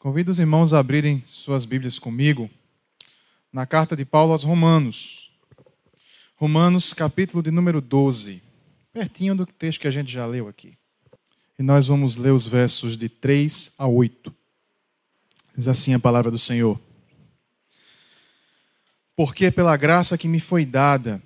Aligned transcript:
Convido 0.00 0.32
os 0.32 0.38
irmãos 0.38 0.72
a 0.72 0.78
abrirem 0.78 1.22
suas 1.26 1.66
Bíblias 1.66 1.98
comigo 1.98 2.48
na 3.52 3.66
carta 3.66 3.94
de 3.94 4.02
Paulo 4.02 4.32
aos 4.32 4.42
Romanos. 4.42 5.30
Romanos, 6.36 6.94
capítulo 6.94 7.42
de 7.42 7.50
número 7.50 7.82
12, 7.82 8.42
pertinho 8.94 9.34
do 9.34 9.44
texto 9.44 9.78
que 9.78 9.86
a 9.86 9.90
gente 9.90 10.10
já 10.10 10.24
leu 10.24 10.48
aqui. 10.48 10.72
E 11.58 11.62
nós 11.62 11.86
vamos 11.86 12.16
ler 12.16 12.32
os 12.32 12.46
versos 12.48 12.96
de 12.96 13.10
3 13.10 13.72
a 13.76 13.86
8. 13.86 14.34
Diz 15.54 15.68
assim 15.68 15.92
a 15.92 15.98
palavra 15.98 16.30
do 16.30 16.38
Senhor. 16.38 16.80
Porque 19.14 19.50
pela 19.50 19.76
graça 19.76 20.16
que 20.16 20.26
me 20.26 20.40
foi 20.40 20.64
dada, 20.64 21.22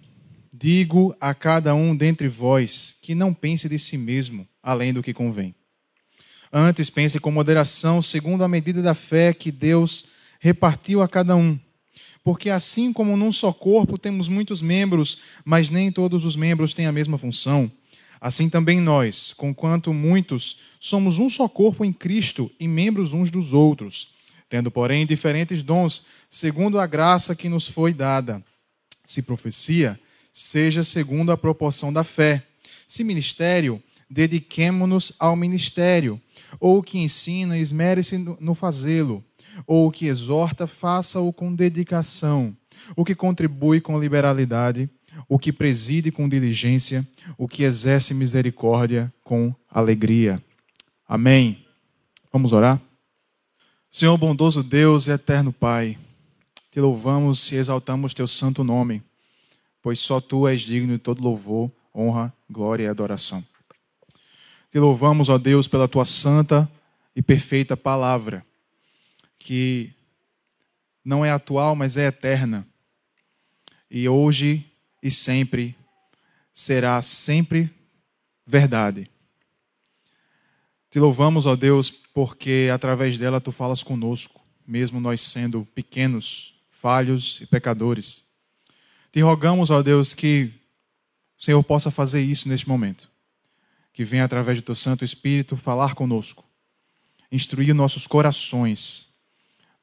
digo 0.53 1.15
a 1.21 1.33
cada 1.33 1.77
um 1.77 1.95
dentre 1.95 2.27
vós 2.27 2.99
que 3.01 3.15
não 3.15 3.33
pense 3.33 3.69
de 3.69 3.79
si 3.79 3.97
mesmo 3.97 4.49
além 4.61 4.93
do 4.93 5.01
que 5.01 5.15
convém 5.15 5.55
Antes, 6.57 6.89
pense 6.89 7.19
com 7.19 7.33
moderação, 7.33 8.01
segundo 8.01 8.45
a 8.45 8.49
medida 8.49 8.81
da 8.81 8.95
fé 8.95 9.35
que 9.35 9.51
Deus 9.51 10.07
repartiu 10.39 11.03
a 11.03 11.09
cada 11.09 11.35
um. 11.35 11.59
Porque 12.23 12.49
assim 12.49 12.93
como 12.93 13.17
num 13.17 13.33
só 13.33 13.53
corpo 13.53 13.99
temos 13.99 14.29
muitos 14.29 14.63
membros, 14.63 15.19
mas 15.45 15.69
nem 15.69 15.91
todos 15.91 16.25
os 16.25 16.37
membros 16.37 16.73
têm 16.73 16.87
a 16.87 16.93
mesma 16.93 17.19
função, 17.19 17.69
assim 18.21 18.49
também 18.49 18.81
nós, 18.81 19.33
conquanto 19.33 19.93
muitos, 19.93 20.59
somos 20.79 21.19
um 21.19 21.29
só 21.29 21.49
corpo 21.49 21.85
em 21.85 21.93
Cristo 21.93 22.49
e 22.61 22.69
membros 22.69 23.13
uns 23.13 23.33
dos 23.33 23.53
outros, 23.53 24.15
tendo, 24.49 24.71
porém, 24.71 25.05
diferentes 25.05 25.61
dons, 25.61 26.05
segundo 26.31 26.79
a 26.79 26.87
graça 26.87 27.35
que 27.35 27.49
nos 27.49 27.67
foi 27.67 27.93
dada. 27.93 28.41
Se 29.05 29.23
profecia, 29.23 29.99
seja 30.33 30.85
segundo 30.85 31.33
a 31.33 31.37
proporção 31.37 31.93
da 31.93 32.05
fé. 32.05 32.47
Se 32.87 33.03
ministério, 33.03 33.83
dediquemo-nos 34.11 35.13
ao 35.19 35.37
ministério. 35.37 36.21
Ou 36.61 36.79
o 36.79 36.83
que 36.83 36.99
ensina, 36.99 37.59
esmere-se 37.59 38.19
no 38.19 38.55
fazê-lo. 38.55 39.25
Ou 39.67 39.89
o 39.89 39.91
que 39.91 40.07
exorta, 40.07 40.67
faça-o 40.67 41.33
com 41.33 41.55
dedicação. 41.55 42.57
O 42.97 43.05
que 43.05 43.15
contribui 43.15 43.81
com 43.81 43.99
liberalidade, 43.99 44.89
o 45.29 45.39
que 45.39 45.53
preside 45.53 46.11
com 46.11 46.29
diligência, 46.29 47.07
o 47.39 47.49
que 47.49 47.63
exerce 47.63 48.13
misericórdia 48.13 49.13
com 49.23 49.55
alegria. 49.71 50.43
Amém. 51.09 51.65
Vamos 52.33 52.53
orar? 52.53 52.81
Senhor 53.91 54.17
bondoso 54.19 54.63
Deus 54.63 55.07
e 55.07 55.13
eterno 55.13 55.53
Pai, 55.53 55.97
te 56.71 56.81
louvamos 56.81 57.53
e 57.53 57.55
exaltamos 57.55 58.13
teu 58.13 58.27
santo 58.27 58.65
nome, 58.65 59.01
pois 59.81 60.01
só 60.01 60.21
tu 60.21 60.49
és 60.49 60.63
digno 60.63 60.95
de 60.95 60.99
todo 60.99 61.23
louvor, 61.23 61.71
honra, 61.95 62.33
glória 62.51 62.85
e 62.85 62.89
adoração. 62.89 63.45
Te 64.75 64.81
louvamos, 64.81 65.29
ó 65.29 65.39
Deus, 65.39 65.69
pela 65.69 65.87
tua 65.87 66.05
santa 66.05 66.69
e 67.15 67.23
perfeita 67.23 67.77
palavra, 67.77 68.45
que 69.39 69.93
não 71.05 71.25
é 71.25 71.31
atual, 71.31 71.77
mas 71.77 71.97
é 71.97 72.09
eterna. 72.09 72.67
E 73.89 74.09
hoje 74.09 74.67
e 75.01 75.13
sempre 75.13 75.77
será 76.53 77.01
sempre 77.03 77.73
verdade. 78.45 79.09
Te 80.91 80.99
louvamos, 80.99 81.47
ó 81.47 81.55
Deus, 81.55 81.93
porque 82.13 82.69
através 82.75 83.17
dela 83.17 83.41
tu 83.41 83.53
falas 83.53 83.81
conosco, 83.81 84.41
mesmo 84.67 84.99
nós 84.99 85.21
sendo 85.21 85.65
pequenos, 85.73 86.53
falhos 86.69 87.39
e 87.41 87.47
pecadores. 87.47 88.25
Te 89.13 89.21
rogamos, 89.21 89.71
ó 89.71 89.81
Deus, 89.85 90.15
que 90.15 90.51
o 91.39 91.45
Senhor 91.45 91.63
possa 91.63 91.93
fazer 91.93 92.23
isso 92.23 92.49
neste 92.49 92.69
momento 92.69 93.14
que 93.95 94.05
vem 94.05 94.21
através 94.21 94.59
do 94.59 94.65
teu 94.65 94.75
Santo 94.75 95.05
Espírito 95.05 95.57
falar 95.57 95.95
conosco, 95.95 96.45
instruir 97.31 97.73
nossos 97.73 98.09
corações, 98.09 99.09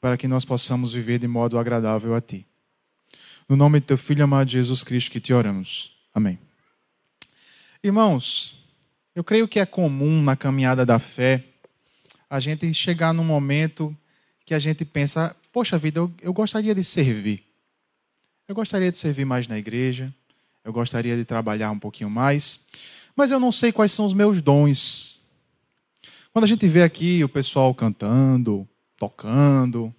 para 0.01 0.17
que 0.17 0.27
nós 0.27 0.43
possamos 0.43 0.93
viver 0.93 1.17
de 1.17 1.27
modo 1.27 1.57
agradável 1.57 2.13
a 2.13 2.19
ti. 2.19 2.45
No 3.47 3.55
nome 3.55 3.79
do 3.79 3.85
teu 3.85 3.97
Filho 3.97 4.23
amado 4.23 4.49
Jesus 4.49 4.83
Cristo 4.83 5.11
que 5.11 5.21
te 5.21 5.33
oramos. 5.33 5.95
Amém. 6.13 6.37
Irmãos, 7.81 8.61
eu 9.15 9.23
creio 9.23 9.47
que 9.47 9.59
é 9.59 9.65
comum 9.65 10.21
na 10.21 10.35
caminhada 10.35 10.85
da 10.85 10.99
fé 10.99 11.45
a 12.29 12.39
gente 12.39 12.71
chegar 12.73 13.13
num 13.13 13.23
momento 13.23 13.95
que 14.45 14.53
a 14.53 14.59
gente 14.59 14.83
pensa: 14.83 15.35
poxa 15.53 15.77
vida, 15.77 15.99
eu, 15.99 16.13
eu 16.21 16.33
gostaria 16.33 16.75
de 16.75 16.83
servir. 16.83 17.45
Eu 18.47 18.55
gostaria 18.55 18.91
de 18.91 18.97
servir 18.97 19.23
mais 19.23 19.47
na 19.47 19.57
igreja. 19.57 20.13
Eu 20.63 20.73
gostaria 20.73 21.15
de 21.15 21.23
trabalhar 21.23 21.71
um 21.71 21.79
pouquinho 21.79 22.09
mais 22.09 22.59
mas 23.15 23.31
eu 23.31 23.39
não 23.39 23.51
sei 23.51 23.71
quais 23.71 23.91
são 23.91 24.05
os 24.05 24.13
meus 24.13 24.41
dons. 24.41 25.21
Quando 26.33 26.45
a 26.45 26.47
gente 26.47 26.67
vê 26.67 26.83
aqui 26.83 27.23
o 27.23 27.29
pessoal 27.29 27.73
cantando, 27.75 28.67
tocando, 28.97 29.93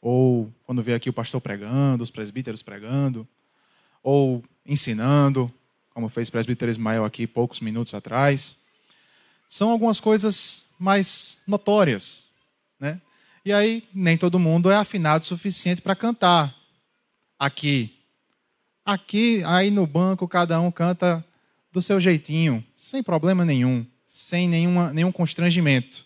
ou 0.00 0.52
quando 0.64 0.82
vê 0.82 0.94
aqui 0.94 1.10
o 1.10 1.12
pastor 1.12 1.40
pregando, 1.40 2.02
os 2.02 2.10
presbíteros 2.10 2.62
pregando, 2.62 3.26
ou 4.02 4.42
ensinando, 4.64 5.52
como 5.90 6.08
fez 6.08 6.28
o 6.28 6.32
presbítero 6.32 6.70
Ismael 6.70 7.04
aqui 7.04 7.26
poucos 7.26 7.60
minutos 7.60 7.92
atrás, 7.92 8.56
são 9.46 9.70
algumas 9.70 9.98
coisas 9.98 10.64
mais 10.78 11.40
notórias, 11.46 12.28
né? 12.78 13.00
E 13.44 13.52
aí 13.52 13.82
nem 13.92 14.16
todo 14.16 14.38
mundo 14.38 14.70
é 14.70 14.76
afinado 14.76 15.24
o 15.24 15.26
suficiente 15.26 15.82
para 15.82 15.96
cantar 15.96 16.54
aqui. 17.38 17.94
Aqui, 18.84 19.42
aí 19.44 19.70
no 19.70 19.86
banco, 19.86 20.28
cada 20.28 20.60
um 20.60 20.70
canta 20.70 21.24
do 21.78 21.82
seu 21.82 22.00
jeitinho, 22.00 22.64
sem 22.74 23.02
problema 23.04 23.44
nenhum, 23.44 23.86
sem 24.04 24.48
nenhuma, 24.48 24.92
nenhum 24.92 25.12
constrangimento. 25.12 26.04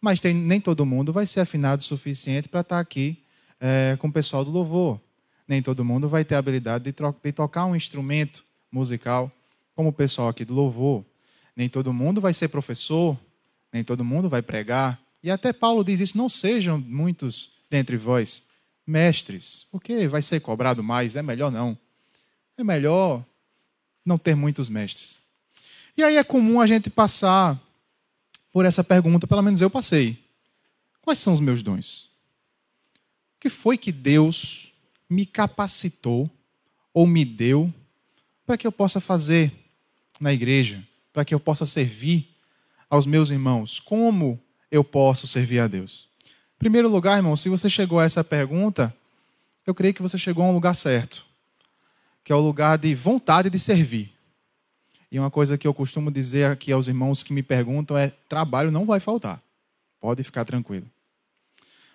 Mas 0.00 0.20
tem, 0.20 0.32
nem 0.32 0.60
todo 0.60 0.86
mundo 0.86 1.12
vai 1.12 1.26
ser 1.26 1.40
afinado 1.40 1.80
o 1.80 1.84
suficiente 1.84 2.48
para 2.48 2.60
estar 2.60 2.76
tá 2.76 2.80
aqui 2.80 3.22
é, 3.60 3.96
com 3.98 4.06
o 4.06 4.12
pessoal 4.12 4.44
do 4.44 4.50
louvor. 4.50 5.00
Nem 5.46 5.60
todo 5.60 5.84
mundo 5.84 6.08
vai 6.08 6.24
ter 6.24 6.36
a 6.36 6.38
habilidade 6.38 6.84
de, 6.84 6.92
de 6.92 7.32
tocar 7.32 7.66
um 7.66 7.74
instrumento 7.74 8.44
musical 8.70 9.30
como 9.74 9.88
o 9.88 9.92
pessoal 9.92 10.28
aqui 10.28 10.44
do 10.44 10.54
louvor. 10.54 11.04
Nem 11.56 11.68
todo 11.68 11.92
mundo 11.92 12.20
vai 12.20 12.32
ser 12.32 12.46
professor, 12.48 13.18
nem 13.72 13.82
todo 13.82 14.04
mundo 14.04 14.28
vai 14.28 14.40
pregar. 14.40 15.00
E 15.20 15.30
até 15.30 15.52
Paulo 15.52 15.84
diz 15.84 15.98
isso: 15.98 16.16
não 16.16 16.28
sejam 16.28 16.78
muitos 16.78 17.50
dentre 17.68 17.96
vós 17.96 18.42
mestres, 18.86 19.66
porque 19.70 20.06
vai 20.06 20.22
ser 20.22 20.40
cobrado 20.40 20.82
mais, 20.82 21.16
é 21.16 21.22
melhor 21.22 21.50
não. 21.50 21.76
É 22.56 22.62
melhor 22.62 23.24
não 24.04 24.18
ter 24.18 24.34
muitos 24.34 24.68
mestres. 24.68 25.18
E 25.96 26.02
aí 26.02 26.16
é 26.16 26.24
comum 26.24 26.60
a 26.60 26.66
gente 26.66 26.90
passar 26.90 27.60
por 28.52 28.64
essa 28.64 28.82
pergunta, 28.82 29.26
pelo 29.26 29.42
menos 29.42 29.60
eu 29.60 29.70
passei. 29.70 30.22
Quais 31.00 31.18
são 31.18 31.32
os 31.32 31.40
meus 31.40 31.62
dons? 31.62 32.10
O 33.36 33.40
que 33.40 33.50
foi 33.50 33.76
que 33.76 33.92
Deus 33.92 34.72
me 35.08 35.26
capacitou 35.26 36.30
ou 36.94 37.06
me 37.06 37.24
deu 37.24 37.72
para 38.46 38.56
que 38.56 38.66
eu 38.66 38.72
possa 38.72 39.00
fazer 39.00 39.52
na 40.20 40.32
igreja, 40.32 40.86
para 41.12 41.24
que 41.24 41.34
eu 41.34 41.40
possa 41.40 41.66
servir 41.66 42.28
aos 42.88 43.06
meus 43.06 43.30
irmãos? 43.30 43.80
Como 43.80 44.40
eu 44.70 44.84
posso 44.84 45.26
servir 45.26 45.60
a 45.60 45.66
Deus? 45.66 46.08
Em 46.56 46.58
primeiro 46.58 46.88
lugar, 46.88 47.16
irmão, 47.16 47.36
se 47.36 47.48
você 47.48 47.68
chegou 47.68 47.98
a 47.98 48.04
essa 48.04 48.22
pergunta, 48.22 48.94
eu 49.66 49.74
creio 49.74 49.94
que 49.94 50.02
você 50.02 50.16
chegou 50.16 50.44
a 50.44 50.48
um 50.48 50.54
lugar 50.54 50.74
certo 50.74 51.31
que 52.24 52.32
é 52.32 52.34
o 52.34 52.40
lugar 52.40 52.78
de 52.78 52.94
vontade 52.94 53.50
de 53.50 53.58
servir. 53.58 54.12
E 55.10 55.18
uma 55.18 55.30
coisa 55.30 55.58
que 55.58 55.66
eu 55.66 55.74
costumo 55.74 56.10
dizer 56.10 56.50
aqui 56.50 56.72
aos 56.72 56.88
irmãos 56.88 57.22
que 57.22 57.32
me 57.32 57.42
perguntam 57.42 57.98
é: 57.98 58.10
trabalho 58.28 58.70
não 58.70 58.86
vai 58.86 58.98
faltar. 58.98 59.42
Pode 60.00 60.24
ficar 60.24 60.44
tranquilo. 60.44 60.86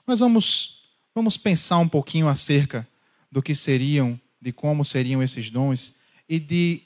Mas 0.06 0.20
vamos, 0.20 0.84
vamos 1.16 1.36
pensar 1.36 1.80
um 1.80 1.90
pouquinho 1.90 2.28
acerca 2.28 2.88
do 3.32 3.42
que 3.42 3.56
seriam, 3.56 4.20
de 4.40 4.52
como 4.52 4.86
seriam 4.86 5.24
esses 5.24 5.50
dons 5.50 5.94
e 6.30 6.40
de. 6.40 6.82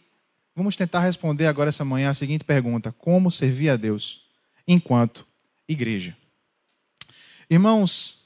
Vamos 0.56 0.76
tentar 0.76 1.02
responder 1.02 1.48
agora 1.48 1.70
essa 1.70 1.84
manhã 1.84 2.10
a 2.10 2.14
seguinte 2.14 2.44
pergunta: 2.44 2.94
Como 2.94 3.30
servir 3.30 3.70
a 3.70 3.76
Deus 3.76 4.22
enquanto 4.68 5.28
igreja? 5.68 6.16
Irmãos, 7.50 8.24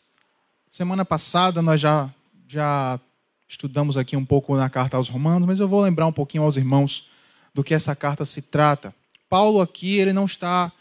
semana 0.69 1.03
passada 1.03 1.59
nós 1.59 1.81
já, 1.81 2.13
já 2.47 2.99
Estudamos 3.47 3.95
aqui 3.95 4.17
um 4.17 4.25
pouco 4.25 4.55
na 4.55 4.69
carta 4.69 4.97
aos 4.97 5.07
Romanos, 5.07 5.45
mas 5.45 5.59
eu 5.59 5.67
vou 5.67 5.81
lembrar 5.81 6.07
um 6.07 6.11
pouquinho 6.11 6.43
aos 6.43 6.57
irmãos 6.57 7.07
do 7.53 7.63
que 7.63 7.73
essa 7.73 7.95
carta 7.95 8.25
se 8.25 8.41
trata. 8.41 8.93
Paulo 9.29 9.61
aqui 9.61 9.97
ele 9.97 10.13
não 10.13 10.25
está 10.25 10.71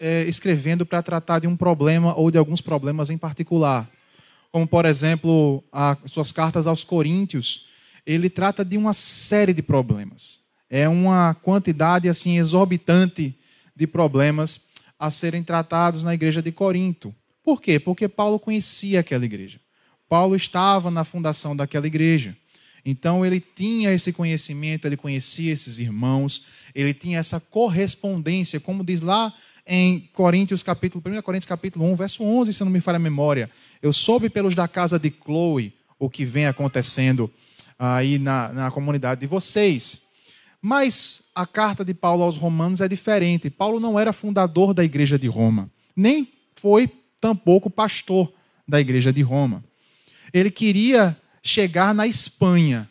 é, 0.00 0.24
escrevendo 0.24 0.84
para 0.84 1.02
tratar 1.02 1.38
de 1.38 1.46
um 1.46 1.56
problema 1.56 2.14
ou 2.14 2.30
de 2.30 2.38
alguns 2.38 2.60
problemas 2.60 3.08
em 3.08 3.16
particular, 3.16 3.88
como 4.50 4.66
por 4.66 4.84
exemplo 4.84 5.62
as 5.72 5.98
suas 6.06 6.32
cartas 6.32 6.66
aos 6.66 6.84
Coríntios. 6.84 7.66
Ele 8.04 8.28
trata 8.28 8.64
de 8.64 8.76
uma 8.76 8.92
série 8.92 9.54
de 9.54 9.62
problemas. 9.62 10.40
É 10.68 10.88
uma 10.88 11.34
quantidade 11.34 12.08
assim 12.08 12.36
exorbitante 12.38 13.38
de 13.74 13.86
problemas 13.86 14.60
a 14.98 15.10
serem 15.10 15.42
tratados 15.42 16.02
na 16.02 16.14
igreja 16.14 16.42
de 16.42 16.50
Corinto. 16.50 17.14
Por 17.42 17.60
quê? 17.60 17.78
Porque 17.78 18.08
Paulo 18.08 18.38
conhecia 18.38 19.00
aquela 19.00 19.24
igreja. 19.24 19.60
Paulo 20.12 20.36
estava 20.36 20.90
na 20.90 21.04
fundação 21.04 21.56
daquela 21.56 21.86
igreja. 21.86 22.36
Então 22.84 23.24
ele 23.24 23.40
tinha 23.40 23.90
esse 23.94 24.12
conhecimento, 24.12 24.84
ele 24.86 24.94
conhecia 24.94 25.50
esses 25.50 25.78
irmãos, 25.78 26.44
ele 26.74 26.92
tinha 26.92 27.18
essa 27.18 27.40
correspondência, 27.40 28.60
como 28.60 28.84
diz 28.84 29.00
lá 29.00 29.32
em 29.66 30.10
Coríntios 30.12 30.62
capítulo 30.62 31.02
1 31.02 31.22
Coríntios 31.22 31.48
capítulo 31.48 31.90
1, 31.92 31.96
verso 31.96 32.22
11, 32.22 32.52
se 32.52 32.62
não 32.62 32.70
me 32.70 32.82
falha 32.82 32.96
a 32.96 32.98
memória. 32.98 33.50
Eu 33.80 33.90
soube 33.90 34.28
pelos 34.28 34.54
da 34.54 34.68
casa 34.68 34.98
de 34.98 35.10
Chloe 35.10 35.72
o 35.98 36.10
que 36.10 36.26
vem 36.26 36.46
acontecendo 36.46 37.32
aí 37.78 38.18
na, 38.18 38.52
na 38.52 38.70
comunidade 38.70 39.22
de 39.22 39.26
vocês. 39.26 40.02
Mas 40.60 41.22
a 41.34 41.46
carta 41.46 41.82
de 41.82 41.94
Paulo 41.94 42.22
aos 42.22 42.36
Romanos 42.36 42.82
é 42.82 42.86
diferente. 42.86 43.48
Paulo 43.48 43.80
não 43.80 43.98
era 43.98 44.12
fundador 44.12 44.74
da 44.74 44.84
igreja 44.84 45.18
de 45.18 45.26
Roma, 45.26 45.70
nem 45.96 46.28
foi 46.54 46.86
tampouco 47.18 47.70
pastor 47.70 48.30
da 48.68 48.78
igreja 48.78 49.10
de 49.10 49.22
Roma. 49.22 49.64
Ele 50.32 50.50
queria 50.50 51.16
chegar 51.42 51.94
na 51.94 52.06
Espanha. 52.06 52.88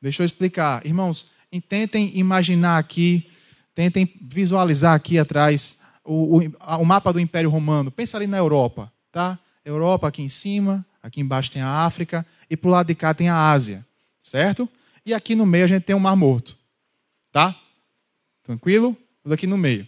Deixa 0.00 0.22
eu 0.22 0.26
explicar. 0.26 0.84
Irmãos, 0.86 1.26
tentem 1.68 2.12
imaginar 2.14 2.78
aqui, 2.78 3.30
tentem 3.74 4.10
visualizar 4.20 4.94
aqui 4.94 5.18
atrás 5.18 5.78
o, 6.04 6.38
o, 6.38 6.52
o 6.80 6.84
mapa 6.84 7.12
do 7.12 7.20
Império 7.20 7.50
Romano. 7.50 7.90
Pensa 7.90 8.16
ali 8.16 8.26
na 8.26 8.36
Europa, 8.36 8.92
tá? 9.10 9.38
Europa 9.64 10.08
aqui 10.08 10.22
em 10.22 10.28
cima, 10.28 10.86
aqui 11.02 11.20
embaixo 11.20 11.50
tem 11.50 11.62
a 11.62 11.84
África 11.84 12.24
e 12.48 12.56
para 12.56 12.68
o 12.68 12.70
lado 12.70 12.86
de 12.86 12.94
cá 12.94 13.12
tem 13.12 13.28
a 13.28 13.50
Ásia, 13.50 13.84
certo? 14.22 14.68
E 15.04 15.12
aqui 15.12 15.34
no 15.34 15.46
meio 15.46 15.64
a 15.64 15.68
gente 15.68 15.82
tem 15.82 15.94
o 15.96 16.00
Mar 16.00 16.16
Morto, 16.16 16.56
tá? 17.32 17.54
Tranquilo? 18.42 18.96
Tudo 19.22 19.32
aqui 19.32 19.46
no 19.46 19.58
meio. 19.58 19.86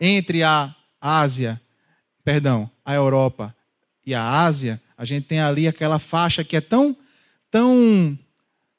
Entre 0.00 0.42
a 0.42 0.74
Ásia, 1.00 1.60
perdão, 2.24 2.68
a 2.84 2.94
Europa 2.94 3.54
e 4.04 4.14
a 4.14 4.42
Ásia, 4.42 4.80
a 4.96 5.04
gente 5.04 5.26
tem 5.26 5.40
ali 5.40 5.66
aquela 5.66 5.98
faixa 5.98 6.44
que 6.44 6.56
é 6.56 6.60
tão, 6.60 6.96
tão 7.50 8.18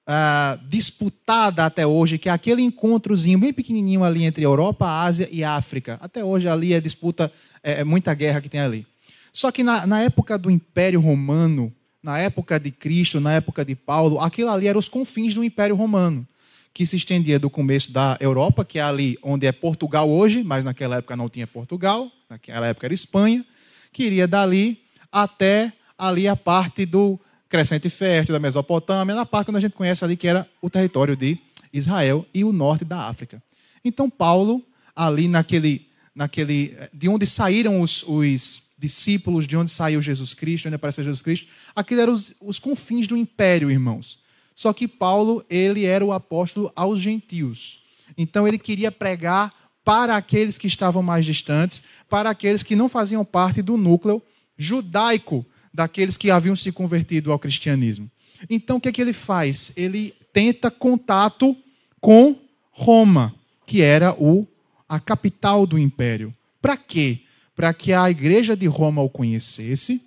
ah, 0.07 0.59
disputada 0.67 1.65
até 1.65 1.85
hoje, 1.85 2.17
que 2.17 2.29
é 2.29 2.31
aquele 2.31 2.61
encontrozinho 2.61 3.39
bem 3.39 3.51
pequenininho 3.51 4.03
ali 4.03 4.23
entre 4.23 4.45
Europa, 4.45 4.87
Ásia 4.87 5.27
e 5.31 5.43
África. 5.43 5.97
Até 6.01 6.23
hoje 6.23 6.47
ali 6.47 6.73
é 6.73 6.79
disputa, 6.79 7.31
é, 7.63 7.81
é 7.81 7.83
muita 7.83 8.13
guerra 8.13 8.41
que 8.41 8.49
tem 8.49 8.61
ali. 8.61 8.85
Só 9.31 9.51
que 9.51 9.63
na, 9.63 9.85
na 9.85 10.01
época 10.01 10.37
do 10.37 10.49
Império 10.49 11.01
Romano, 11.01 11.73
na 12.01 12.19
época 12.19 12.59
de 12.59 12.71
Cristo, 12.71 13.19
na 13.19 13.33
época 13.33 13.65
de 13.65 13.75
Paulo, 13.75 14.19
aquilo 14.19 14.49
ali 14.49 14.67
eram 14.67 14.79
os 14.79 14.87
confins 14.87 15.33
do 15.33 15.43
Império 15.43 15.75
Romano, 15.75 16.25
que 16.73 16.85
se 16.85 16.95
estendia 16.95 17.39
do 17.39 17.49
começo 17.49 17.91
da 17.91 18.17
Europa, 18.21 18.63
que 18.63 18.79
é 18.79 18.83
ali 18.83 19.17
onde 19.23 19.47
é 19.47 19.51
Portugal 19.51 20.09
hoje, 20.09 20.43
mas 20.43 20.63
naquela 20.63 20.97
época 20.97 21.15
não 21.15 21.27
tinha 21.27 21.47
Portugal, 21.47 22.11
naquela 22.29 22.67
época 22.67 22.85
era 22.85 22.93
Espanha, 22.93 23.43
que 23.91 24.03
iria 24.03 24.27
dali 24.27 24.79
até 25.11 25.73
ali 25.97 26.27
a 26.27 26.35
parte 26.35 26.85
do 26.85 27.19
Crescente 27.49 27.89
Fértil, 27.89 28.33
da 28.33 28.39
Mesopotâmia, 28.39 29.15
na 29.15 29.25
parte 29.25 29.49
que 29.49 29.55
a 29.55 29.59
gente 29.59 29.73
conhece 29.73 30.03
ali, 30.03 30.17
que 30.17 30.27
era 30.27 30.49
o 30.61 30.69
território 30.69 31.15
de 31.15 31.39
Israel 31.71 32.25
e 32.33 32.43
o 32.43 32.51
norte 32.51 32.83
da 32.83 33.07
África. 33.07 33.41
Então, 33.83 34.09
Paulo, 34.09 34.63
ali 34.95 35.27
naquele, 35.27 35.87
naquele 36.13 36.75
de 36.93 37.07
onde 37.07 37.25
saíram 37.25 37.81
os, 37.81 38.03
os 38.07 38.63
discípulos, 38.77 39.47
de 39.47 39.55
onde 39.55 39.71
saiu 39.71 40.01
Jesus 40.01 40.33
Cristo, 40.33 40.67
onde 40.67 40.75
apareceu 40.75 41.03
Jesus 41.03 41.21
Cristo, 41.21 41.47
aquilo 41.75 42.01
eram 42.01 42.13
os, 42.13 42.33
os 42.41 42.59
confins 42.59 43.07
do 43.07 43.15
império, 43.15 43.71
irmãos. 43.71 44.19
Só 44.55 44.73
que 44.73 44.87
Paulo, 44.87 45.45
ele 45.49 45.85
era 45.85 46.03
o 46.03 46.13
apóstolo 46.13 46.71
aos 46.75 46.99
gentios. 46.99 47.83
Então, 48.17 48.47
ele 48.47 48.57
queria 48.57 48.91
pregar 48.91 49.53
para 49.83 50.15
aqueles 50.15 50.57
que 50.57 50.67
estavam 50.67 51.03
mais 51.03 51.25
distantes, 51.25 51.83
para 52.09 52.29
aqueles 52.29 52.63
que 52.63 52.75
não 52.75 52.89
faziam 52.89 53.23
parte 53.23 53.61
do 53.61 53.77
núcleo 53.77 54.21
judaico 54.57 55.45
daqueles 55.75 56.15
que 56.15 56.31
haviam 56.31 56.55
se 56.55 56.71
convertido 56.71 57.31
ao 57.31 57.37
cristianismo. 57.37 58.09
Então, 58.49 58.77
o 58.77 58.81
que 58.81 58.89
é 58.89 58.91
que 58.91 59.01
ele 59.01 59.13
faz? 59.13 59.73
Ele 59.75 60.13
tenta 60.31 60.71
contato 60.71 61.55
com 61.99 62.37
Roma, 62.71 63.35
que 63.65 63.81
era 63.81 64.13
o, 64.13 64.47
a 64.87 64.99
capital 64.99 65.67
do 65.67 65.77
império. 65.77 66.33
Para 66.61 66.77
quê? 66.77 67.21
Para 67.55 67.73
que 67.73 67.91
a 67.93 68.09
igreja 68.09 68.55
de 68.55 68.67
Roma 68.67 69.01
o 69.01 69.09
conhecesse. 69.09 70.01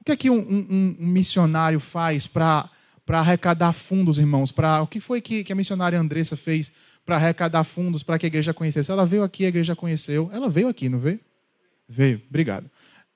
O 0.00 0.04
que 0.04 0.12
é 0.12 0.16
que 0.16 0.30
um, 0.30 0.38
um, 0.38 0.96
um 1.00 1.06
missionário 1.06 1.80
faz 1.80 2.26
para 2.26 2.70
arrecadar 3.08 3.72
fundos, 3.72 4.18
irmãos? 4.18 4.52
Pra, 4.52 4.82
o 4.82 4.86
que 4.86 5.00
foi 5.00 5.20
que, 5.20 5.44
que 5.44 5.52
a 5.52 5.56
missionária 5.56 5.98
Andressa 5.98 6.36
fez 6.36 6.70
para 7.04 7.16
arrecadar 7.16 7.64
fundos 7.64 8.02
para 8.02 8.18
que 8.18 8.26
a 8.26 8.28
igreja 8.28 8.54
conhecesse? 8.54 8.90
Ela 8.90 9.04
veio 9.04 9.22
aqui, 9.22 9.44
a 9.44 9.48
igreja 9.48 9.76
conheceu. 9.76 10.30
Ela 10.32 10.48
veio 10.48 10.68
aqui, 10.68 10.88
não 10.88 10.98
veio? 10.98 11.20
Veio, 11.88 12.22
obrigado. 12.28 12.70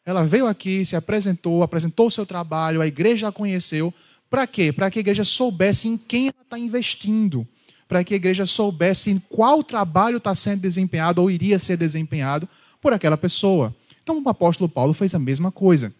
Ela 0.08 0.25
veio 0.25 0.46
aqui, 0.46 0.87
se 0.87 0.96
apresentou, 0.96 1.62
apresentou 1.62 2.06
o 2.06 2.10
seu 2.10 2.25
trabalho, 2.25 2.81
a 2.81 2.87
igreja 2.87 3.28
a 3.28 3.32
conheceu. 3.32 3.93
Para 4.31 4.46
quê? 4.46 4.72
Para 4.72 4.90
que 4.90 4.99
a 4.99 5.00
igreja 5.00 5.22
soubesse 5.22 5.87
em 5.87 5.99
quem 5.99 6.28
ela 6.28 6.43
está 6.43 6.58
investindo. 6.58 7.46
Para 7.87 8.02
que 8.02 8.14
a 8.14 8.16
igreja 8.16 8.46
soubesse 8.46 9.10
em 9.10 9.19
qual 9.19 9.62
trabalho 9.62 10.16
está 10.16 10.34
sendo 10.34 10.62
desempenhado 10.62 11.20
ou 11.20 11.31
iria 11.31 11.58
ser 11.58 11.76
desempenhado 11.76 12.49
por 12.81 12.94
aquela 12.94 13.19
pessoa. 13.19 13.76
Então 14.02 14.19
o 14.19 14.26
apóstolo 14.31 14.66
Paulo 14.66 14.94
fez 14.94 15.14
a 15.14 15.19
mesma 15.19 15.52
coisa. 15.52 15.93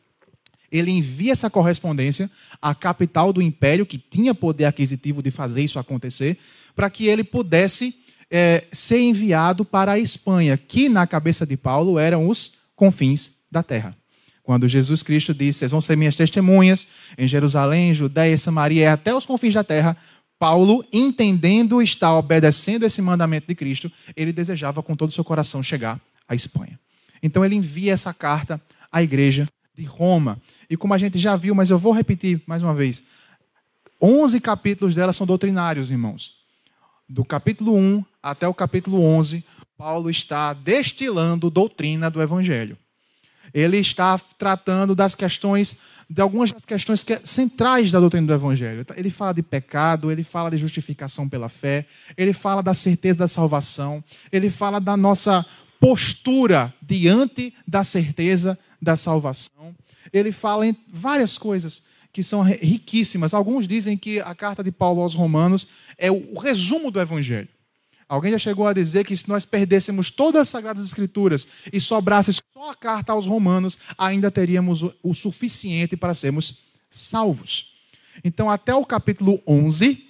Ele 0.73 0.91
envia 0.91 1.33
essa 1.33 1.51
correspondência 1.51 2.31
à 2.63 2.75
capital 2.75 3.31
do 3.31 3.43
império, 3.43 3.85
que 3.85 3.99
tinha 3.99 4.35
poder 4.35 4.65
aquisitivo 4.65 5.23
de 5.23 5.31
fazer 5.31 5.61
isso 5.61 5.79
acontecer, 5.79 6.39
para 6.75 6.89
que 6.89 7.07
ele 7.07 7.25
pudesse 7.25 7.95
é, 8.31 8.65
ser 8.73 9.01
enviado 9.01 9.67
para 9.67 9.93
a 9.93 9.99
Espanha, 9.99 10.57
que 10.57 10.89
na 10.89 11.07
cabeça 11.07 11.45
de 11.45 11.59
Paulo 11.59 11.99
eram 11.99 12.27
os 12.27 12.55
confins 12.75 13.37
da 13.51 13.63
terra. 13.63 13.97
Quando 14.49 14.67
Jesus 14.67 15.03
Cristo 15.03 15.35
disse: 15.35 15.59
Vocês 15.59 15.71
vão 15.71 15.81
ser 15.83 15.95
minhas 15.95 16.17
testemunhas 16.17 16.89
em 17.19 17.29
Jerusalém, 17.29 17.93
Judéia, 17.93 18.39
Samaria 18.39 18.83
e 18.83 18.87
até 18.87 19.15
os 19.15 19.27
confins 19.27 19.53
da 19.53 19.63
terra. 19.63 19.95
Paulo, 20.39 20.83
entendendo 20.91 21.83
estar 21.83 22.17
obedecendo 22.17 22.87
esse 22.87 23.03
mandamento 23.03 23.47
de 23.47 23.55
Cristo, 23.55 23.93
ele 24.17 24.33
desejava 24.33 24.83
com 24.83 24.97
todo 24.97 25.11
o 25.11 25.13
seu 25.13 25.23
coração 25.23 25.63
chegar 25.63 26.01
à 26.27 26.35
Espanha. 26.35 26.81
Então 27.23 27.45
ele 27.45 27.57
envia 27.57 27.93
essa 27.93 28.15
carta 28.15 28.59
à 28.91 29.03
igreja 29.03 29.47
de 29.77 29.85
Roma. 29.85 30.41
E 30.71 30.79
como 30.79 30.95
a 30.95 30.99
gente 30.99 31.19
já 31.19 31.37
viu, 31.37 31.55
mas 31.55 31.69
eu 31.69 31.79
vou 31.79 31.93
repetir 31.93 32.41
mais 32.47 32.63
uma 32.63 32.75
vez: 32.75 33.03
11 34.01 34.41
capítulos 34.41 34.95
dela 34.95 35.13
são 35.13 35.27
doutrinários, 35.27 35.91
irmãos. 35.91 36.33
Do 37.07 37.23
capítulo 37.23 37.77
1 37.77 38.03
até 38.23 38.49
o 38.49 38.55
capítulo 38.55 39.03
11, 39.03 39.45
Paulo 39.77 40.09
está 40.09 40.55
destilando 40.55 41.51
doutrina 41.51 42.11
do 42.11 42.23
evangelho 42.23 42.79
ele 43.53 43.79
está 43.79 44.19
tratando 44.39 44.95
das 44.95 45.15
questões, 45.15 45.77
de 46.09 46.21
algumas 46.21 46.53
das 46.53 46.65
questões 46.65 47.03
que, 47.03 47.15
é 47.15 47.21
centrais 47.25 47.91
da 47.91 48.01
doutrina 48.01 48.27
do 48.27 48.33
Evangelho. 48.33 48.85
Ele 48.97 49.11
fala 49.11 49.33
de 49.35 49.43
pecado, 49.43 50.11
ele 50.11 50.23
fala 50.23 50.51
de 50.51 50.59
justificação 50.59 51.29
pela 51.29 51.49
fé, 51.49 51.87
ele 52.17 52.33
fala 52.33 52.63
da 52.63 52.75
certeza 52.75 53.19
da 53.19 53.29
salvação, 53.29 54.03
ele 54.33 54.51
fala 54.51 54.81
da 54.81 54.97
nossa 54.97 55.45
postura 55.81 56.75
diante 56.83 57.55
da 57.67 57.85
certeza 57.85 58.59
da 58.81 58.97
salvação. 58.97 59.75
Ele 60.13 60.33
fala 60.33 60.67
em 60.67 60.77
várias 60.93 61.37
coisas 61.39 61.83
que 62.13 62.23
são 62.23 62.43
riquíssimas. 62.43 63.35
Alguns 63.35 63.69
dizem 63.69 63.97
que 63.97 64.21
a 64.21 64.35
carta 64.35 64.63
de 64.65 64.73
Paulo 64.73 65.03
aos 65.03 65.15
Romanos 65.15 65.69
é 65.97 66.11
o 66.11 66.39
resumo 66.39 66.91
do 66.91 67.01
Evangelho. 67.01 67.49
Alguém 68.09 68.33
já 68.33 68.39
chegou 68.39 68.67
a 68.67 68.73
dizer 68.73 69.05
que 69.05 69.15
se 69.15 69.29
nós 69.29 69.45
perdêssemos 69.45 70.11
todas 70.11 70.43
as 70.43 70.49
Sagradas 70.49 70.87
Escrituras 70.87 71.47
e 71.71 71.81
sobrasse 71.81 72.33
só 72.33 72.71
a 72.71 72.75
carta 72.75 73.13
aos 73.13 73.27
Romanos, 73.27 73.77
ainda 73.99 74.31
teríamos 74.31 74.83
o 75.03 75.13
suficiente 75.13 75.97
para 75.97 76.15
sermos 76.15 76.63
salvos. 76.89 77.75
Então, 78.25 78.51
até 78.51 78.75
o 78.75 78.85
capítulo 78.85 79.43
11, 79.47 80.05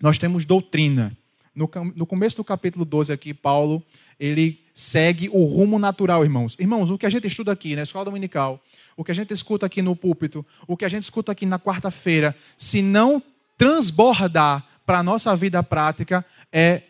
nós 0.00 0.18
temos 0.18 0.44
doutrina. 0.44 1.16
No, 1.54 1.68
no 1.96 2.06
começo 2.06 2.36
do 2.36 2.44
capítulo 2.44 2.84
12 2.84 3.12
aqui, 3.12 3.32
Paulo, 3.32 3.82
ele 4.18 4.60
segue 4.74 5.30
o 5.30 5.44
rumo 5.44 5.78
natural, 5.78 6.22
irmãos. 6.22 6.56
Irmãos, 6.58 6.90
o 6.90 6.98
que 6.98 7.06
a 7.06 7.10
gente 7.10 7.26
estuda 7.26 7.52
aqui 7.52 7.74
na 7.74 7.82
escola 7.82 8.04
dominical, 8.04 8.62
o 8.96 9.02
que 9.02 9.10
a 9.10 9.14
gente 9.14 9.32
escuta 9.32 9.64
aqui 9.64 9.80
no 9.80 9.96
púlpito, 9.96 10.44
o 10.66 10.76
que 10.76 10.84
a 10.84 10.88
gente 10.88 11.04
escuta 11.04 11.32
aqui 11.32 11.46
na 11.46 11.58
quarta-feira, 11.58 12.36
se 12.56 12.82
não 12.82 13.22
transbordar 13.56 14.66
para 14.84 14.98
a 14.98 15.02
nossa 15.02 15.34
vida 15.34 15.62
prática, 15.62 16.24
é 16.52 16.82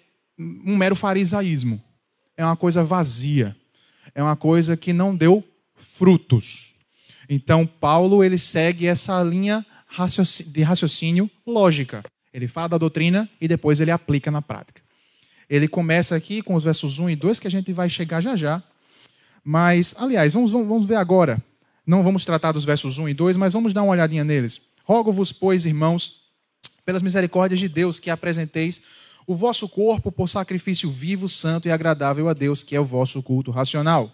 um 0.64 0.76
mero 0.76 0.96
farisaísmo. 0.96 1.82
É 2.36 2.44
uma 2.44 2.56
coisa 2.56 2.82
vazia. 2.82 3.56
É 4.14 4.22
uma 4.22 4.36
coisa 4.36 4.76
que 4.76 4.92
não 4.92 5.14
deu 5.14 5.44
frutos. 5.74 6.74
Então, 7.28 7.66
Paulo 7.66 8.24
ele 8.24 8.38
segue 8.38 8.86
essa 8.86 9.22
linha 9.22 9.64
de 10.46 10.62
raciocínio 10.62 11.30
lógica. 11.46 12.02
Ele 12.32 12.48
fala 12.48 12.70
da 12.70 12.78
doutrina 12.78 13.28
e 13.40 13.46
depois 13.46 13.80
ele 13.80 13.90
aplica 13.90 14.30
na 14.30 14.40
prática. 14.40 14.82
Ele 15.48 15.68
começa 15.68 16.14
aqui 16.14 16.42
com 16.42 16.54
os 16.54 16.64
versos 16.64 16.98
1 16.98 17.10
e 17.10 17.16
2, 17.16 17.40
que 17.40 17.46
a 17.46 17.50
gente 17.50 17.72
vai 17.72 17.88
chegar 17.88 18.20
já 18.20 18.36
já. 18.36 18.62
Mas, 19.44 19.94
aliás, 19.98 20.34
vamos, 20.34 20.52
vamos 20.52 20.86
ver 20.86 20.94
agora. 20.94 21.42
Não 21.84 22.02
vamos 22.02 22.24
tratar 22.24 22.52
dos 22.52 22.64
versos 22.64 22.98
1 22.98 23.08
e 23.08 23.14
2, 23.14 23.36
mas 23.36 23.52
vamos 23.52 23.72
dar 23.72 23.82
uma 23.82 23.92
olhadinha 23.92 24.22
neles. 24.22 24.60
Rogo-vos, 24.84 25.32
pois, 25.32 25.66
irmãos, 25.66 26.20
pelas 26.84 27.02
misericórdias 27.02 27.58
de 27.58 27.68
Deus, 27.68 27.98
que 27.98 28.10
apresenteis 28.10 28.80
o 29.30 29.34
vosso 29.36 29.68
corpo 29.68 30.10
por 30.10 30.28
sacrifício 30.28 30.90
vivo, 30.90 31.28
santo 31.28 31.68
e 31.68 31.70
agradável 31.70 32.28
a 32.28 32.32
Deus, 32.32 32.64
que 32.64 32.74
é 32.74 32.80
o 32.80 32.84
vosso 32.84 33.22
culto 33.22 33.52
racional. 33.52 34.12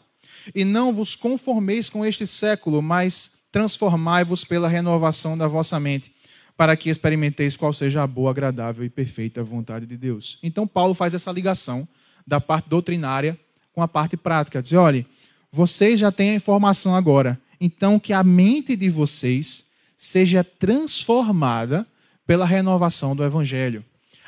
E 0.54 0.62
não 0.62 0.92
vos 0.92 1.16
conformeis 1.16 1.88
com 1.88 2.04
este 2.04 2.26
século, 2.26 2.82
mas 2.82 3.30
transformai-vos 3.50 4.44
pela 4.44 4.68
renovação 4.68 5.38
da 5.38 5.48
vossa 5.48 5.80
mente, 5.80 6.14
para 6.54 6.76
que 6.76 6.90
experimenteis 6.90 7.56
qual 7.56 7.72
seja 7.72 8.02
a 8.02 8.06
boa, 8.06 8.30
agradável 8.30 8.84
e 8.84 8.90
perfeita 8.90 9.42
vontade 9.42 9.86
de 9.86 9.96
Deus. 9.96 10.38
Então, 10.42 10.66
Paulo 10.66 10.92
faz 10.92 11.14
essa 11.14 11.32
ligação 11.32 11.88
da 12.26 12.38
parte 12.38 12.68
doutrinária 12.68 13.40
com 13.72 13.80
a 13.80 13.88
parte 13.88 14.18
prática. 14.18 14.60
Dizer, 14.60 14.76
olha, 14.76 15.06
vocês 15.50 15.98
já 15.98 16.12
têm 16.12 16.32
a 16.32 16.34
informação 16.34 16.94
agora. 16.94 17.40
Então, 17.58 17.98
que 17.98 18.12
a 18.12 18.22
mente 18.22 18.76
de 18.76 18.90
vocês 18.90 19.64
seja 19.96 20.44
transformada 20.44 21.86
pela 22.26 22.44
renovação 22.44 23.16
do 23.16 23.24
Evangelho. 23.24 23.82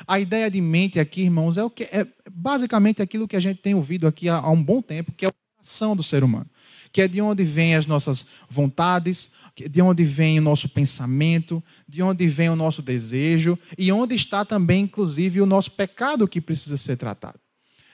A 0.07 0.19
ideia 0.19 0.49
de 0.49 0.61
mente 0.61 0.99
aqui, 0.99 1.21
irmãos, 1.21 1.57
é 1.57 1.63
o 1.63 1.69
que 1.69 1.83
é 1.83 2.07
basicamente 2.31 3.01
aquilo 3.01 3.27
que 3.27 3.35
a 3.35 3.39
gente 3.39 3.61
tem 3.61 3.75
ouvido 3.75 4.07
aqui 4.07 4.29
há, 4.29 4.37
há 4.37 4.49
um 4.49 4.63
bom 4.63 4.81
tempo, 4.81 5.11
que 5.11 5.25
é 5.25 5.29
o 5.29 5.33
coração 5.57 5.95
do 5.95 6.03
ser 6.03 6.23
humano, 6.23 6.49
que 6.91 7.01
é 7.01 7.07
de 7.07 7.21
onde 7.21 7.43
vêm 7.43 7.75
as 7.75 7.85
nossas 7.85 8.25
vontades, 8.49 9.31
de 9.55 9.81
onde 9.81 10.03
vem 10.03 10.39
o 10.39 10.41
nosso 10.41 10.69
pensamento, 10.69 11.61
de 11.87 12.01
onde 12.01 12.27
vem 12.27 12.49
o 12.49 12.55
nosso 12.55 12.81
desejo 12.81 13.59
e 13.77 13.91
onde 13.91 14.15
está 14.15 14.45
também, 14.45 14.83
inclusive, 14.83 15.41
o 15.41 15.45
nosso 15.45 15.71
pecado 15.71 16.27
que 16.27 16.39
precisa 16.39 16.77
ser 16.77 16.95
tratado. 16.95 17.39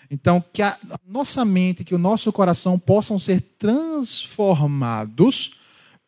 Então, 0.10 0.44
que 0.54 0.62
a 0.62 0.78
nossa 1.08 1.44
mente, 1.44 1.84
que 1.84 1.96
o 1.96 2.00
nosso 2.00 2.32
coração 2.32 2.78
possam 2.78 3.18
ser 3.18 3.42
transformados 3.58 5.54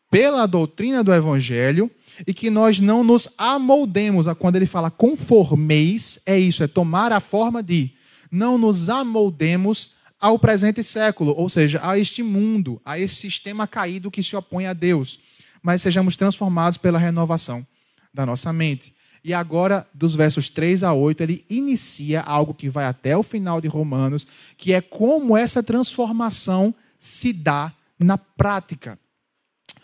pela 0.10 0.46
doutrina 0.46 1.04
do 1.04 1.14
Evangelho 1.14 1.92
e 2.26 2.34
que 2.34 2.50
nós 2.50 2.80
não 2.80 3.04
nos 3.04 3.28
amoldemos. 3.38 4.26
Quando 4.40 4.56
ele 4.56 4.66
fala 4.66 4.90
conformeis, 4.90 6.20
é 6.26 6.38
isso, 6.38 6.64
é 6.64 6.68
tomar 6.68 7.12
a 7.12 7.20
forma 7.20 7.62
de. 7.62 7.92
Não 8.32 8.58
nos 8.58 8.90
amoldemos 8.90 9.92
ao 10.20 10.40
presente 10.40 10.84
século, 10.84 11.34
ou 11.38 11.48
seja, 11.48 11.80
a 11.84 11.98
este 11.98 12.24
mundo, 12.24 12.82
a 12.84 13.00
esse 13.00 13.16
sistema 13.16 13.68
caído 13.68 14.12
que 14.12 14.24
se 14.24 14.36
opõe 14.36 14.66
a 14.66 14.74
Deus, 14.74 15.20
mas 15.62 15.82
sejamos 15.82 16.16
transformados 16.16 16.78
pela 16.78 16.98
renovação 16.98 17.66
da 18.14 18.26
nossa 18.26 18.52
mente. 18.52 18.94
E 19.24 19.34
agora, 19.34 19.88
dos 19.94 20.16
versos 20.16 20.50
3 20.50 20.84
a 20.84 20.94
8, 20.94 21.22
ele 21.22 21.46
inicia 21.50 22.22
algo 22.22 22.54
que 22.54 22.70
vai 22.70 22.86
até 22.86 23.16
o 23.16 23.24
final 23.24 23.60
de 23.62 23.68
Romanos, 23.68 24.26
que 24.58 24.74
é 24.74 24.82
como 24.82 25.38
essa 25.38 25.62
transformação 25.62 26.74
se 26.98 27.32
dá 27.34 27.74
na 28.00 28.18
prática. 28.18 28.98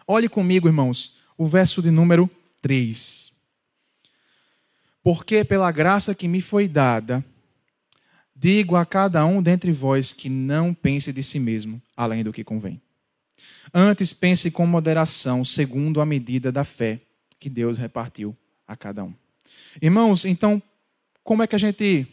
Olhe 0.08 0.28
comigo, 0.28 0.68
irmãos, 0.68 1.16
o 1.38 1.46
verso 1.46 1.82
de 1.82 1.90
número 1.90 2.30
3. 2.62 3.32
Porque 5.02 5.44
pela 5.44 5.72
graça 5.72 6.16
que 6.16 6.28
me 6.28 6.42
foi 6.42 6.68
dada, 6.68 7.24
digo 8.36 8.76
a 8.76 8.86
cada 8.86 9.26
um 9.26 9.42
dentre 9.42 9.72
vós 9.72 10.14
que 10.14 10.30
não 10.30 10.74
pense 10.74 11.12
de 11.12 11.24
si 11.24 11.40
mesmo 11.40 11.82
além 11.96 12.24
do 12.24 12.34
que 12.34 12.44
convém. 12.44 12.82
Antes 13.74 14.14
pense 14.14 14.52
com 14.52 14.66
moderação, 14.66 15.44
segundo 15.44 16.00
a 16.00 16.06
medida 16.06 16.52
da 16.52 16.64
fé 16.64 17.02
que 17.40 17.50
Deus 17.50 17.78
repartiu 17.78 18.36
a 18.68 18.76
cada 18.76 19.04
um. 19.04 19.14
Irmãos, 19.82 20.26
então, 20.26 20.62
como 21.24 21.44
é 21.44 21.48
que 21.48 21.56
a 21.56 21.60
gente 21.60 22.08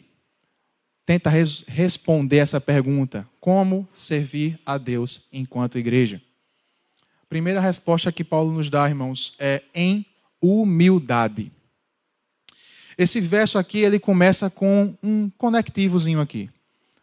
tenta 1.05 1.29
res 1.29 1.63
responder 1.67 2.37
essa 2.37 2.59
pergunta? 2.59 3.27
Como 3.39 3.87
servir 3.93 4.59
a 4.65 4.77
Deus 4.77 5.27
enquanto 5.31 5.77
igreja? 5.77 6.21
Primeira 7.31 7.61
resposta 7.61 8.11
que 8.11 8.25
Paulo 8.25 8.51
nos 8.51 8.69
dá, 8.69 8.89
irmãos, 8.89 9.33
é 9.39 9.61
em 9.73 10.05
humildade. 10.41 11.49
Esse 12.97 13.21
verso 13.21 13.57
aqui, 13.57 13.79
ele 13.79 13.97
começa 13.99 14.49
com 14.49 14.93
um 15.01 15.29
conectivozinho 15.37 16.19
aqui. 16.19 16.49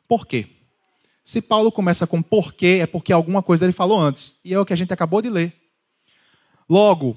Por 0.06 0.26
quê? 0.26 0.46
Se 1.24 1.40
Paulo 1.40 1.72
começa 1.72 2.06
com 2.06 2.20
porquê, 2.20 2.80
é 2.82 2.86
porque 2.86 3.10
alguma 3.10 3.42
coisa 3.42 3.64
ele 3.64 3.72
falou 3.72 3.98
antes. 3.98 4.34
E 4.44 4.52
é 4.52 4.60
o 4.60 4.66
que 4.66 4.74
a 4.74 4.76
gente 4.76 4.92
acabou 4.92 5.22
de 5.22 5.30
ler. 5.30 5.54
Logo, 6.68 7.16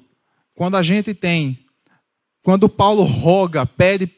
quando 0.55 0.77
a 0.77 0.81
gente 0.81 1.13
tem, 1.13 1.59
quando 2.41 2.69
Paulo 2.69 3.03
roga, 3.03 3.65
pede 3.65 4.09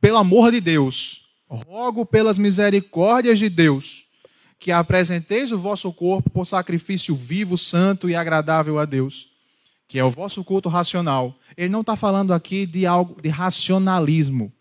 pelo 0.00 0.16
amor 0.16 0.52
de 0.52 0.62
Deus, 0.62 1.20
rogo 1.46 2.06
pelas 2.06 2.38
misericórdias 2.38 3.38
de 3.38 3.50
Deus, 3.50 4.06
que 4.58 4.72
apresenteis 4.72 5.52
o 5.52 5.58
vosso 5.58 5.92
corpo 5.92 6.30
por 6.30 6.46
sacrifício 6.46 7.14
vivo, 7.14 7.56
santo 7.56 8.10
e 8.10 8.14
agradável 8.14 8.78
a 8.78 8.84
Deus, 8.84 9.28
que 9.86 9.98
é 9.98 10.04
o 10.04 10.10
vosso 10.10 10.42
culto 10.42 10.68
racional. 10.68 11.38
Ele 11.56 11.68
não 11.68 11.80
está 11.80 11.96
falando 11.96 12.32
aqui 12.32 12.66
de 12.66 12.84
algo 12.84 13.20
de 13.22 13.28
racionalismo. 13.28 14.52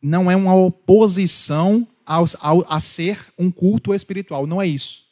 Não 0.00 0.30
é 0.30 0.36
uma 0.36 0.54
oposição 0.54 1.86
ao, 2.06 2.24
ao, 2.40 2.64
a 2.72 2.80
ser 2.80 3.26
um 3.38 3.50
culto 3.50 3.94
espiritual. 3.94 4.46
Não 4.46 4.62
é 4.62 4.66
isso. 4.66 5.02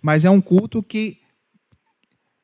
Mas 0.00 0.24
é 0.24 0.30
um 0.30 0.40
culto 0.40 0.82
que 0.82 1.18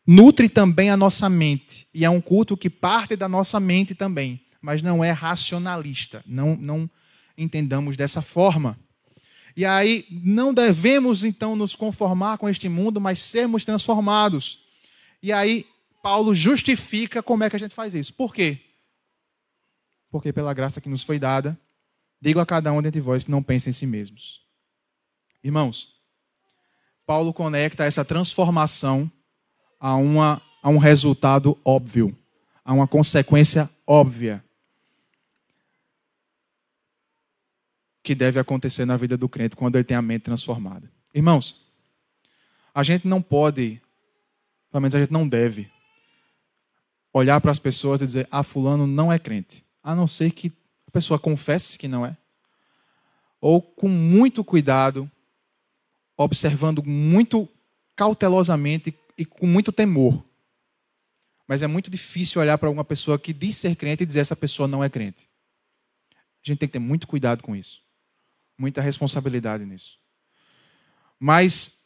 nutre 0.06 0.48
também 0.48 0.90
a 0.90 0.96
nossa 0.96 1.28
mente. 1.28 1.88
E 1.94 2.04
é 2.04 2.10
um 2.10 2.20
culto 2.20 2.56
que 2.56 2.68
parte 2.68 3.16
da 3.16 3.28
nossa 3.28 3.58
mente 3.58 3.94
também. 3.94 4.40
Mas 4.60 4.82
não 4.82 5.02
é 5.02 5.10
racionalista. 5.10 6.22
Não, 6.26 6.56
não 6.56 6.90
entendamos 7.38 7.96
dessa 7.96 8.20
forma. 8.20 8.78
E 9.56 9.64
aí, 9.64 10.04
não 10.10 10.52
devemos 10.52 11.24
então 11.24 11.56
nos 11.56 11.74
conformar 11.74 12.36
com 12.36 12.48
este 12.48 12.68
mundo, 12.68 13.00
mas 13.00 13.18
sermos 13.18 13.64
transformados. 13.64 14.58
E 15.22 15.32
aí, 15.32 15.66
Paulo 16.02 16.34
justifica 16.34 17.22
como 17.22 17.42
é 17.42 17.50
que 17.50 17.56
a 17.56 17.58
gente 17.58 17.74
faz 17.74 17.94
isso. 17.94 18.12
Por 18.12 18.34
quê? 18.34 18.60
Porque 20.10 20.32
pela 20.32 20.52
graça 20.52 20.80
que 20.80 20.88
nos 20.88 21.02
foi 21.02 21.18
dada, 21.18 21.58
digo 22.20 22.38
a 22.38 22.46
cada 22.46 22.72
um 22.72 22.82
dentre 22.82 23.00
vós 23.00 23.24
que 23.24 23.30
não 23.30 23.42
pense 23.42 23.68
em 23.68 23.72
si 23.72 23.86
mesmos. 23.86 24.42
Irmãos, 25.42 25.88
Paulo 27.06 27.32
conecta 27.32 27.84
essa 27.84 28.04
transformação 28.04 29.10
a, 29.80 29.94
uma, 29.94 30.42
a 30.62 30.68
um 30.68 30.78
resultado 30.78 31.56
óbvio, 31.64 32.16
a 32.64 32.72
uma 32.72 32.86
consequência 32.86 33.70
óbvia. 33.86 34.44
Que 38.06 38.14
deve 38.14 38.38
acontecer 38.38 38.84
na 38.84 38.96
vida 38.96 39.16
do 39.16 39.28
crente 39.28 39.56
quando 39.56 39.74
ele 39.74 39.82
tem 39.82 39.96
a 39.96 40.00
mente 40.00 40.22
transformada. 40.22 40.88
Irmãos, 41.12 41.60
a 42.72 42.84
gente 42.84 43.04
não 43.08 43.20
pode, 43.20 43.82
pelo 44.70 44.80
menos 44.80 44.94
a 44.94 45.00
gente 45.00 45.12
não 45.12 45.26
deve, 45.26 45.68
olhar 47.12 47.40
para 47.40 47.50
as 47.50 47.58
pessoas 47.58 48.00
e 48.00 48.06
dizer: 48.06 48.28
ah, 48.30 48.44
Fulano 48.44 48.86
não 48.86 49.12
é 49.12 49.18
crente. 49.18 49.64
A 49.82 49.92
não 49.92 50.06
ser 50.06 50.30
que 50.30 50.52
a 50.86 50.90
pessoa 50.92 51.18
confesse 51.18 51.76
que 51.76 51.88
não 51.88 52.06
é. 52.06 52.16
Ou 53.40 53.60
com 53.60 53.88
muito 53.88 54.44
cuidado, 54.44 55.10
observando 56.16 56.84
muito 56.84 57.48
cautelosamente 57.96 58.96
e 59.18 59.24
com 59.24 59.48
muito 59.48 59.72
temor. 59.72 60.24
Mas 61.48 61.60
é 61.60 61.66
muito 61.66 61.90
difícil 61.90 62.40
olhar 62.40 62.56
para 62.56 62.70
uma 62.70 62.84
pessoa 62.84 63.18
que 63.18 63.32
diz 63.32 63.56
ser 63.56 63.74
crente 63.74 64.04
e 64.04 64.06
dizer 64.06 64.20
essa 64.20 64.36
pessoa 64.36 64.68
não 64.68 64.84
é 64.84 64.88
crente. 64.88 65.28
A 66.14 66.48
gente 66.48 66.58
tem 66.58 66.68
que 66.68 66.74
ter 66.74 66.78
muito 66.78 67.08
cuidado 67.08 67.42
com 67.42 67.56
isso 67.56 67.84
muita 68.58 68.80
responsabilidade 68.80 69.64
nisso. 69.64 69.98
Mas 71.18 71.76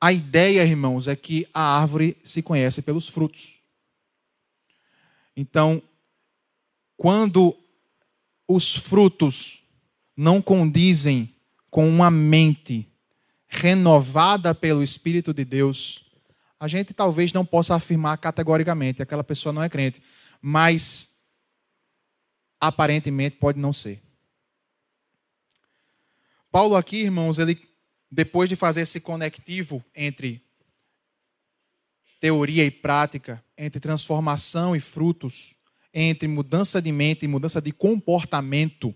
a 0.00 0.12
ideia, 0.12 0.64
irmãos, 0.64 1.06
é 1.06 1.14
que 1.14 1.46
a 1.52 1.60
árvore 1.60 2.16
se 2.24 2.42
conhece 2.42 2.80
pelos 2.80 3.08
frutos. 3.08 3.60
Então, 5.36 5.82
quando 6.96 7.56
os 8.48 8.74
frutos 8.74 9.62
não 10.16 10.42
condizem 10.42 11.34
com 11.70 11.88
uma 11.88 12.10
mente 12.10 12.90
renovada 13.46 14.54
pelo 14.54 14.82
Espírito 14.82 15.32
de 15.32 15.44
Deus, 15.44 16.04
a 16.58 16.68
gente 16.68 16.92
talvez 16.92 17.32
não 17.32 17.44
possa 17.44 17.74
afirmar 17.74 18.18
categoricamente 18.18 19.02
aquela 19.02 19.24
pessoa 19.24 19.52
não 19.52 19.62
é 19.62 19.68
crente, 19.68 20.02
mas 20.40 21.10
aparentemente 22.60 23.36
pode 23.36 23.58
não 23.58 23.72
ser. 23.72 24.02
Paulo 26.50 26.76
aqui, 26.76 26.98
irmãos, 26.98 27.38
ele 27.38 27.70
depois 28.10 28.48
de 28.48 28.56
fazer 28.56 28.80
esse 28.80 29.00
conectivo 29.00 29.84
entre 29.94 30.42
teoria 32.18 32.64
e 32.64 32.70
prática, 32.70 33.42
entre 33.56 33.80
transformação 33.80 34.74
e 34.74 34.80
frutos, 34.80 35.54
entre 35.94 36.28
mudança 36.28 36.82
de 36.82 36.90
mente 36.90 37.24
e 37.24 37.28
mudança 37.28 37.60
de 37.60 37.72
comportamento, 37.72 38.94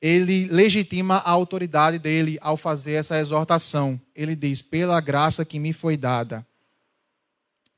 ele 0.00 0.46
legitima 0.46 1.16
a 1.16 1.30
autoridade 1.30 1.98
dele 1.98 2.36
ao 2.42 2.56
fazer 2.56 2.94
essa 2.94 3.18
exortação. 3.18 3.98
Ele 4.14 4.36
diz: 4.36 4.60
Pela 4.60 5.00
graça 5.00 5.44
que 5.44 5.58
me 5.58 5.72
foi 5.72 5.96
dada, 5.96 6.46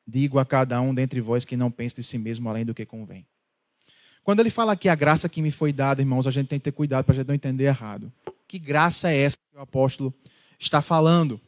digo 0.05 0.39
a 0.39 0.45
cada 0.45 0.81
um 0.81 0.95
dentre 0.95 1.21
vós 1.21 1.45
que 1.45 1.57
não 1.57 1.71
pense 1.71 1.95
de 1.95 2.03
si 2.03 2.19
mesmo 2.19 2.49
além 2.49 2.65
do 2.65 2.75
que 2.75 2.85
convém. 2.85 3.27
Quando 4.27 4.41
ele 4.41 4.51
fala 4.51 4.73
aqui 4.73 4.89
a 4.89 4.95
graça 4.97 5.29
que 5.29 5.41
me 5.41 5.53
foi 5.53 5.73
dada, 5.73 6.03
irmãos, 6.03 6.27
a 6.27 6.33
gente 6.33 6.49
tem 6.49 6.59
que 6.59 6.65
ter 6.65 6.73
cuidado 6.73 7.05
para 7.05 7.13
a 7.13 7.17
gente 7.17 7.29
não 7.29 7.35
entender 7.37 7.63
errado. 7.63 8.13
Que 8.49 8.59
graça 8.59 9.09
é 9.13 9.19
essa 9.19 9.37
que 9.37 9.57
o 9.57 9.63
apóstolo 9.63 10.13
está 10.59 10.83
falando? 10.83 11.41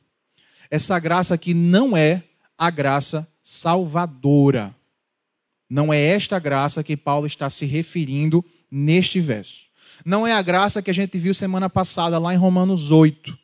Essa 0.70 0.96
graça 1.00 1.34
aqui 1.34 1.52
não 1.52 1.96
é 1.96 2.22
a 2.56 2.70
graça 2.70 3.26
salvadora. 3.42 4.72
Não 5.68 5.92
é 5.92 6.00
esta 6.00 6.38
graça 6.38 6.84
que 6.84 6.96
Paulo 6.96 7.26
está 7.26 7.50
se 7.50 7.66
referindo 7.66 8.44
neste 8.70 9.20
verso. 9.20 9.64
Não 10.04 10.24
é 10.24 10.32
a 10.32 10.40
graça 10.40 10.80
que 10.80 10.92
a 10.92 10.94
gente 10.94 11.18
viu 11.18 11.34
semana 11.34 11.68
passada 11.68 12.16
lá 12.16 12.32
em 12.32 12.38
Romanos 12.38 12.92
8, 12.92 13.36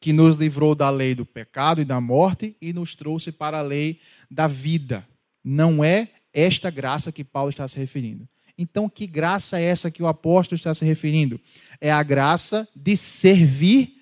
que 0.00 0.12
nos 0.12 0.34
livrou 0.34 0.74
da 0.74 0.90
lei 0.90 1.14
do 1.14 1.24
pecado 1.24 1.80
e 1.80 1.84
da 1.84 2.00
morte 2.00 2.56
e 2.60 2.72
nos 2.72 2.96
trouxe 2.96 3.30
para 3.30 3.60
a 3.60 3.62
lei 3.62 4.00
da 4.28 4.48
vida. 4.48 5.06
Não 5.44 5.84
é 5.84 6.08
esta 6.32 6.70
graça 6.70 7.12
que 7.12 7.22
Paulo 7.22 7.50
está 7.50 7.68
se 7.68 7.78
referindo. 7.78 8.28
Então, 8.56 8.88
que 8.88 9.06
graça 9.06 9.58
é 9.58 9.64
essa 9.64 9.90
que 9.90 10.02
o 10.02 10.06
apóstolo 10.06 10.56
está 10.56 10.72
se 10.74 10.84
referindo? 10.84 11.40
É 11.80 11.90
a 11.90 12.02
graça 12.02 12.68
de 12.74 12.96
servir 12.96 13.96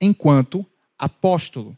enquanto 0.00 0.66
apóstolo. 0.98 1.76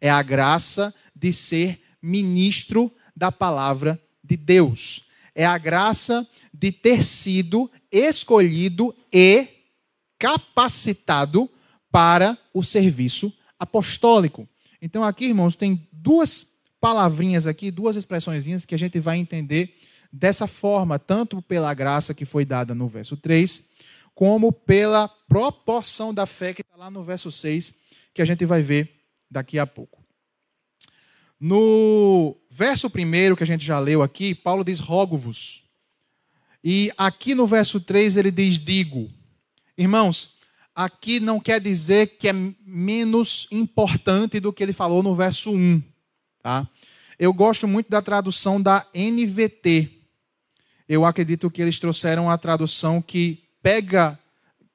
É 0.00 0.10
a 0.10 0.22
graça 0.22 0.94
de 1.14 1.32
ser 1.32 1.80
ministro 2.00 2.92
da 3.14 3.30
palavra 3.30 4.00
de 4.22 4.36
Deus. 4.36 5.06
É 5.34 5.44
a 5.44 5.58
graça 5.58 6.26
de 6.52 6.72
ter 6.72 7.02
sido 7.02 7.70
escolhido 7.90 8.94
e 9.12 9.48
capacitado 10.18 11.50
para 11.90 12.38
o 12.52 12.62
serviço 12.62 13.32
apostólico. 13.58 14.48
Então, 14.80 15.04
aqui, 15.04 15.26
irmãos, 15.26 15.54
tem 15.56 15.86
duas 15.92 16.46
palavrinhas 16.80 17.46
aqui, 17.46 17.70
duas 17.70 17.96
expressões 17.96 18.64
que 18.64 18.74
a 18.74 18.78
gente 18.78 18.98
vai 18.98 19.18
entender 19.18 19.74
dessa 20.12 20.46
forma, 20.46 20.98
tanto 20.98 21.40
pela 21.42 21.72
graça 21.74 22.14
que 22.14 22.24
foi 22.24 22.44
dada 22.44 22.74
no 22.74 22.88
verso 22.88 23.16
3, 23.16 23.62
como 24.14 24.50
pela 24.50 25.08
proporção 25.08 26.12
da 26.12 26.26
fé 26.26 26.54
que 26.54 26.62
está 26.62 26.76
lá 26.76 26.90
no 26.90 27.04
verso 27.04 27.30
6, 27.30 27.74
que 28.14 28.22
a 28.22 28.24
gente 28.24 28.44
vai 28.46 28.62
ver 28.62 28.90
daqui 29.30 29.58
a 29.58 29.66
pouco. 29.66 30.02
No 31.38 32.34
verso 32.50 32.86
1 32.86 33.36
que 33.36 33.42
a 33.42 33.46
gente 33.46 33.64
já 33.64 33.78
leu 33.78 34.02
aqui, 34.02 34.34
Paulo 34.34 34.64
diz: 34.64 34.78
rogo-vos. 34.78 35.62
E 36.64 36.90
aqui 36.96 37.34
no 37.34 37.46
verso 37.46 37.78
3 37.78 38.16
ele 38.16 38.30
diz: 38.30 38.58
digo. 38.58 39.10
Irmãos, 39.76 40.34
aqui 40.74 41.20
não 41.20 41.38
quer 41.38 41.60
dizer 41.60 42.16
que 42.18 42.28
é 42.28 42.32
menos 42.32 43.46
importante 43.50 44.40
do 44.40 44.52
que 44.52 44.62
ele 44.62 44.72
falou 44.72 45.02
no 45.02 45.14
verso 45.14 45.52
1. 45.52 45.82
Tá? 46.42 46.66
Eu 47.18 47.32
gosto 47.32 47.68
muito 47.68 47.90
da 47.90 48.00
tradução 48.00 48.60
da 48.60 48.86
NVT. 48.94 49.95
Eu 50.88 51.04
acredito 51.04 51.50
que 51.50 51.60
eles 51.60 51.78
trouxeram 51.78 52.30
a 52.30 52.38
tradução 52.38 53.02
que 53.02 53.42
pega, 53.62 54.18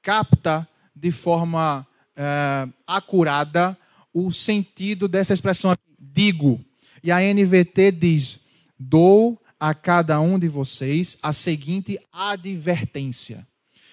capta 0.02 0.68
de 0.96 1.12
forma 1.12 1.88
é, 2.16 2.68
acurada 2.86 3.78
o 4.14 4.32
sentido 4.32 5.08
dessa 5.08 5.34
expressão 5.34 5.72
aqui, 5.72 5.82
digo. 5.98 6.60
E 7.04 7.12
a 7.12 7.20
NVT 7.20 7.92
diz: 7.92 8.40
dou 8.78 9.42
a 9.60 9.74
cada 9.74 10.20
um 10.20 10.38
de 10.38 10.48
vocês 10.48 11.18
a 11.22 11.32
seguinte 11.32 12.00
advertência. 12.12 13.48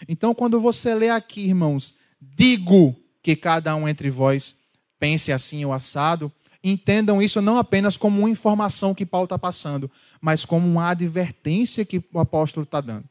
Então, 0.08 0.34
quando 0.34 0.60
você 0.60 0.94
lê 0.94 1.10
aqui, 1.10 1.42
irmãos, 1.42 1.94
digo 2.20 2.96
que 3.22 3.36
cada 3.36 3.74
um 3.76 3.88
entre 3.88 4.10
vós 4.10 4.54
pense 4.98 5.30
assim 5.30 5.64
ou 5.64 5.72
assado, 5.72 6.32
entendam 6.62 7.22
isso 7.22 7.40
não 7.40 7.58
apenas 7.58 7.96
como 7.96 8.20
uma 8.20 8.30
informação 8.30 8.94
que 8.94 9.06
Paulo 9.06 9.24
está 9.24 9.38
passando, 9.38 9.90
mas 10.20 10.44
como 10.44 10.66
uma 10.66 10.90
advertência 10.90 11.84
que 11.84 12.02
o 12.12 12.18
apóstolo 12.18 12.64
está 12.64 12.80
dando. 12.80 13.04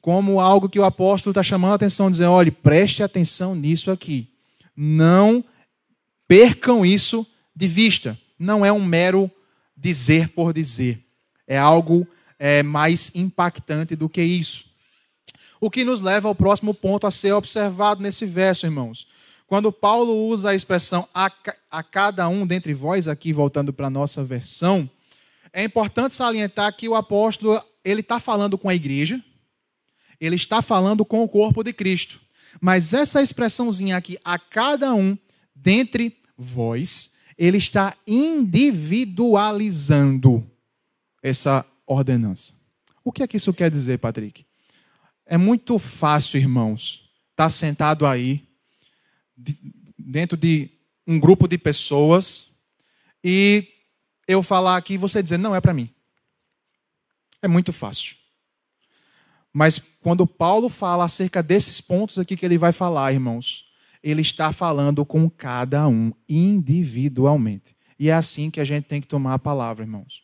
Como 0.00 0.40
algo 0.40 0.68
que 0.68 0.78
o 0.78 0.84
apóstolo 0.84 1.32
está 1.32 1.42
chamando 1.42 1.72
a 1.72 1.76
atenção, 1.76 2.10
dizendo: 2.10 2.32
olhe, 2.32 2.50
preste 2.50 3.02
atenção 3.02 3.54
nisso 3.54 3.90
aqui. 3.90 4.28
Não 4.76 5.44
percam 6.26 6.84
isso 6.84 7.26
de 7.54 7.68
vista. 7.68 8.18
Não 8.38 8.64
é 8.64 8.72
um 8.72 8.84
mero 8.84 9.30
dizer 9.76 10.28
por 10.30 10.52
dizer. 10.52 11.04
É 11.46 11.58
algo 11.58 12.06
é, 12.38 12.62
mais 12.62 13.12
impactante 13.14 13.94
do 13.94 14.08
que 14.08 14.22
isso. 14.22 14.66
O 15.60 15.70
que 15.70 15.84
nos 15.84 16.00
leva 16.00 16.26
ao 16.26 16.34
próximo 16.34 16.74
ponto 16.74 17.06
a 17.06 17.10
ser 17.10 17.32
observado 17.32 18.02
nesse 18.02 18.26
verso, 18.26 18.66
irmãos. 18.66 19.06
Quando 19.46 19.70
Paulo 19.70 20.26
usa 20.26 20.50
a 20.50 20.54
expressão 20.54 21.06
a, 21.14 21.30
a 21.70 21.82
cada 21.82 22.28
um 22.28 22.46
dentre 22.46 22.74
vós, 22.74 23.06
aqui 23.06 23.32
voltando 23.32 23.72
para 23.72 23.86
a 23.86 23.90
nossa 23.90 24.24
versão, 24.24 24.90
é 25.52 25.64
importante 25.64 26.14
salientar 26.14 26.74
que 26.76 26.88
o 26.88 26.94
apóstolo 26.94 27.60
ele 27.84 28.00
está 28.00 28.18
falando 28.18 28.56
com 28.56 28.68
a 28.68 28.74
igreja, 28.74 29.22
ele 30.20 30.36
está 30.36 30.62
falando 30.62 31.04
com 31.04 31.22
o 31.22 31.28
corpo 31.28 31.62
de 31.62 31.72
Cristo. 31.72 32.20
Mas 32.60 32.94
essa 32.94 33.20
expressãozinha 33.20 33.96
aqui, 33.96 34.16
a 34.24 34.38
cada 34.38 34.94
um 34.94 35.18
dentre 35.54 36.16
vós, 36.36 37.12
ele 37.36 37.58
está 37.58 37.96
individualizando 38.06 40.48
essa 41.22 41.66
ordenança. 41.86 42.52
O 43.04 43.10
que 43.10 43.22
é 43.22 43.26
que 43.26 43.36
isso 43.36 43.52
quer 43.52 43.70
dizer, 43.70 43.98
Patrick? 43.98 44.46
É 45.26 45.36
muito 45.36 45.78
fácil, 45.78 46.38
irmãos, 46.38 47.10
estar 47.30 47.44
tá 47.44 47.50
sentado 47.50 48.06
aí, 48.06 48.46
dentro 49.98 50.36
de 50.36 50.70
um 51.06 51.18
grupo 51.18 51.48
de 51.48 51.58
pessoas, 51.58 52.48
e 53.24 53.71
eu 54.32 54.42
falar 54.42 54.76
aqui 54.76 54.94
e 54.94 54.98
você 54.98 55.22
dizer, 55.22 55.38
não 55.38 55.54
é 55.54 55.60
para 55.60 55.74
mim. 55.74 55.90
É 57.40 57.48
muito 57.48 57.72
fácil. 57.72 58.16
Mas 59.52 59.80
quando 60.00 60.26
Paulo 60.26 60.68
fala 60.68 61.04
acerca 61.04 61.42
desses 61.42 61.80
pontos 61.80 62.18
aqui 62.18 62.36
que 62.36 62.46
ele 62.46 62.56
vai 62.56 62.72
falar, 62.72 63.12
irmãos, 63.12 63.66
ele 64.02 64.22
está 64.22 64.52
falando 64.52 65.04
com 65.04 65.28
cada 65.28 65.86
um 65.86 66.12
individualmente. 66.28 67.76
E 67.98 68.08
é 68.08 68.14
assim 68.14 68.50
que 68.50 68.60
a 68.60 68.64
gente 68.64 68.84
tem 68.84 69.00
que 69.00 69.06
tomar 69.06 69.34
a 69.34 69.38
palavra, 69.38 69.84
irmãos. 69.84 70.22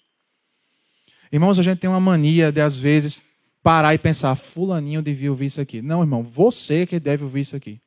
Irmãos, 1.30 1.58
a 1.58 1.62
gente 1.62 1.78
tem 1.78 1.90
uma 1.90 2.00
mania 2.00 2.50
de, 2.50 2.60
às 2.60 2.76
vezes, 2.76 3.20
parar 3.62 3.94
e 3.94 3.98
pensar: 3.98 4.34
Fulaninho 4.34 5.02
devia 5.02 5.30
ouvir 5.30 5.46
isso 5.46 5.60
aqui. 5.60 5.82
Não, 5.82 6.00
irmão, 6.00 6.22
você 6.22 6.86
que 6.86 6.98
deve 6.98 7.22
ouvir 7.22 7.40
isso 7.40 7.54
aqui. 7.54 7.80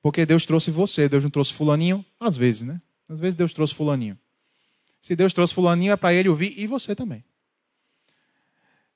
Porque 0.00 0.24
Deus 0.24 0.46
trouxe 0.46 0.70
você, 0.70 1.08
Deus 1.08 1.24
não 1.24 1.30
trouxe 1.30 1.52
Fulaninho, 1.52 2.04
às 2.20 2.36
vezes, 2.36 2.62
né? 2.62 2.80
Às 3.08 3.18
vezes 3.18 3.34
Deus 3.34 3.52
trouxe 3.52 3.74
Fulaninho. 3.74 4.18
Se 5.04 5.14
Deus 5.14 5.34
trouxe 5.34 5.52
Fulaninho, 5.52 5.92
é 5.92 5.96
para 5.98 6.14
ele 6.14 6.30
ouvir 6.30 6.58
e 6.58 6.66
você 6.66 6.96
também. 6.96 7.22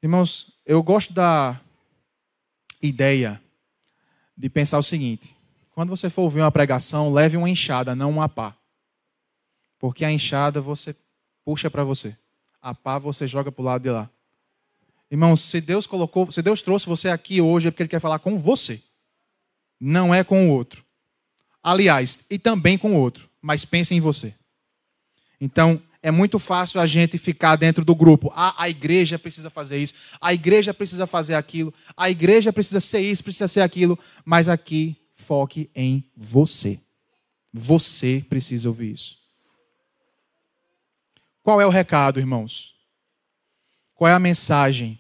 Irmãos, 0.03 0.51
eu 0.65 0.83
gosto 0.83 1.13
da 1.13 1.61
ideia 2.81 3.39
de 4.35 4.49
pensar 4.49 4.79
o 4.79 4.83
seguinte: 4.83 5.37
quando 5.69 5.91
você 5.91 6.09
for 6.09 6.23
ouvir 6.23 6.41
uma 6.41 6.51
pregação, 6.51 7.13
leve 7.13 7.37
uma 7.37 7.51
enxada, 7.51 7.95
não 7.95 8.09
uma 8.09 8.27
pá. 8.27 8.57
Porque 9.79 10.03
a 10.03 10.11
enxada 10.11 10.63
você 10.63 10.97
puxa 11.45 11.71
para 11.71 11.85
você. 11.85 12.17
A 12.63 12.75
pá 12.75 12.99
você 12.99 13.29
joga 13.29 13.53
para 13.53 13.61
o 13.61 13.67
lado 13.67 13.83
de 13.83 13.91
lá. 13.91 14.09
Irmãos, 15.11 15.43
se 15.43 15.61
Deus 15.61 15.87
colocou, 15.87 16.33
se 16.33 16.41
Deus 16.41 16.63
trouxe 16.63 16.87
você 16.87 17.11
aqui 17.11 17.43
hoje 17.43 17.69
é 17.69 17.71
porque 17.71 17.83
Ele 17.83 17.91
quer 17.91 18.01
falar 18.01 18.21
com 18.21 18.39
você. 18.39 18.83
Não 19.79 20.15
é 20.15 20.25
com 20.25 20.49
o 20.49 20.53
outro. 20.53 20.83
Aliás, 21.63 22.19
e 22.31 22.39
também 22.39 22.79
com 22.79 22.95
o 22.95 22.99
outro. 22.99 23.29
Mas 23.43 23.67
pense 23.67 23.95
em 23.95 24.01
você. 24.01 24.35
Então, 25.39 25.83
é 26.09 26.11
muito 26.11 26.39
fácil 26.39 26.81
a 26.81 26.87
gente 26.87 27.19
ficar 27.19 27.55
dentro 27.57 27.85
do 27.85 27.95
grupo. 27.95 28.33
Ah, 28.35 28.55
a 28.57 28.69
igreja 28.69 29.19
precisa 29.19 29.51
fazer 29.51 29.79
isso, 29.79 29.93
a 30.21 30.33
igreja 30.33 30.73
precisa 30.73 31.07
fazer 31.07 31.35
aquilo, 31.35 31.73
a 31.95 32.09
igreja 32.09 32.51
precisa 32.51 32.81
ser 32.81 33.01
isso, 33.01 33.23
precisa 33.23 33.47
ser 33.47 33.61
aquilo. 33.61 33.99
Mas 34.25 34.49
aqui 34.49 34.97
foque 35.15 35.71
em 35.75 36.03
você. 36.17 36.81
Você 37.53 38.25
precisa 38.27 38.69
ouvir 38.69 38.93
isso. 38.93 39.19
Qual 41.43 41.61
é 41.61 41.67
o 41.67 41.71
recado, 41.71 42.19
irmãos? 42.19 42.75
Qual 43.95 44.09
é 44.09 44.15
a 44.15 44.19
mensagem? 44.19 44.99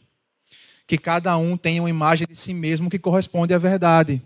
Que 0.87 0.99
cada 0.99 1.37
um 1.39 1.57
tenha 1.57 1.83
uma 1.83 1.91
imagem 1.91 2.27
de 2.29 2.37
si 2.37 2.53
mesmo 2.53 2.91
que 2.91 2.99
corresponde 2.99 3.55
à 3.55 3.59
verdade. 3.59 4.23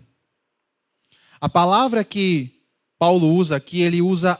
A 1.39 1.47
palavra 1.47 2.03
que 2.03 2.61
Paulo 2.99 3.33
usa 3.33 3.55
aqui, 3.55 3.81
ele 3.81 4.01
usa 4.01 4.39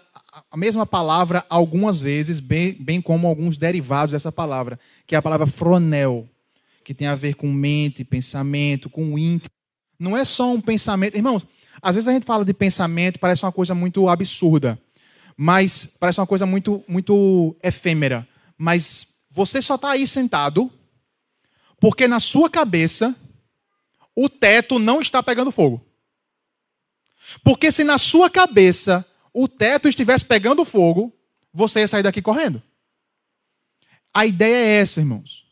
a 0.50 0.58
mesma 0.58 0.86
palavra 0.86 1.46
algumas 1.48 2.02
vezes, 2.02 2.40
bem, 2.40 2.74
bem 2.80 3.02
como 3.02 3.28
alguns 3.28 3.58
derivados 3.58 4.14
dessa 4.14 4.32
palavra, 4.32 4.80
que 5.06 5.14
é 5.14 5.18
a 5.18 5.22
palavra 5.22 5.46
fronel, 5.46 6.28
que 6.84 6.94
tem 6.94 7.08
a 7.08 7.16
ver 7.16 7.36
com 7.36 7.52
mente, 7.52 8.04
pensamento, 8.04 8.90
com 8.90 9.18
íntimo. 9.18 9.50
Não 10.00 10.18
é 10.18 10.26
só 10.26 10.52
um 10.52 10.60
pensamento. 10.60 11.16
Irmãos, 11.16 11.46
às 11.82 11.96
vezes 11.96 12.08
a 12.08 12.14
gente 12.14 12.26
fala 12.26 12.44
de 12.44 12.54
pensamento, 12.54 13.20
parece 13.20 13.46
uma 13.46 13.52
coisa 13.52 13.76
muito 13.76 14.10
absurda, 14.10 14.80
mas 15.38 15.86
parece 16.00 16.20
uma 16.20 16.28
coisa 16.28 16.46
muito, 16.46 16.84
muito 16.88 17.56
efêmera. 17.62 18.28
Mas 18.58 19.08
você 19.30 19.62
só 19.62 19.76
está 19.76 19.92
aí 19.92 20.08
sentado 20.08 20.72
porque 21.80 22.08
na 22.08 22.20
sua 22.20 22.50
cabeça 22.50 23.16
o 24.16 24.28
teto 24.28 24.80
não 24.80 25.00
está 25.00 25.22
pegando 25.22 25.52
fogo. 25.52 25.86
Porque 27.44 27.72
se 27.72 27.84
na 27.84 27.98
sua 27.98 28.30
cabeça 28.30 29.06
o 29.34 29.48
teto 29.48 29.88
estivesse 29.88 30.24
pegando 30.24 30.64
fogo, 30.64 31.12
você 31.52 31.80
ia 31.80 31.88
sair 31.88 32.04
daqui 32.04 32.22
correndo. 32.22 32.62
A 34.14 34.26
ideia 34.26 34.56
é 34.56 34.82
essa, 34.82 35.00
irmãos. 35.00 35.44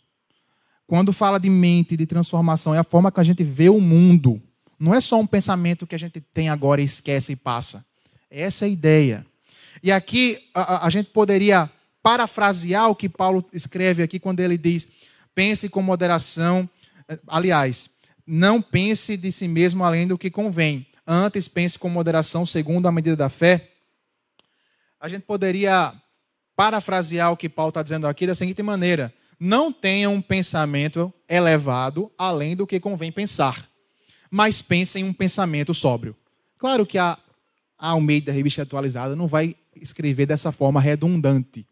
Quando 0.86 1.12
fala 1.12 1.40
de 1.40 1.50
mente, 1.50 1.98
de 1.98 2.06
transformação, 2.06 2.76
é 2.76 2.78
a 2.78 2.84
forma 2.84 3.12
que 3.12 3.20
a 3.20 3.24
gente 3.24 3.44
vê 3.44 3.70
o 3.70 3.80
mundo. 3.80 4.42
Não 4.78 4.94
é 4.94 5.02
só 5.02 5.20
um 5.20 5.26
pensamento 5.26 5.88
que 5.88 5.96
a 5.96 5.98
gente 5.98 6.20
tem 6.20 6.50
agora 6.50 6.82
e 6.82 6.86
esquece 6.86 7.32
e 7.32 7.36
passa. 7.36 7.86
Essa 8.30 8.66
é 8.66 8.68
a 8.68 8.70
ideia. 8.70 9.26
E 9.82 9.92
aqui 9.92 10.50
a, 10.54 10.86
a 10.86 10.90
gente 10.90 11.10
poderia 11.10 11.70
parafrasear 12.04 12.90
o 12.90 12.96
que 12.96 13.08
Paulo 13.08 13.46
escreve 13.54 14.04
aqui 14.04 14.20
quando 14.20 14.40
ele 14.42 14.58
diz: 14.58 14.88
pense 15.34 15.70
com 15.70 15.82
moderação. 15.82 16.70
Aliás, 17.28 17.90
não 18.26 18.62
pense 18.62 19.18
de 19.18 19.32
si 19.32 19.48
mesmo 19.48 19.84
além 19.84 20.08
do 20.08 20.18
que 20.18 20.30
convém. 20.30 20.86
Antes 21.06 21.48
pense 21.48 21.78
com 21.80 21.90
moderação 21.90 22.46
segundo 22.46 22.88
a 22.88 22.92
medida 22.92 23.16
da 23.16 23.30
fé. 23.30 23.71
A 25.02 25.10
gente 25.10 25.24
poderia 25.24 25.94
parafrasear 26.56 27.32
o 27.32 27.38
que 27.38 27.50
Paulo 27.50 27.70
está 27.70 27.84
dizendo 27.84 28.08
aqui 28.08 28.28
da 28.28 28.36
seguinte 28.36 28.62
maneira: 28.62 29.14
não 29.40 29.74
tenha 29.74 30.10
um 30.10 30.22
pensamento 30.22 31.12
elevado 31.28 32.12
além 32.18 32.56
do 32.56 32.68
que 32.68 32.80
convém 32.80 33.12
pensar 33.12 33.72
mas 34.32 34.62
pensa 34.62 34.98
em 34.98 35.04
um 35.04 35.12
pensamento 35.12 35.74
sóbrio. 35.74 36.16
Claro 36.58 36.86
que 36.86 36.98
a, 36.98 37.18
Almeida, 37.78 38.32
revista 38.32 38.62
atualizada, 38.62 39.16
não 39.16 39.28
vai 39.28 39.56
escrever 39.76 40.26
dessa 40.26 40.52
forma 40.52 40.80
redundante. 40.80 41.68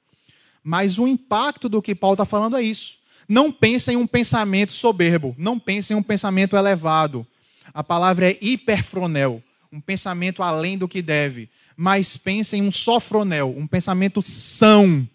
Mas 0.62 1.00
o 1.00 1.08
impacto 1.08 1.70
do 1.70 1.82
que 1.82 1.96
Paulo 1.96 2.16
está 2.16 2.26
falando 2.26 2.58
é 2.58 2.62
isso. 2.62 2.98
Não 3.28 3.52
pense 3.52 3.92
em 3.92 3.96
um 3.96 4.08
pensamento 4.08 4.74
soberbo, 4.74 5.34
não 5.38 5.58
pense 5.58 5.94
em 5.94 5.96
um 5.96 6.04
pensamento 6.04 6.58
elevado. 6.58 7.26
A 7.74 7.84
palavra 7.84 8.32
é 8.32 8.38
hiperfronel, 8.42 9.42
um 9.72 9.80
pensamento 9.80 10.44
além 10.44 10.78
do 10.78 10.88
que 10.88 11.02
deve. 11.02 11.50
Mas 11.82 12.18
pense 12.18 12.58
em 12.58 12.62
um 12.62 12.72
sofronel, 12.72 13.56
um 13.58 13.66
pensamento 13.66 14.22
são, 14.22 15.08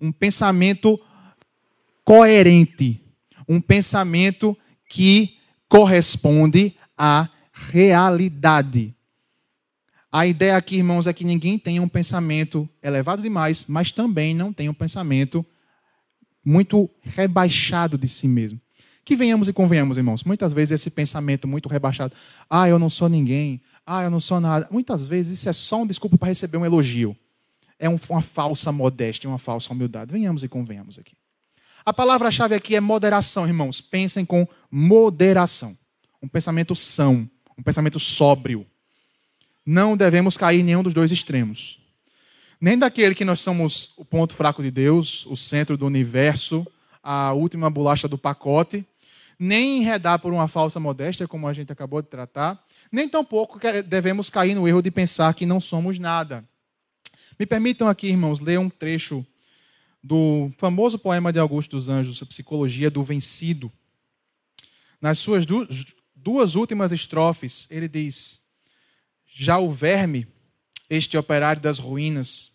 um 0.00 0.12
pensamento 0.12 0.96
coerente, 2.04 3.02
um 3.48 3.60
pensamento 3.60 4.56
que 4.88 5.38
corresponde 5.68 6.76
à 6.96 7.28
realidade. 7.52 8.94
A 10.12 10.24
ideia 10.24 10.56
aqui, 10.56 10.76
irmãos, 10.76 11.08
é 11.08 11.12
que 11.12 11.24
ninguém 11.24 11.58
tenha 11.58 11.82
um 11.82 11.88
pensamento 11.88 12.68
elevado 12.80 13.20
demais, 13.20 13.64
mas 13.66 13.90
também 13.90 14.36
não 14.36 14.52
tenha 14.52 14.70
um 14.70 14.74
pensamento 14.74 15.44
muito 16.44 16.88
rebaixado 17.02 17.98
de 17.98 18.06
si 18.06 18.28
mesmo. 18.28 18.60
Que 19.04 19.16
venhamos 19.16 19.48
e 19.48 19.52
convenhamos, 19.52 19.96
irmãos. 19.96 20.22
Muitas 20.22 20.52
vezes 20.52 20.80
esse 20.80 20.90
pensamento 20.90 21.48
muito 21.48 21.68
rebaixado, 21.68 22.14
ah, 22.48 22.68
eu 22.68 22.78
não 22.78 22.88
sou 22.88 23.08
ninguém, 23.08 23.60
ah, 23.86 24.02
eu 24.02 24.10
não 24.10 24.20
sou 24.20 24.40
nada. 24.40 24.68
Muitas 24.70 25.06
vezes 25.06 25.40
isso 25.40 25.48
é 25.48 25.52
só 25.52 25.82
um 25.82 25.86
desculpa 25.86 26.16
para 26.16 26.28
receber 26.28 26.56
um 26.56 26.64
elogio. 26.64 27.16
É 27.78 27.88
uma 27.88 28.22
falsa 28.22 28.72
modéstia, 28.72 29.28
uma 29.28 29.38
falsa 29.38 29.72
humildade. 29.72 30.12
Venhamos 30.12 30.42
e 30.42 30.48
convenhamos 30.48 30.98
aqui. 30.98 31.14
A 31.84 31.92
palavra-chave 31.92 32.54
aqui 32.54 32.74
é 32.74 32.80
moderação, 32.80 33.46
irmãos. 33.46 33.80
Pensem 33.80 34.24
com 34.24 34.46
moderação. 34.70 35.76
Um 36.22 36.28
pensamento 36.28 36.74
são, 36.74 37.28
um 37.58 37.62
pensamento 37.62 38.00
sóbrio 38.00 38.66
não 39.64 39.96
devemos 39.96 40.36
cair 40.36 40.60
em 40.60 40.64
nenhum 40.64 40.82
dos 40.82 40.92
dois 40.92 41.10
extremos. 41.10 41.78
Nem 42.60 42.78
daquele 42.78 43.14
que 43.14 43.24
nós 43.24 43.40
somos 43.40 43.92
o 43.96 44.04
ponto 44.04 44.34
fraco 44.34 44.62
de 44.62 44.70
Deus, 44.70 45.26
o 45.26 45.36
centro 45.36 45.76
do 45.76 45.86
universo, 45.86 46.66
a 47.02 47.32
última 47.32 47.70
bolacha 47.70 48.06
do 48.06 48.18
pacote, 48.18 48.84
nem 49.38 49.78
enredar 49.78 50.18
por 50.18 50.32
uma 50.32 50.48
falsa 50.48 50.78
modéstia, 50.78 51.28
como 51.28 51.48
a 51.48 51.52
gente 51.52 51.72
acabou 51.72 52.00
de 52.00 52.08
tratar, 52.08 52.64
nem 52.90 53.08
tampouco 53.08 53.58
devemos 53.86 54.30
cair 54.30 54.54
no 54.54 54.68
erro 54.68 54.82
de 54.82 54.90
pensar 54.90 55.34
que 55.34 55.46
não 55.46 55.60
somos 55.60 55.98
nada. 55.98 56.48
Me 57.38 57.46
permitam 57.46 57.88
aqui, 57.88 58.08
irmãos, 58.08 58.40
ler 58.40 58.58
um 58.58 58.70
trecho 58.70 59.26
do 60.02 60.52
famoso 60.58 60.98
poema 60.98 61.32
de 61.32 61.38
Augusto 61.38 61.76
dos 61.76 61.88
Anjos, 61.88 62.22
A 62.22 62.26
Psicologia 62.26 62.90
do 62.90 63.02
Vencido. 63.02 63.72
Nas 65.00 65.18
suas 65.18 65.44
duas 66.14 66.54
últimas 66.54 66.92
estrofes, 66.92 67.66
ele 67.70 67.88
diz: 67.88 68.40
já 69.26 69.58
o 69.58 69.72
verme, 69.72 70.28
este 70.88 71.16
operário 71.16 71.60
das 71.60 71.78
ruínas, 71.78 72.52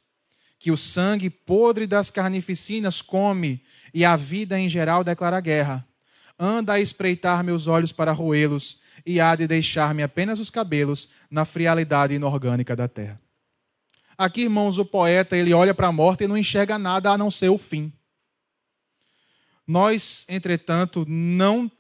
que 0.58 0.72
o 0.72 0.78
sangue 0.78 1.30
podre 1.30 1.86
das 1.86 2.10
carnificinas 2.10 3.02
come 3.02 3.62
e 3.94 4.06
a 4.06 4.16
vida 4.16 4.60
em 4.60 4.70
geral 4.70 5.04
declara 5.04 5.42
guerra, 5.42 5.88
anda 6.40 6.74
a 6.74 6.80
espreitar 6.80 7.44
meus 7.44 7.68
olhos 7.68 7.92
para 7.92 8.14
roê-los 8.14 8.80
e 9.06 9.20
há 9.20 9.36
de 9.36 9.46
deixar-me 9.46 10.02
apenas 10.02 10.40
os 10.40 10.50
cabelos 10.50 11.10
na 11.30 11.44
frialidade 11.44 12.14
inorgânica 12.14 12.76
da 12.76 12.88
terra. 12.88 13.20
Aqui, 14.18 14.42
irmãos, 14.42 14.78
o 14.78 14.86
poeta 14.86 15.36
ele 15.36 15.54
olha 15.54 15.74
para 15.74 15.88
a 15.88 15.92
morte 15.92 16.24
e 16.24 16.28
não 16.28 16.38
enxerga 16.38 16.78
nada 16.78 17.12
a 17.12 17.18
não 17.18 17.30
ser 17.30 17.50
o 17.50 17.58
fim. 17.58 17.92
Nós, 19.66 20.26
entretanto, 20.28 21.06
não 21.08 21.72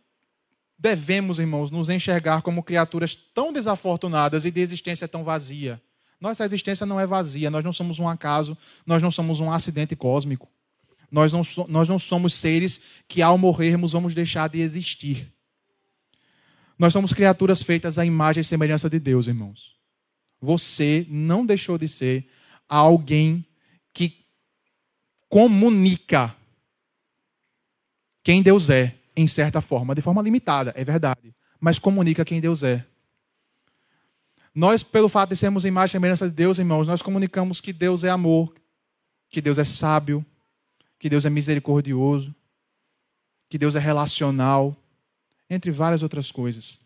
devemos, 0.77 1.39
irmãos, 1.39 1.71
nos 1.71 1.89
enxergar 1.89 2.41
como 2.41 2.63
criaturas 2.63 3.15
tão 3.15 3.51
desafortunadas 3.51 4.45
e 4.45 4.51
de 4.51 4.61
existência 4.61 5.07
tão 5.07 5.23
vazia. 5.23 5.81
Nossa 6.19 6.45
existência 6.45 6.85
não 6.85 6.99
é 6.99 7.05
vazia, 7.05 7.49
nós 7.49 7.63
não 7.63 7.73
somos 7.73 7.99
um 7.99 8.07
acaso, 8.07 8.57
nós 8.85 9.01
não 9.01 9.09
somos 9.11 9.41
um 9.41 9.51
acidente 9.51 9.95
cósmico. 9.95 10.49
Nós 11.11 11.33
não, 11.33 11.41
nós 11.67 11.89
não 11.89 11.97
somos 11.97 12.33
seres 12.33 12.81
que, 13.07 13.21
ao 13.21 13.37
morrermos, 13.37 13.93
vamos 13.93 14.13
deixar 14.13 14.47
de 14.49 14.59
existir. 14.59 15.31
Nós 16.77 16.93
somos 16.93 17.11
criaturas 17.11 17.61
feitas 17.61 17.97
à 17.97 18.05
imagem 18.05 18.41
e 18.41 18.45
semelhança 18.45 18.89
de 18.89 18.99
Deus, 18.99 19.27
irmãos. 19.27 19.75
Você 20.39 21.05
não 21.09 21.45
deixou 21.45 21.77
de 21.77 21.87
ser 21.87 22.29
alguém 22.67 23.45
que 23.93 24.25
comunica 25.27 26.35
quem 28.23 28.41
Deus 28.41 28.69
é 28.69 28.95
em 29.15 29.27
certa 29.27 29.59
forma, 29.59 29.93
de 29.93 30.01
forma 30.01 30.21
limitada, 30.21 30.73
é 30.77 30.83
verdade, 30.83 31.35
mas 31.59 31.77
comunica 31.77 32.23
quem 32.23 32.39
Deus 32.39 32.63
é. 32.63 32.85
Nós, 34.55 34.83
pelo 34.83 35.09
fato 35.09 35.31
de 35.31 35.35
sermos 35.35 35.65
imagem 35.65 35.91
e 35.91 35.91
semelhança 35.91 36.29
de 36.29 36.33
Deus, 36.33 36.59
irmãos, 36.59 36.87
nós 36.87 37.01
comunicamos 37.01 37.59
que 37.59 37.73
Deus 37.73 38.03
é 38.03 38.09
amor, 38.09 38.53
que 39.29 39.41
Deus 39.41 39.57
é 39.57 39.63
sábio, 39.63 40.25
que 40.99 41.09
Deus 41.09 41.25
é 41.25 41.29
misericordioso, 41.29 42.35
que 43.47 43.57
Deus 43.57 43.75
é 43.75 43.79
relacional, 43.79 44.75
entre 45.49 45.71
várias 45.71 46.03
outras 46.03 46.31
coisas. 46.31 46.79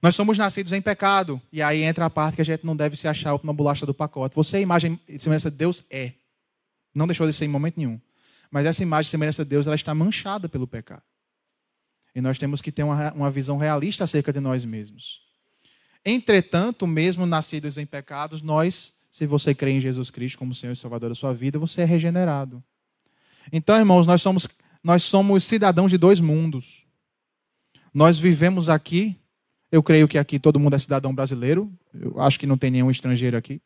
Nós 0.00 0.14
somos 0.14 0.36
nascidos 0.36 0.72
em 0.72 0.82
pecado, 0.82 1.40
e 1.52 1.62
aí 1.62 1.82
entra 1.82 2.06
a 2.06 2.10
parte 2.10 2.36
que 2.36 2.42
a 2.42 2.44
gente 2.44 2.66
não 2.66 2.76
deve 2.76 2.96
se 2.96 3.08
achar 3.08 3.34
uma 3.36 3.52
bolacha 3.52 3.86
do 3.86 3.94
pacote. 3.94 4.34
Você 4.34 4.58
é 4.58 4.60
imagem 4.60 4.98
e 5.08 5.18
semelhança 5.18 5.50
de 5.50 5.56
Deus? 5.56 5.82
É. 5.88 6.12
Não 6.94 7.06
deixou 7.06 7.26
de 7.26 7.32
ser 7.32 7.44
em 7.44 7.48
momento 7.48 7.78
nenhum. 7.78 8.00
Mas 8.50 8.66
essa 8.66 8.82
imagem 8.82 9.06
de 9.06 9.10
semelhança 9.10 9.44
de 9.44 9.50
Deus 9.50 9.66
ela 9.66 9.76
está 9.76 9.94
manchada 9.94 10.48
pelo 10.48 10.66
pecado. 10.66 11.02
E 12.14 12.20
nós 12.20 12.36
temos 12.36 12.60
que 12.60 12.70
ter 12.70 12.82
uma, 12.82 13.12
uma 13.12 13.30
visão 13.30 13.56
realista 13.56 14.04
acerca 14.04 14.32
de 14.32 14.40
nós 14.40 14.64
mesmos. 14.64 15.22
Entretanto, 16.04 16.86
mesmo 16.86 17.24
nascidos 17.24 17.78
em 17.78 17.86
pecados, 17.86 18.42
nós, 18.42 18.94
se 19.12 19.26
você 19.26 19.54
crê 19.54 19.72
em 19.72 19.80
Jesus 19.80 20.10
Cristo 20.10 20.38
como 20.38 20.54
Senhor 20.54 20.72
e 20.72 20.76
Salvador 20.76 21.10
da 21.10 21.14
sua 21.14 21.34
vida, 21.34 21.58
você 21.58 21.82
é 21.82 21.84
regenerado. 21.84 22.64
Então, 23.52 23.76
irmãos, 23.76 24.06
nós 24.06 24.22
somos, 24.22 24.48
nós 24.82 25.02
somos 25.02 25.44
cidadãos 25.44 25.90
de 25.90 25.98
dois 25.98 26.18
mundos. 26.18 26.86
Nós 27.92 28.18
vivemos 28.18 28.70
aqui, 28.70 29.14
eu 29.70 29.82
creio 29.82 30.08
que 30.08 30.16
aqui 30.16 30.38
todo 30.38 30.58
mundo 30.58 30.76
é 30.76 30.78
cidadão 30.78 31.14
brasileiro, 31.14 31.70
eu 31.92 32.18
acho 32.22 32.40
que 32.40 32.46
não 32.46 32.56
tem 32.56 32.70
nenhum 32.70 32.90
estrangeiro 32.90 33.36
aqui. 33.36 33.60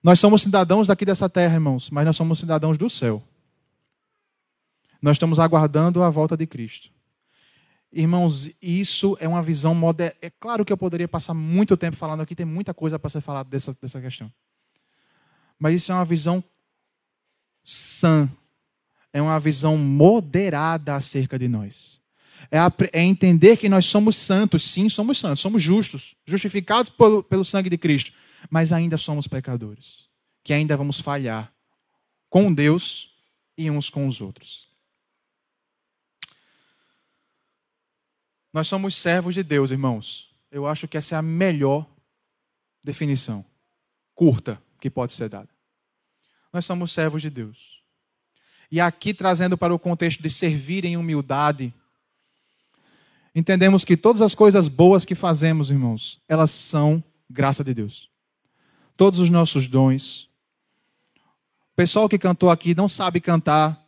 Nós 0.00 0.20
somos 0.20 0.42
cidadãos 0.42 0.86
daqui 0.86 1.04
dessa 1.04 1.28
terra, 1.28 1.54
irmãos, 1.54 1.90
mas 1.90 2.06
nós 2.06 2.16
somos 2.16 2.38
cidadãos 2.38 2.78
do 2.78 2.88
céu. 2.88 3.20
Nós 5.02 5.16
estamos 5.16 5.40
aguardando 5.40 6.04
a 6.04 6.08
volta 6.08 6.36
de 6.36 6.46
Cristo. 6.46 6.88
Irmãos, 7.92 8.50
isso 8.62 9.16
é 9.20 9.26
uma 9.26 9.42
visão 9.42 9.74
moderna. 9.74 10.14
É 10.22 10.30
claro 10.30 10.64
que 10.64 10.72
eu 10.72 10.76
poderia 10.76 11.08
passar 11.08 11.34
muito 11.34 11.76
tempo 11.76 11.96
falando 11.96 12.20
aqui, 12.20 12.34
tem 12.36 12.46
muita 12.46 12.72
coisa 12.72 12.98
para 12.98 13.10
ser 13.10 13.20
falada 13.20 13.48
dessa, 13.48 13.76
dessa 13.80 14.00
questão. 14.00 14.30
Mas 15.58 15.74
isso 15.74 15.92
é 15.92 15.94
uma 15.94 16.04
visão 16.04 16.42
sã. 17.64 18.30
É 19.12 19.20
uma 19.20 19.40
visão 19.40 19.76
moderada 19.76 20.94
acerca 20.94 21.38
de 21.38 21.48
nós. 21.48 22.00
É, 22.50 22.58
a, 22.58 22.72
é, 22.92 23.02
entender 23.02 23.56
que 23.56 23.68
nós 23.68 23.86
somos 23.86 24.16
santos, 24.16 24.62
sim, 24.62 24.88
somos 24.88 25.18
santos, 25.18 25.40
somos 25.40 25.62
justos, 25.62 26.16
justificados 26.24 26.90
pelo, 26.90 27.22
pelo 27.22 27.44
sangue 27.44 27.70
de 27.70 27.78
Cristo, 27.78 28.12
mas 28.48 28.72
ainda 28.72 28.96
somos 28.96 29.28
pecadores, 29.28 30.08
que 30.42 30.52
ainda 30.52 30.76
vamos 30.76 31.00
falhar 31.00 31.52
com 32.28 32.52
Deus 32.52 33.10
e 33.56 33.70
uns 33.70 33.90
com 33.90 34.06
os 34.06 34.20
outros. 34.20 34.69
Nós 38.52 38.66
somos 38.66 38.94
servos 38.96 39.34
de 39.34 39.42
Deus, 39.42 39.70
irmãos. 39.70 40.30
Eu 40.50 40.66
acho 40.66 40.88
que 40.88 40.96
essa 40.96 41.14
é 41.14 41.18
a 41.18 41.22
melhor 41.22 41.86
definição, 42.82 43.44
curta, 44.14 44.60
que 44.80 44.90
pode 44.90 45.12
ser 45.12 45.28
dada. 45.28 45.48
Nós 46.52 46.64
somos 46.64 46.90
servos 46.92 47.22
de 47.22 47.30
Deus. 47.30 47.80
E 48.70 48.80
aqui, 48.80 49.14
trazendo 49.14 49.56
para 49.56 49.74
o 49.74 49.78
contexto 49.78 50.22
de 50.22 50.30
servir 50.30 50.84
em 50.84 50.96
humildade, 50.96 51.72
entendemos 53.34 53.84
que 53.84 53.96
todas 53.96 54.22
as 54.22 54.34
coisas 54.34 54.68
boas 54.68 55.04
que 55.04 55.14
fazemos, 55.14 55.70
irmãos, 55.70 56.20
elas 56.28 56.50
são 56.50 57.02
graça 57.28 57.62
de 57.62 57.74
Deus. 57.74 58.08
Todos 58.96 59.18
os 59.20 59.30
nossos 59.30 59.66
dons. 59.66 60.28
O 61.72 61.76
pessoal 61.76 62.08
que 62.08 62.18
cantou 62.18 62.50
aqui 62.50 62.74
não 62.74 62.88
sabe 62.88 63.20
cantar 63.20 63.80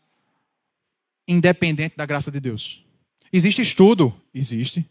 independente 1.27 1.97
da 1.97 2.07
graça 2.07 2.31
de 2.31 2.41
Deus. 2.41 2.85
Existe 3.33 3.63
estudo? 3.63 4.15
Existe. 4.35 4.89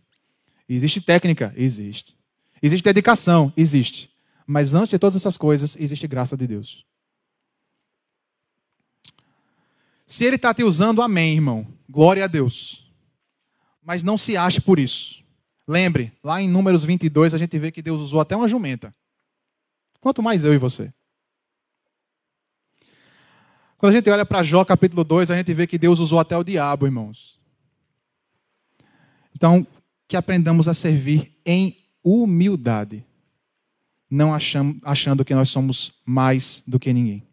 Existe 0.67 0.99
técnica? 0.99 1.54
Existe. 1.56 2.17
Existe 2.62 2.84
dedicação? 2.84 3.54
Existe. 3.56 4.10
Mas 4.47 4.73
antes 4.73 4.89
de 4.89 4.99
todas 4.99 5.15
essas 5.15 5.38
coisas, 5.38 5.75
existe 5.80 6.08
graça 6.08 6.36
de 6.36 6.47
Deus. 6.47 6.86
Se 10.08 10.25
ele 10.25 10.36
está 10.36 10.54
te 10.54 10.63
usando, 10.63 11.01
amém, 11.01 11.36
irmão. 11.36 11.67
Glória 11.89 12.25
a 12.25 12.27
Deus. 12.27 12.91
Mas 13.82 14.04
não 14.04 14.17
se 14.17 14.36
ache 14.36 14.60
por 14.60 14.80
isso. 14.80 15.23
Lembre, 15.67 16.12
lá 16.23 16.41
em 16.41 16.49
Números 16.49 16.84
22, 16.84 17.34
a 17.34 17.38
gente 17.38 17.58
vê 17.58 17.71
que 17.71 17.82
Deus 17.82 18.01
usou 18.01 18.19
até 18.19 18.36
uma 18.36 18.47
jumenta. 18.47 18.93
Quanto 20.01 20.21
mais 20.21 20.43
eu 20.43 20.54
e 20.54 20.58
você. 20.58 20.91
Quando 23.77 23.93
a 23.93 23.95
gente 23.95 24.10
olha 24.10 24.25
para 24.25 24.43
Jó 24.43 24.65
capítulo 24.65 25.04
2, 25.04 25.32
a 25.32 25.38
gente 25.38 25.54
vê 25.54 25.65
que 25.65 25.77
Deus 25.77 25.99
usou 25.99 26.19
até 26.19 26.36
o 26.38 26.43
diabo, 26.43 26.86
irmãos. 26.86 27.40
Então, 29.41 29.65
que 30.08 30.15
aprendamos 30.15 30.67
a 30.67 30.73
servir 30.75 31.36
em 31.43 31.75
humildade. 32.04 33.04
não 34.08 34.36
achando 34.36 35.25
que 35.25 35.34
nós 35.34 35.49
somos 35.49 35.93
mais 36.06 36.63
do 36.67 36.80
que 36.80 36.93
ninguém. 36.93 37.23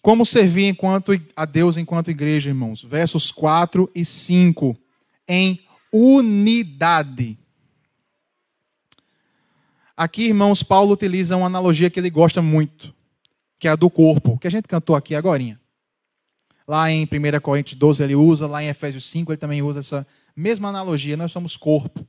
Como 0.00 0.24
servir 0.24 0.66
enquanto 0.66 1.20
a 1.34 1.44
Deus 1.44 1.76
enquanto 1.76 2.12
igreja, 2.12 2.50
irmãos? 2.50 2.84
Versos 2.84 3.32
4 3.32 3.90
e 3.92 4.04
5. 4.04 4.76
Em 5.26 5.58
unidade. 5.92 7.36
Aqui, 9.96 10.26
irmãos, 10.26 10.62
Paulo 10.62 10.92
utiliza 10.92 11.36
uma 11.36 11.46
analogia 11.46 11.90
que 11.90 11.98
ele 11.98 12.10
gosta 12.10 12.40
muito, 12.40 12.94
que 13.58 13.66
é 13.66 13.72
a 13.72 13.74
do 13.74 13.90
corpo, 13.90 14.38
que 14.38 14.46
a 14.46 14.50
gente 14.50 14.68
cantou 14.68 14.94
aqui 14.94 15.16
agora. 15.16 15.58
Lá 16.68 16.88
em 16.88 17.02
1 17.04 17.40
Coríntios 17.40 17.76
12 17.76 18.04
ele 18.04 18.14
usa, 18.14 18.46
lá 18.46 18.62
em 18.62 18.68
Efésios 18.68 19.10
5 19.10 19.32
ele 19.32 19.38
também 19.38 19.60
usa 19.60 19.80
essa 19.80 20.06
mesma 20.36 20.68
analogia, 20.68 21.16
nós 21.16 21.32
somos 21.32 21.56
corpo. 21.56 22.06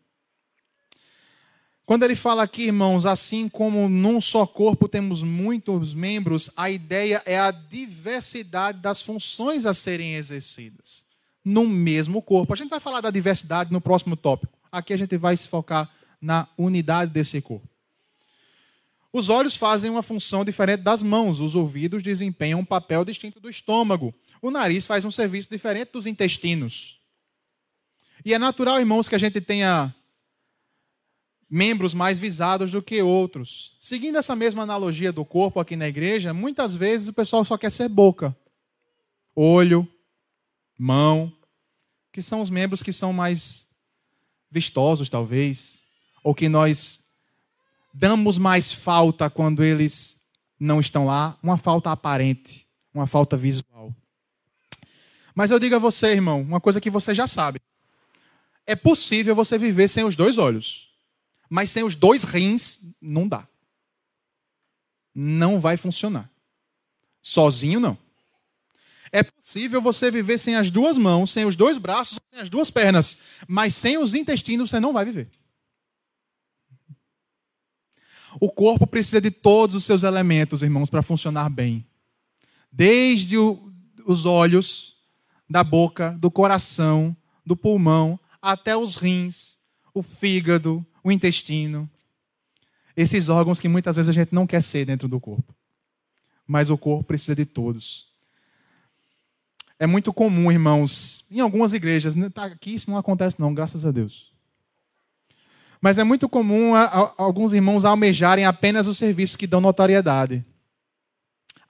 Quando 1.86 2.04
ele 2.04 2.18
fala 2.18 2.44
aqui, 2.44 2.63
irmãos, 2.63 3.06
assim 3.06 3.48
como 3.48 3.88
num 3.88 4.20
só 4.20 4.46
corpo 4.46 4.90
temos 4.90 5.24
muitos 5.24 5.94
membros, 5.94 6.52
a 6.58 6.70
ideia 6.70 7.24
é 7.26 7.40
a 7.40 7.50
diversidade 7.50 8.82
das 8.82 9.02
funções 9.02 9.66
a 9.66 9.74
serem 9.74 10.16
exercidas 10.16 11.08
no 11.46 11.66
mesmo 11.66 12.22
corpo. 12.22 12.52
A 12.52 12.58
gente 12.58 12.70
vai 12.70 12.82
falar 12.82 13.00
da 13.00 13.10
diversidade 13.10 13.72
no 13.72 13.80
próximo 13.80 14.18
tópico. 14.18 14.60
Aqui 14.70 14.92
a 14.92 14.98
gente 14.98 15.16
vai 15.16 15.38
se 15.38 15.48
focar 15.48 15.90
na 16.20 16.46
unidade 16.58 17.10
desse 17.10 17.40
corpo. 17.40 17.70
Os 19.13 19.30
olhos 19.30 19.56
fazem 19.56 19.90
uma 19.90 20.04
função 20.04 20.44
diferente 20.44 20.82
das 20.82 21.02
mãos, 21.02 21.40
os 21.40 21.56
ouvidos 21.56 22.04
desempenham 22.04 22.60
um 22.60 22.66
papel 22.66 23.06
distinto 23.06 23.40
do 23.40 23.50
estômago, 23.50 24.13
o 24.42 24.52
nariz 24.52 24.86
faz 24.86 25.06
um 25.06 25.12
serviço 25.12 25.50
diferente 25.50 25.94
dos 25.94 26.06
intestinos. 26.06 27.00
E 28.28 28.34
é 28.34 28.38
natural, 28.38 28.78
irmãos, 28.78 29.08
que 29.08 29.16
a 29.16 29.18
gente 29.18 29.40
tenha 29.40 29.96
membros 31.50 31.94
mais 31.94 32.20
visados 32.20 32.72
do 32.72 32.82
que 32.82 33.02
outros. 33.02 33.78
Seguindo 33.80 34.18
essa 34.18 34.36
mesma 34.36 34.63
analogia 34.63 35.13
do 35.13 35.24
corpo 35.24 35.62
aqui 35.62 35.78
na 35.78 35.88
igreja, 35.88 36.34
muitas 36.34 36.76
vezes 36.76 37.08
o 37.08 37.13
pessoal 37.13 37.46
só 37.46 37.58
quer 37.58 37.72
ser 37.72 37.88
boca, 37.88 38.36
olho, 39.34 39.88
mão, 40.78 41.32
que 42.12 42.22
são 42.22 42.42
os 42.42 42.50
membros 42.50 42.84
que 42.84 42.92
são 42.92 43.13
mais 43.13 43.66
vistosos, 44.52 45.08
talvez, 45.08 45.82
ou 46.22 46.36
que 46.36 46.50
nós 46.50 47.00
damos 47.94 48.38
mais 48.38 48.74
falta 48.74 49.30
quando 49.30 49.63
eles 49.63 50.22
não 50.60 50.82
estão 50.82 51.06
lá, 51.06 51.40
uma 51.42 51.56
falta 51.56 51.92
aparente, 51.92 52.68
uma 52.94 53.08
falta 53.08 53.38
visual. 53.38 53.96
Mas 55.34 55.50
eu 55.50 55.60
digo 55.60 55.76
a 55.76 55.80
você, 55.80 56.08
irmão, 56.08 56.42
uma 56.42 56.60
coisa 56.60 56.82
que 56.82 56.90
você 56.90 57.13
já 57.13 57.26
sabe. 57.26 57.62
É 58.67 58.75
possível 58.75 59.34
você 59.34 59.58
viver 59.58 59.88
sem 59.88 60.03
os 60.03 60.15
dois 60.15 60.38
olhos. 60.38 60.89
Mas 61.49 61.71
sem 61.71 61.84
os 61.84 61.95
dois 61.95 62.23
rins, 62.23 62.80
não 63.01 63.25
dá. 63.25 63.47
Não 65.15 65.60
vai 65.60 65.77
funcionar. 65.77 66.30
Sozinho, 67.21 67.80
não. 67.80 67.97
É 69.10 69.23
possível 69.23 69.82
você 69.82 70.12
viver 70.12 70.38
sem 70.38 70.58
as 70.58 70.69
duas 70.69 70.97
mãos, 70.97 71.32
sem 71.32 71.45
os 71.45 71.56
dois 71.56 71.77
braços, 71.77 72.19
sem 72.30 72.41
as 72.41 72.49
duas 72.49 72.69
pernas. 72.69 73.17
Mas 73.47 73.73
sem 73.73 73.97
os 73.97 74.13
intestinos, 74.13 74.69
você 74.69 74.82
não 74.82 74.91
vai 74.91 75.06
viver. 75.06 75.32
O 78.39 78.51
corpo 78.51 78.86
precisa 78.86 79.21
de 79.21 79.32
todos 79.32 79.77
os 79.77 79.86
seus 79.86 80.03
elementos, 80.03 80.62
irmãos, 80.62 80.89
para 80.89 81.01
funcionar 81.01 81.49
bem. 81.49 81.88
Desde 82.69 83.38
o, 83.38 83.71
os 84.06 84.25
olhos, 84.25 84.97
da 85.49 85.63
boca, 85.63 86.12
do 86.19 86.30
coração, 86.30 87.15
do 87.45 87.56
pulmão, 87.56 88.19
até 88.47 88.77
os 88.77 88.95
rins, 88.95 89.57
o 89.93 90.01
fígado, 90.01 90.86
o 91.03 91.12
intestino. 91.12 91.89
Esses 92.95 93.27
órgãos 93.27 93.60
que 93.60 93.67
muitas 93.67 93.97
vezes 93.97 94.07
a 94.07 94.13
gente 94.13 94.33
não 94.33 94.47
quer 94.47 94.63
ser 94.63 94.86
dentro 94.86 95.10
do 95.10 95.19
corpo. 95.19 95.53
Mas 96.47 96.69
o 96.69 96.77
corpo 96.77 97.03
precisa 97.03 97.36
de 97.36 97.45
todos. 97.45 98.07
É 99.77 99.86
muito 99.86 100.13
comum, 100.13 100.49
irmãos, 100.49 101.25
em 101.29 101.41
algumas 101.41 101.73
igrejas, 101.73 102.15
né, 102.15 102.29
tá, 102.29 102.45
aqui 102.45 102.73
isso 102.73 102.89
não 102.89 102.97
acontece 102.97 103.38
não, 103.38 103.53
graças 103.53 103.86
a 103.86 103.91
Deus. 103.91 104.31
Mas 105.81 105.97
é 105.97 106.05
muito 106.05 106.29
comum 106.29 106.73
a, 106.73 106.86
a, 106.86 107.13
alguns 107.17 107.51
irmãos 107.51 107.83
almejarem 107.83 108.45
apenas 108.45 108.88
os 108.88 108.97
serviços 108.97 109.36
que 109.36 109.45
dão 109.45 109.60
notoriedade. 109.60 110.43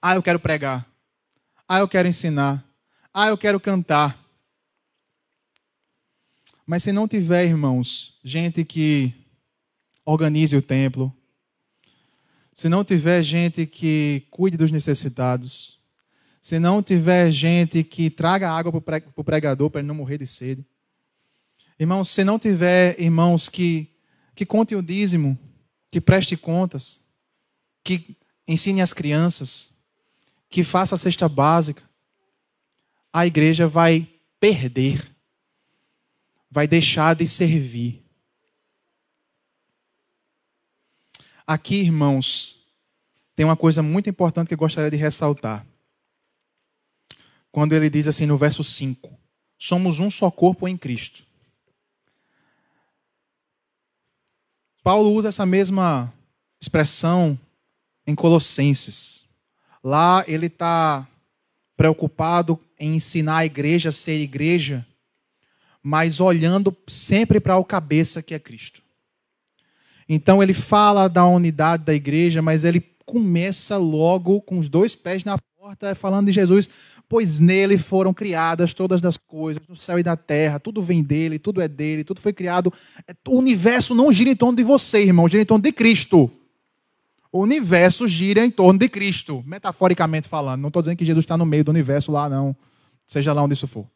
Ah, 0.00 0.14
eu 0.14 0.22
quero 0.22 0.38
pregar. 0.38 0.86
Ah, 1.68 1.80
eu 1.80 1.88
quero 1.88 2.06
ensinar. 2.06 2.64
Ah, 3.12 3.26
eu 3.26 3.36
quero 3.36 3.58
cantar. 3.58 4.17
Mas 6.68 6.82
se 6.82 6.92
não 6.92 7.08
tiver, 7.08 7.46
irmãos, 7.46 8.18
gente 8.22 8.62
que 8.62 9.14
organize 10.04 10.54
o 10.54 10.60
templo, 10.60 11.10
se 12.52 12.68
não 12.68 12.84
tiver 12.84 13.22
gente 13.22 13.64
que 13.64 14.26
cuide 14.30 14.58
dos 14.58 14.70
necessitados, 14.70 15.80
se 16.42 16.58
não 16.58 16.82
tiver 16.82 17.30
gente 17.30 17.82
que 17.82 18.10
traga 18.10 18.50
água 18.50 18.82
para 18.82 19.02
o 19.16 19.24
pregador 19.24 19.70
para 19.70 19.80
ele 19.80 19.88
não 19.88 19.94
morrer 19.94 20.18
de 20.18 20.26
sede, 20.26 20.62
irmãos, 21.80 22.10
se 22.10 22.22
não 22.22 22.38
tiver 22.38 23.00
irmãos 23.00 23.48
que, 23.48 23.88
que 24.34 24.44
contem 24.44 24.76
o 24.76 24.82
dízimo, 24.82 25.38
que 25.90 26.02
preste 26.02 26.36
contas, 26.36 27.00
que 27.82 28.14
ensine 28.46 28.82
as 28.82 28.92
crianças, 28.92 29.70
que 30.50 30.62
faça 30.62 30.96
a 30.96 30.98
cesta 30.98 31.30
básica, 31.30 31.82
a 33.10 33.26
igreja 33.26 33.66
vai 33.66 34.06
perder, 34.38 35.16
vai 36.50 36.66
deixar 36.66 37.14
de 37.14 37.26
servir. 37.26 38.04
Aqui, 41.46 41.76
irmãos, 41.76 42.58
tem 43.34 43.44
uma 43.44 43.56
coisa 43.56 43.82
muito 43.82 44.10
importante 44.10 44.48
que 44.48 44.54
eu 44.54 44.58
gostaria 44.58 44.90
de 44.90 44.96
ressaltar. 44.96 45.66
Quando 47.50 47.72
ele 47.72 47.88
diz 47.88 48.06
assim 48.06 48.26
no 48.26 48.36
verso 48.36 48.62
5: 48.62 49.18
Somos 49.58 49.98
um 49.98 50.10
só 50.10 50.30
corpo 50.30 50.68
em 50.68 50.76
Cristo. 50.76 51.26
Paulo 54.82 55.12
usa 55.12 55.28
essa 55.28 55.44
mesma 55.44 56.12
expressão 56.60 57.38
em 58.06 58.14
Colossenses. 58.14 59.24
Lá 59.82 60.24
ele 60.26 60.46
está 60.46 61.06
preocupado 61.76 62.58
em 62.78 62.96
ensinar 62.96 63.38
a 63.38 63.46
igreja 63.46 63.90
a 63.90 63.92
ser 63.92 64.18
igreja, 64.20 64.86
mas 65.88 66.20
olhando 66.20 66.76
sempre 66.86 67.40
para 67.40 67.56
o 67.56 67.64
cabeça 67.64 68.22
que 68.22 68.34
é 68.34 68.38
Cristo. 68.38 68.82
Então 70.06 70.42
ele 70.42 70.52
fala 70.52 71.08
da 71.08 71.24
unidade 71.24 71.82
da 71.82 71.94
igreja, 71.94 72.42
mas 72.42 72.62
ele 72.62 72.84
começa 73.06 73.78
logo 73.78 74.42
com 74.42 74.58
os 74.58 74.68
dois 74.68 74.94
pés 74.94 75.24
na 75.24 75.38
porta, 75.58 75.94
falando 75.94 76.26
de 76.26 76.32
Jesus, 76.32 76.68
pois 77.08 77.40
nele 77.40 77.78
foram 77.78 78.12
criadas 78.12 78.74
todas 78.74 79.02
as 79.02 79.16
coisas, 79.16 79.62
no 79.66 79.74
céu 79.74 79.98
e 79.98 80.02
na 80.02 80.14
terra, 80.14 80.60
tudo 80.60 80.82
vem 80.82 81.02
dele, 81.02 81.38
tudo 81.38 81.62
é 81.62 81.66
dele, 81.66 82.04
tudo 82.04 82.20
foi 82.20 82.34
criado. 82.34 82.70
O 83.26 83.38
universo 83.38 83.94
não 83.94 84.12
gira 84.12 84.28
em 84.28 84.36
torno 84.36 84.58
de 84.58 84.62
você, 84.62 85.04
irmão, 85.04 85.26
gira 85.26 85.42
em 85.42 85.46
torno 85.46 85.62
de 85.62 85.72
Cristo. 85.72 86.30
O 87.32 87.40
universo 87.40 88.06
gira 88.06 88.44
em 88.44 88.50
torno 88.50 88.78
de 88.78 88.90
Cristo, 88.90 89.42
metaforicamente 89.46 90.28
falando. 90.28 90.60
Não 90.60 90.68
estou 90.68 90.82
dizendo 90.82 90.98
que 90.98 91.04
Jesus 91.06 91.24
está 91.24 91.38
no 91.38 91.46
meio 91.46 91.64
do 91.64 91.70
universo 91.70 92.12
lá, 92.12 92.28
não. 92.28 92.54
Seja 93.06 93.32
lá 93.32 93.42
onde 93.42 93.54
isso 93.54 93.66
for. 93.66 93.86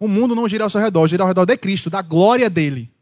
O 0.00 0.06
mundo 0.06 0.34
não 0.34 0.48
gira 0.48 0.64
ao 0.64 0.70
seu 0.70 0.80
redor, 0.80 1.08
gira 1.08 1.22
ao 1.24 1.28
redor 1.28 1.44
de 1.44 1.56
Cristo, 1.56 1.90
da 1.90 2.02
glória 2.02 2.48
dele. 2.48 2.92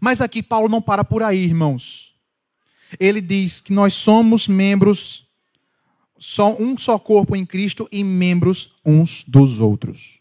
Mas 0.00 0.20
aqui 0.20 0.42
Paulo 0.42 0.68
não 0.68 0.82
para 0.82 1.02
por 1.02 1.22
aí, 1.22 1.44
irmãos. 1.44 2.14
Ele 2.98 3.20
diz 3.20 3.60
que 3.60 3.72
nós 3.72 3.94
somos 3.94 4.48
membros, 4.48 5.26
só 6.16 6.56
um 6.56 6.76
só 6.76 6.98
corpo 6.98 7.34
em 7.34 7.44
Cristo 7.44 7.88
e 7.90 8.02
membros 8.04 8.74
uns 8.84 9.24
dos 9.24 9.60
outros. 9.60 10.18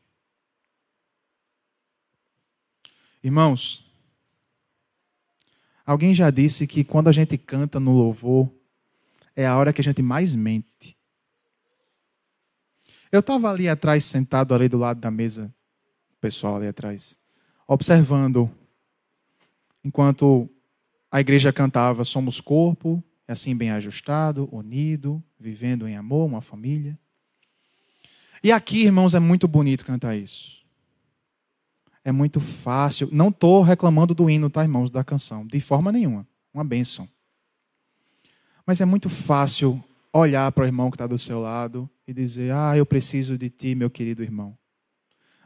Irmãos, 3.23 3.85
alguém 5.85 6.13
já 6.13 6.29
disse 6.29 6.65
que 6.67 6.83
quando 6.83 7.07
a 7.07 7.11
gente 7.11 7.37
canta 7.37 7.79
no 7.79 7.91
louvor, 7.91 8.49
é 9.35 9.45
a 9.45 9.57
hora 9.57 9.73
que 9.73 9.81
a 9.81 9.83
gente 9.83 10.01
mais 10.01 10.33
mente. 10.33 10.66
Eu 13.12 13.22
estava 13.22 13.50
ali 13.50 13.70
atrás, 13.70 14.04
sentado 14.04 14.54
ali 14.54 14.67
do 14.67 14.78
lado 14.78 15.00
da 15.00 15.10
mesa, 15.10 15.54
pessoal 16.20 16.58
ali 16.58 16.67
atrás, 16.67 17.17
observando 17.67 18.50
enquanto 19.84 20.50
a 21.10 21.22
igreja 21.22 21.54
cantava 21.54 22.04
Somos 22.04 22.41
corpo, 22.41 23.02
assim 23.28 23.56
bem 23.56 23.72
ajustado, 23.72 24.50
unido, 24.52 25.24
vivendo 25.39 25.88
em 25.88 25.96
amor, 25.96 26.26
uma 26.26 26.41
família. 26.41 26.98
E 28.43 28.52
aqui, 28.52 28.84
irmãos, 28.84 29.13
é 29.13 29.20
muito 29.20 29.48
bonito 29.48 29.86
cantar 29.86 30.15
isso. 30.15 30.58
É 32.04 32.12
muito 32.12 32.39
fácil. 32.39 33.10
Não 33.12 33.30
estou 33.30 33.62
reclamando 33.62 34.13
do 34.13 34.30
hino, 34.30 34.50
tá, 34.50 34.63
irmãos, 34.63 34.89
da 34.89 35.04
canção, 35.04 35.46
de 35.46 35.60
forma 35.60 35.91
nenhuma. 35.91 36.28
Uma 36.54 36.63
bênção. 36.63 37.08
Mas 38.65 38.80
é 38.80 38.86
muito 38.86 39.10
fácil 39.10 39.84
olhar 40.13 40.52
para 40.52 40.63
o 40.63 40.67
irmão 40.67 40.89
que 40.89 40.96
está 40.96 41.08
do 41.08 41.17
seu 41.17 41.39
lado 41.39 41.89
e 42.08 42.13
dizer: 42.13 42.54
Ah, 42.54 42.76
eu 42.78 42.86
preciso 42.86 43.38
de 43.38 43.50
ti, 43.50 43.76
meu 43.76 43.89
querido 43.89 44.24
irmão. 44.24 44.58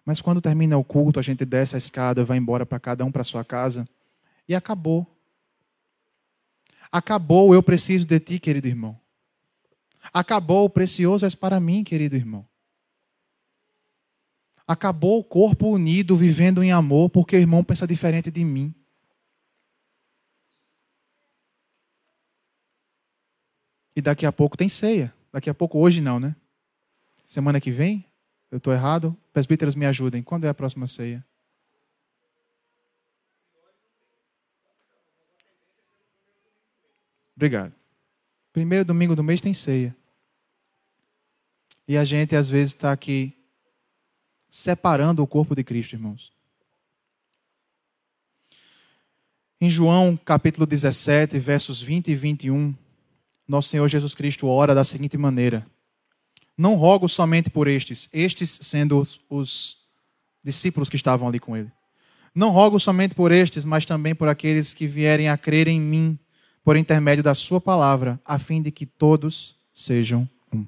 Mas 0.06 0.22
quando 0.22 0.42
termina 0.42 0.78
o 0.78 0.84
culto, 0.84 1.20
a 1.20 1.24
gente 1.24 1.44
desce 1.44 1.76
a 1.76 1.78
escada, 1.78 2.24
vai 2.24 2.38
embora 2.38 2.66
para 2.66 2.80
cada 2.80 3.04
um 3.04 3.12
para 3.12 3.24
sua 3.24 3.44
casa 3.44 3.88
e 4.48 4.54
acabou. 4.54 5.08
Acabou, 6.92 7.54
eu 7.54 7.64
preciso 7.64 8.06
de 8.06 8.20
ti, 8.20 8.40
querido 8.40 8.68
irmão. 8.68 9.00
Acabou, 10.14 10.70
precioso 10.70 11.26
és 11.26 11.36
para 11.36 11.60
mim, 11.60 11.84
querido 11.84 12.16
irmão. 12.16 12.46
Acabou 14.68 15.20
o 15.20 15.24
corpo 15.24 15.68
unido, 15.70 16.16
vivendo 16.16 16.64
em 16.64 16.72
amor, 16.72 17.10
porque 17.10 17.36
o 17.36 17.40
irmão 17.40 17.64
pensa 17.64 17.88
diferente 17.88 18.30
de 18.32 18.44
mim. 18.44 18.74
E 23.96 24.02
daqui 24.02 24.26
a 24.26 24.32
pouco 24.32 24.58
tem 24.58 24.70
ceia. 24.70 25.14
Daqui 25.32 25.50
a 25.50 25.54
pouco, 25.54 25.78
hoje 25.80 26.02
não, 26.02 26.20
né? 26.20 26.36
Semana 27.32 27.62
que 27.62 27.72
vem? 27.72 28.06
Eu 28.52 28.58
estou 28.58 28.74
errado? 28.74 29.18
Presbíteros 29.32 29.74
me 29.74 29.86
ajudem. 29.86 30.22
Quando 30.22 30.44
é 30.44 30.50
a 30.50 30.54
próxima 30.54 30.86
ceia? 30.86 31.26
Obrigado. 37.34 37.74
Primeiro 38.52 38.84
domingo 38.84 39.16
do 39.16 39.24
mês 39.24 39.40
tem 39.40 39.54
ceia. 39.54 39.96
E 41.88 41.96
a 41.96 42.04
gente, 42.04 42.36
às 42.36 42.50
vezes, 42.50 42.74
está 42.74 42.92
aqui 42.92 43.34
separando 44.50 45.24
o 45.24 45.28
corpo 45.28 45.56
de 45.56 45.64
Cristo, 45.64 45.94
irmãos. 45.94 46.34
Em 49.62 49.70
João 49.70 50.18
capítulo 50.18 50.66
17, 50.66 51.40
versos 51.40 51.82
20 51.82 52.10
e 52.10 52.16
21, 52.16 52.76
nosso 53.48 53.70
Senhor 53.70 53.88
Jesus 53.88 54.14
Cristo 54.14 54.48
ora 54.48 54.76
da 54.76 54.84
seguinte 54.84 55.18
maneira: 55.18 55.66
Não 56.58 56.76
rogo 56.76 57.08
somente 57.08 57.50
por 57.50 57.68
estes, 57.68 58.10
estes 58.12 58.60
sendo 58.62 59.00
os, 59.00 59.20
os 59.30 59.78
discípulos 60.44 60.90
que 60.90 60.96
estavam 60.96 61.28
ali 61.28 61.40
com 61.40 61.56
ele. 61.56 61.72
Não 62.34 62.50
rogo 62.50 62.80
somente 62.80 63.14
por 63.14 63.32
estes, 63.32 63.66
mas 63.66 63.86
também 63.86 64.16
por 64.16 64.28
aqueles 64.28 64.74
que 64.74 64.88
vierem 64.88 65.28
a 65.28 65.38
crer 65.38 65.68
em 65.68 65.80
mim 65.80 66.18
por 66.64 66.78
intermédio 66.78 67.24
da 67.24 67.34
Sua 67.34 67.60
palavra, 67.60 68.20
a 68.24 68.38
fim 68.38 68.62
de 68.62 68.72
que 68.72 68.86
todos 68.86 69.56
sejam 69.74 70.30
um. 70.54 70.66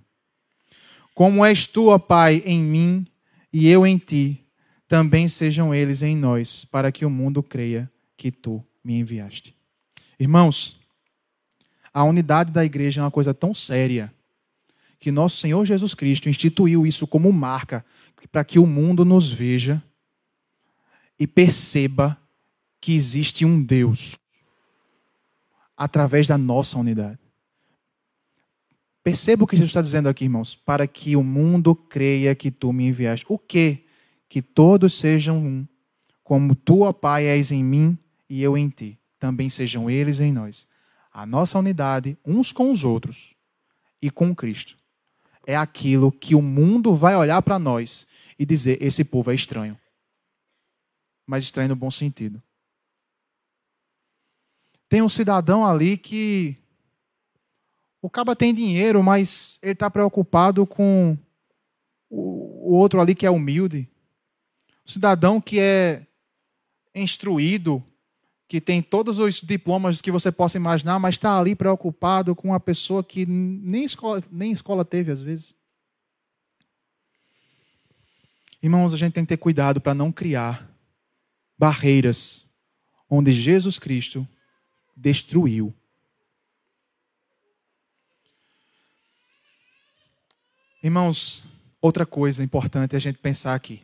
Como 1.13 1.46
és 1.46 1.67
tu, 1.67 1.88
ó 1.88 2.00
Pai, 2.00 2.41
em 2.46 2.62
mim 2.62 3.08
e 3.52 3.69
eu 3.69 3.86
em 3.86 3.98
ti, 3.98 4.43
também 4.88 5.28
sejam 5.28 5.74
eles 5.74 6.02
em 6.02 6.15
nós, 6.17 6.65
para 6.65 6.91
que 6.91 7.06
o 7.06 7.10
mundo 7.10 7.41
creia 7.41 7.89
que 8.17 8.32
tu 8.32 8.63
me 8.84 8.96
enviaste. 8.96 9.56
Irmãos, 10.19 10.80
a 11.93 12.04
unidade 12.04 12.52
da 12.52 12.65
igreja 12.65 13.02
é 13.02 13.04
uma 13.04 13.12
coisa 13.12 13.34
tão 13.34 13.54
séria 13.54 14.13
que 15.04 15.12
nosso 15.12 15.36
Senhor 15.36 15.66
Jesus 15.66 15.94
Cristo 15.94 16.30
instituiu 16.30 16.88
isso 16.88 17.06
como 17.06 17.30
marca 17.30 17.84
para 18.32 18.42
que 18.46 18.58
o 18.58 18.66
mundo 18.66 19.04
nos 19.04 19.30
veja 19.30 19.84
e 21.20 21.28
perceba 21.28 22.18
que 22.80 22.96
existe 22.96 23.44
um 23.44 23.62
Deus 23.62 24.18
através 25.76 26.26
da 26.26 26.38
nossa 26.38 26.80
unidade. 26.80 27.20
Perceba 29.04 29.44
o 29.44 29.48
que 29.48 29.58
Jesus 29.58 29.72
está 29.72 29.82
dizendo 29.82 30.08
aqui, 30.08 30.24
irmãos. 30.24 30.56
Para 30.56 30.88
que 30.88 31.18
o 31.18 31.22
mundo 31.24 31.76
creia 31.76 32.34
que 32.34 32.50
tu 32.50 32.72
me 32.72 32.86
enviaste. 32.86 33.26
O 33.28 33.38
que? 33.38 33.84
Que 34.30 34.42
todos 34.42 34.94
sejam 34.94 35.38
um. 35.38 35.68
Como 36.24 36.56
tu, 36.56 36.84
ó 36.84 36.94
Pai, 36.94 37.26
és 37.26 37.52
em 37.52 37.62
mim 37.62 37.98
e 38.30 38.42
eu 38.42 38.58
em 38.58 38.70
ti. 38.70 38.98
Também 39.20 39.50
sejam 39.50 39.89
eles 39.89 40.22
em 40.22 40.32
nós 40.32 40.66
a 41.12 41.26
nossa 41.26 41.60
unidade 41.60 42.18
uns 42.26 42.54
com 42.54 42.72
os 42.72 42.86
outros 42.86 43.36
e 44.02 44.10
com 44.10 44.34
Cristo 44.34 44.82
é 45.46 45.56
aquilo 45.56 46.12
que 46.12 46.36
o 46.36 46.42
mundo 46.42 46.96
vai 46.96 47.16
olhar 47.16 47.42
para 47.42 47.60
nós 47.60 48.08
e 48.38 48.46
dizer: 48.46 48.82
esse 48.82 49.04
povo 49.04 49.32
é 49.32 49.36
estranho. 49.36 49.78
Mas 51.26 51.44
estranho 51.44 51.70
no 51.70 51.76
bom 51.76 51.92
sentido. 51.92 52.42
Tem 54.90 55.02
um 55.02 55.10
cidadão 55.10 55.66
ali 55.66 55.98
que 55.98 56.56
o 58.02 58.10
caba 58.10 58.36
tem 58.36 58.54
dinheiro, 58.54 59.02
mas 59.02 59.58
ele 59.62 59.72
está 59.72 59.90
preocupado 59.90 60.68
com 60.68 61.18
o 62.10 62.76
outro 62.76 63.02
ali 63.02 63.16
que 63.16 63.26
é 63.26 63.32
humilde. 63.32 63.90
O 64.86 64.92
cidadão 64.92 65.40
que 65.40 65.60
é 65.60 66.06
instruído, 66.94 67.84
que 68.54 68.62
tem 68.62 68.84
todos 68.84 69.18
os 69.18 69.42
diplomas 69.42 70.00
que 70.00 70.12
você 70.12 70.32
possa 70.32 70.58
imaginar, 70.58 71.00
mas 71.00 71.16
está 71.16 71.39
ali 71.39 71.56
preocupado 71.56 72.36
com 72.36 72.50
uma 72.50 72.60
pessoa 72.60 73.04
que 73.04 73.26
nem 73.26 73.84
escola, 73.84 74.24
nem 74.32 74.52
escola 74.52 74.86
teve 74.86 75.12
às 75.12 75.20
vezes. 75.20 75.56
Irmãos, 78.62 78.94
a 78.94 78.98
gente 78.98 79.13
tem 79.13 79.26
que 79.26 79.30
ter 79.30 79.38
cuidado 79.38 79.82
para 79.82 79.96
não 79.96 80.12
criar 80.12 80.70
barreiras 81.58 82.46
onde 83.10 83.32
Jesus 83.32 83.80
Cristo 83.80 84.28
destruiu. 84.96 85.74
Irmãos, 90.84 91.44
outra 91.82 92.06
coisa 92.06 92.44
importante 92.44 92.96
a 92.96 93.00
gente 93.00 93.18
pensar 93.18 93.56
aqui. 93.56 93.82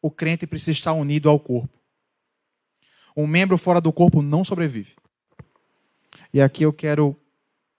O 0.00 0.10
crente 0.10 0.46
precisa 0.46 0.70
estar 0.70 0.94
unido 0.94 1.28
ao 1.28 1.38
corpo. 1.38 1.75
Um 3.16 3.26
membro 3.26 3.56
fora 3.56 3.80
do 3.80 3.92
corpo 3.92 4.20
não 4.20 4.44
sobrevive. 4.44 4.94
E 6.32 6.40
aqui 6.40 6.64
eu 6.64 6.72
quero 6.72 7.16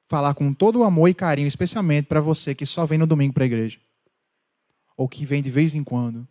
falar 0.07 0.33
com 0.33 0.53
todo 0.53 0.79
o 0.79 0.83
amor 0.83 1.09
e 1.09 1.13
carinho, 1.13 1.47
especialmente 1.47 2.05
para 2.05 2.21
você 2.21 2.55
que 2.55 2.65
só 2.65 2.85
vem 2.85 2.97
no 2.97 3.05
domingo 3.05 3.33
para 3.33 3.43
a 3.43 3.45
igreja, 3.45 3.77
ou 4.95 5.07
que 5.07 5.25
vem 5.25 5.43
de 5.43 5.51
vez 5.51 5.75
em 5.75 5.83
quando, 5.83 6.27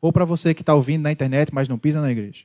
ou 0.00 0.12
para 0.12 0.24
você 0.24 0.52
que 0.52 0.62
está 0.62 0.74
ouvindo 0.74 1.02
na 1.02 1.12
internet, 1.12 1.54
mas 1.54 1.68
não 1.68 1.78
pisa 1.78 2.00
na 2.00 2.10
igreja. 2.10 2.44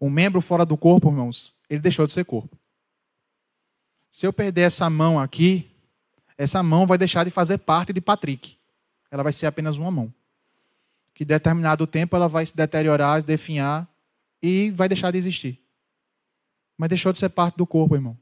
Um 0.00 0.08
membro 0.08 0.40
fora 0.40 0.64
do 0.64 0.76
corpo, 0.76 1.08
irmãos, 1.08 1.54
ele 1.68 1.80
deixou 1.80 2.06
de 2.06 2.12
ser 2.12 2.24
corpo. 2.24 2.56
Se 4.10 4.26
eu 4.26 4.32
perder 4.32 4.62
essa 4.62 4.88
mão 4.88 5.20
aqui, 5.20 5.70
essa 6.38 6.62
mão 6.62 6.86
vai 6.86 6.96
deixar 6.96 7.24
de 7.24 7.30
fazer 7.30 7.58
parte 7.58 7.92
de 7.92 8.00
Patrick. 8.00 8.56
Ela 9.10 9.22
vai 9.22 9.32
ser 9.32 9.46
apenas 9.46 9.76
uma 9.76 9.90
mão. 9.90 10.12
Que 11.12 11.24
determinado 11.24 11.86
tempo 11.86 12.16
ela 12.16 12.28
vai 12.28 12.46
se 12.46 12.56
deteriorar, 12.56 13.20
se 13.20 13.26
definhar, 13.26 13.86
e 14.42 14.70
vai 14.70 14.88
deixar 14.88 15.10
de 15.10 15.18
existir. 15.18 15.58
Mas 16.76 16.88
deixou 16.88 17.12
de 17.12 17.18
ser 17.18 17.28
parte 17.28 17.56
do 17.56 17.66
corpo, 17.66 17.94
irmão. 17.94 18.18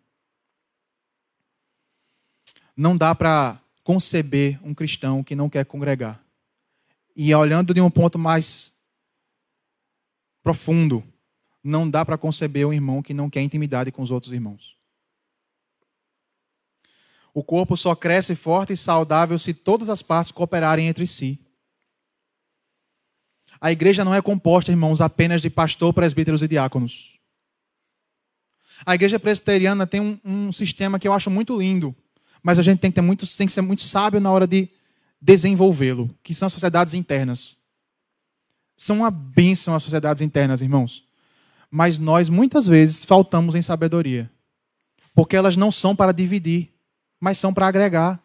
Não 2.76 2.96
dá 2.96 3.14
para 3.14 3.60
conceber 3.82 4.58
um 4.62 4.74
cristão 4.74 5.24
que 5.24 5.34
não 5.34 5.48
quer 5.48 5.64
congregar. 5.64 6.22
E 7.14 7.34
olhando 7.34 7.74
de 7.74 7.80
um 7.80 7.90
ponto 7.90 8.18
mais 8.18 8.72
profundo, 10.42 11.02
não 11.62 11.88
dá 11.88 12.04
para 12.04 12.18
conceber 12.18 12.66
um 12.66 12.72
irmão 12.72 13.02
que 13.02 13.12
não 13.12 13.28
quer 13.28 13.42
intimidade 13.42 13.90
com 13.90 14.02
os 14.02 14.10
outros 14.10 14.32
irmãos. 14.32 14.76
O 17.34 17.44
corpo 17.44 17.76
só 17.76 17.94
cresce 17.94 18.34
forte 18.34 18.72
e 18.72 18.76
saudável 18.76 19.38
se 19.38 19.52
todas 19.54 19.88
as 19.88 20.02
partes 20.02 20.32
cooperarem 20.32 20.88
entre 20.88 21.06
si. 21.06 21.38
A 23.60 23.72
igreja 23.72 24.04
não 24.04 24.14
é 24.14 24.22
composta, 24.22 24.70
irmãos, 24.70 25.00
apenas 25.00 25.42
de 25.42 25.50
pastor, 25.50 25.92
presbíteros 25.92 26.42
e 26.42 26.48
diáconos. 26.48 27.18
A 28.86 28.94
igreja 28.94 29.18
presbiteriana 29.18 29.86
tem 29.86 30.00
um, 30.00 30.18
um, 30.24 30.52
sistema 30.52 30.98
que 30.98 31.08
eu 31.08 31.12
acho 31.12 31.30
muito 31.30 31.58
lindo, 31.58 31.94
mas 32.42 32.58
a 32.58 32.62
gente 32.62 32.78
tem 32.78 32.90
que, 32.90 32.94
ter 32.94 33.00
muito, 33.00 33.26
tem 33.36 33.46
que 33.46 33.52
ser 33.52 33.60
muito 33.60 33.82
sábio 33.82 34.20
na 34.20 34.30
hora 34.30 34.46
de 34.46 34.68
desenvolvê-lo, 35.20 36.14
que 36.22 36.32
são 36.32 36.46
as 36.46 36.52
sociedades 36.52 36.94
internas. 36.94 37.58
São 38.76 38.98
uma 38.98 39.10
bênção 39.10 39.74
as 39.74 39.82
sociedades 39.82 40.22
internas, 40.22 40.60
irmãos. 40.60 41.04
Mas 41.68 41.98
nós, 41.98 42.28
muitas 42.28 42.66
vezes, 42.66 43.04
faltamos 43.04 43.56
em 43.56 43.62
sabedoria. 43.62 44.30
Porque 45.12 45.36
elas 45.36 45.56
não 45.56 45.72
são 45.72 45.96
para 45.96 46.12
dividir, 46.12 46.72
mas 47.18 47.38
são 47.38 47.52
para 47.52 47.66
agregar. 47.66 48.22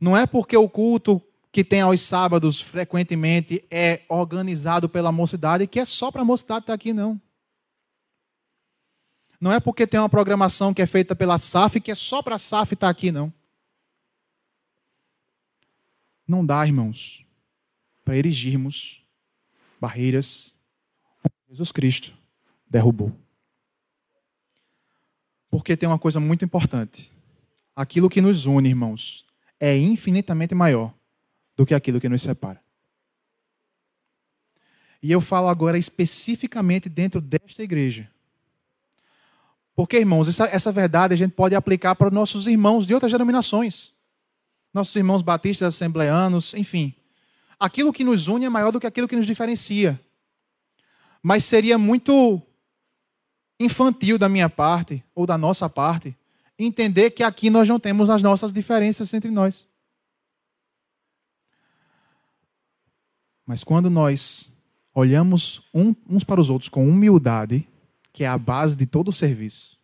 Não 0.00 0.16
é 0.16 0.24
porque 0.24 0.56
o 0.56 0.68
culto 0.68 1.20
que 1.52 1.62
tem 1.62 1.82
aos 1.82 2.00
sábados 2.00 2.58
frequentemente 2.58 3.62
é 3.70 4.00
organizado 4.08 4.88
pela 4.88 5.12
mocidade, 5.12 5.66
que 5.66 5.78
é 5.78 5.84
só 5.84 6.10
para 6.10 6.22
a 6.22 6.24
mocidade 6.24 6.62
estar 6.62 6.72
aqui, 6.72 6.94
não. 6.94 7.20
Não 9.38 9.52
é 9.52 9.60
porque 9.60 9.86
tem 9.86 10.00
uma 10.00 10.08
programação 10.08 10.72
que 10.72 10.80
é 10.80 10.86
feita 10.86 11.14
pela 11.14 11.36
SAF 11.36 11.78
que 11.78 11.90
é 11.90 11.94
só 11.94 12.22
para 12.22 12.36
a 12.36 12.38
SAF 12.38 12.72
estar 12.72 12.88
aqui, 12.88 13.12
não. 13.12 13.30
Não 16.26 16.46
dá, 16.46 16.66
irmãos, 16.66 17.22
para 18.02 18.16
erigirmos 18.16 19.04
barreiras 19.78 20.54
Jesus 21.50 21.70
Cristo 21.70 22.16
derrubou. 22.66 23.12
Porque 25.50 25.76
tem 25.76 25.86
uma 25.86 25.98
coisa 25.98 26.18
muito 26.18 26.46
importante. 26.46 27.12
Aquilo 27.76 28.08
que 28.08 28.22
nos 28.22 28.46
une, 28.46 28.70
irmãos, 28.70 29.26
é 29.60 29.76
infinitamente 29.76 30.54
maior 30.54 30.94
do 31.56 31.66
que 31.66 31.74
aquilo 31.74 32.00
que 32.00 32.08
nos 32.08 32.22
separa. 32.22 32.60
E 35.02 35.10
eu 35.10 35.20
falo 35.20 35.48
agora 35.48 35.76
especificamente 35.76 36.88
dentro 36.88 37.20
desta 37.20 37.62
igreja. 37.62 38.08
Porque, 39.74 39.98
irmãos, 39.98 40.28
essa, 40.28 40.44
essa 40.44 40.70
verdade 40.70 41.14
a 41.14 41.16
gente 41.16 41.32
pode 41.32 41.54
aplicar 41.54 41.94
para 41.96 42.08
os 42.08 42.12
nossos 42.12 42.46
irmãos 42.46 42.86
de 42.86 42.94
outras 42.94 43.10
denominações. 43.10 43.92
Nossos 44.72 44.94
irmãos 44.94 45.22
batistas, 45.22 45.74
assembleanos, 45.74 46.54
enfim. 46.54 46.94
Aquilo 47.58 47.92
que 47.92 48.04
nos 48.04 48.28
une 48.28 48.44
é 48.44 48.48
maior 48.48 48.70
do 48.70 48.78
que 48.78 48.86
aquilo 48.86 49.08
que 49.08 49.16
nos 49.16 49.26
diferencia. 49.26 50.00
Mas 51.22 51.44
seria 51.44 51.78
muito 51.78 52.40
infantil 53.58 54.18
da 54.18 54.28
minha 54.28 54.48
parte 54.48 55.02
ou 55.14 55.26
da 55.26 55.38
nossa 55.38 55.68
parte 55.68 56.16
entender 56.58 57.10
que 57.10 57.22
aqui 57.22 57.50
nós 57.50 57.68
não 57.68 57.78
temos 57.80 58.10
as 58.10 58.22
nossas 58.22 58.52
diferenças 58.52 59.12
entre 59.14 59.30
nós. 59.30 59.66
Mas 63.46 63.64
quando 63.64 63.90
nós 63.90 64.52
olhamos 64.94 65.62
uns 65.74 66.24
para 66.24 66.40
os 66.40 66.50
outros 66.50 66.68
com 66.68 66.88
humildade, 66.88 67.66
que 68.12 68.24
é 68.24 68.28
a 68.28 68.38
base 68.38 68.76
de 68.76 68.86
todo 68.86 69.08
o 69.08 69.12
serviço, 69.12 69.78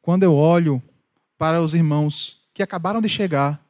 quando 0.00 0.22
eu 0.22 0.34
olho 0.34 0.82
para 1.36 1.60
os 1.60 1.74
irmãos 1.74 2.40
que 2.54 2.62
acabaram 2.62 3.00
de 3.00 3.08
chegar, 3.08 3.64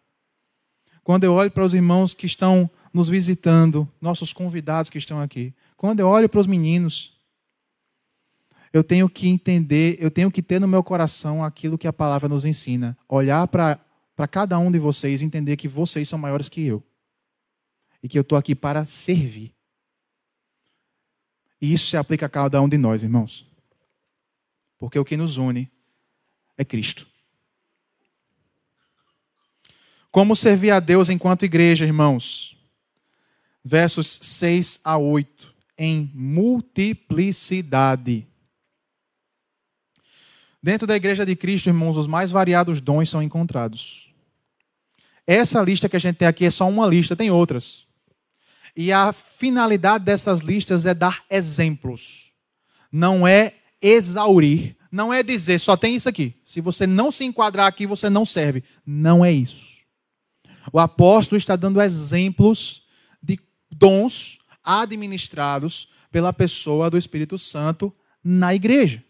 quando 1.03 1.24
eu 1.24 1.32
olho 1.32 1.51
para 1.51 1.64
os 1.64 1.74
irmãos 1.74 2.14
que 2.14 2.26
estão 2.26 2.70
nos 2.92 3.09
visitando, 3.09 3.88
nossos 4.01 4.32
convidados 4.32 4.90
que 4.90 4.99
estão 4.99 5.20
aqui, 5.20 5.55
quando 5.76 6.01
eu 6.01 6.09
olho 6.09 6.28
para 6.28 6.40
os 6.40 6.47
meninos, 6.47 7.16
eu 8.72 8.82
tenho 8.82 9.09
que 9.09 9.28
entender, 9.28 9.97
eu 10.01 10.11
tenho 10.11 10.30
que 10.30 10.42
ter 10.42 10.61
no 10.61 10.68
meu 10.68 10.82
coração 10.82 11.42
aquilo 11.44 11.78
que 11.78 11.86
a 11.86 11.92
palavra 11.92 12.28
nos 12.28 12.44
ensina. 12.44 12.97
Olhar 13.09 13.47
para 13.49 13.78
cada 14.30 14.59
um 14.59 14.70
de 14.70 14.78
vocês 14.78 15.22
e 15.22 15.24
entender 15.24 15.57
que 15.57 15.68
vocês 15.68 16.09
são 16.09 16.18
maiores 16.18 16.49
que 16.49 16.64
eu. 16.66 16.82
E 18.07 18.09
que 18.09 18.16
eu 18.16 18.22
estou 18.22 18.38
aqui 18.38 18.54
para 18.54 18.86
servir. 18.86 19.52
E 21.61 21.72
isso 21.72 21.88
se 21.88 21.96
aplica 21.96 22.26
a 22.26 22.28
cada 22.28 22.62
um 22.62 22.68
de 22.68 22.78
nós, 22.78 23.02
irmãos. 23.02 23.44
Porque 24.78 24.96
o 24.96 25.04
que 25.04 25.16
nos 25.16 25.38
une 25.38 25.68
é 26.57 26.64
Cristo. 26.64 27.04
Como 30.12 30.36
servir 30.36 30.70
a 30.70 30.78
Deus 30.78 31.09
enquanto 31.09 31.44
igreja, 31.44 31.84
irmãos? 31.84 32.57
Versos 33.64 34.20
6 34.22 34.78
a 34.84 34.96
8. 34.96 35.52
Em 35.76 36.09
multiplicidade. 36.14 38.24
Dentro 40.62 40.86
da 40.86 40.94
igreja 40.94 41.26
de 41.26 41.34
Cristo, 41.34 41.68
irmãos, 41.68 41.96
os 41.96 42.07
mais 42.07 42.30
variados 42.30 42.80
dons 42.80 43.11
são 43.11 43.20
encontrados. 43.20 44.14
Essa 45.26 45.61
lista 45.61 45.88
que 45.88 45.96
a 45.96 45.98
gente 45.98 46.18
tem 46.18 46.28
aqui 46.28 46.44
é 46.44 46.50
só 46.52 46.68
uma 46.68 46.86
lista, 46.86 47.16
tem 47.16 47.32
outras. 47.32 47.84
E 48.76 48.92
a 48.92 49.12
finalidade 49.12 50.04
dessas 50.04 50.40
listas 50.40 50.84
é 50.84 50.92
dar 50.92 51.24
exemplos. 51.30 52.30
Não 52.92 53.26
é 53.26 53.54
exaurir, 53.80 54.76
não 54.92 55.12
é 55.12 55.22
dizer 55.22 55.58
só 55.58 55.76
tem 55.76 55.94
isso 55.94 56.08
aqui. 56.08 56.34
Se 56.44 56.60
você 56.60 56.86
não 56.86 57.10
se 57.10 57.24
enquadrar 57.24 57.66
aqui, 57.66 57.86
você 57.86 58.10
não 58.10 58.26
serve. 58.26 58.62
Não 58.84 59.24
é 59.24 59.32
isso. 59.32 59.76
O 60.72 60.78
apóstolo 60.78 61.38
está 61.38 61.56
dando 61.56 61.80
exemplos 61.80 62.82
de 63.22 63.38
dons 63.70 64.38
administrados 64.62 65.88
pela 66.10 66.32
pessoa 66.32 66.90
do 66.90 66.98
Espírito 66.98 67.38
Santo 67.38 67.94
na 68.22 68.54
igreja. 68.54 69.02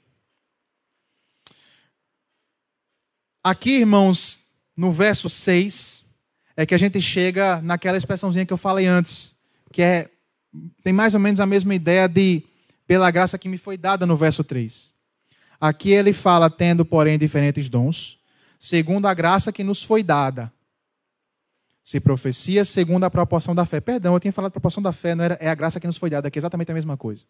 Aqui, 3.43 3.79
irmãos, 3.79 4.41
no 4.77 4.91
verso 4.91 5.31
6, 5.31 6.05
é 6.57 6.67
que 6.67 6.75
a 6.75 6.79
gente 6.79 7.01
chega 7.01 7.61
naquela 7.63 7.97
expressãozinha 7.97 8.45
que 8.45 8.53
eu 8.53 8.57
falei 8.59 8.87
antes, 8.87 9.36
que 9.77 9.83
é 9.83 10.09
tem 10.83 10.91
mais 10.91 11.13
ou 11.13 11.21
menos 11.21 11.39
a 11.39 11.45
mesma 11.45 11.75
ideia 11.75 12.09
de 12.09 12.43
pela 12.87 13.11
graça 13.11 13.37
que 13.37 13.47
me 13.47 13.59
foi 13.59 13.77
dada 13.77 14.07
no 14.07 14.17
verso 14.17 14.43
3. 14.43 14.95
Aqui 15.61 15.91
ele 15.91 16.15
fala, 16.15 16.49
tendo, 16.49 16.83
porém, 16.83 17.19
diferentes 17.19 17.69
dons, 17.69 18.19
segundo 18.59 19.05
a 19.05 19.13
graça 19.13 19.53
que 19.53 19.63
nos 19.63 19.83
foi 19.83 20.03
dada. 20.03 20.51
Se 21.85 22.01
profecia 22.01 22.65
segundo 22.65 23.05
a 23.05 23.11
proporção 23.11 23.55
da 23.55 23.67
fé. 23.67 23.79
Perdão, 23.79 24.15
eu 24.15 24.21
tinha 24.21 24.33
falado 24.33 24.51
proporção 24.51 24.83
da 24.83 24.95
fé, 24.95 25.15
não 25.15 25.25
era, 25.25 25.35
é 25.43 25.49
a 25.51 25.55
graça 25.55 25.79
que 25.79 25.87
nos 25.87 25.99
foi 25.99 26.09
dada, 26.09 26.31
que 26.31 26.39
é 26.39 26.41
exatamente 26.41 26.71
a 26.71 26.75
mesma 26.75 26.97
coisa. 26.97 27.27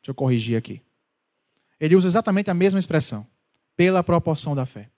Deixa 0.00 0.10
eu 0.10 0.14
corrigir 0.14 0.56
aqui. 0.56 0.80
Ele 1.78 1.96
usa 1.96 2.08
exatamente 2.08 2.50
a 2.50 2.54
mesma 2.54 2.80
expressão. 2.80 3.26
Pela 3.76 4.02
proporção 4.02 4.56
da 4.56 4.64
fé. 4.64 4.88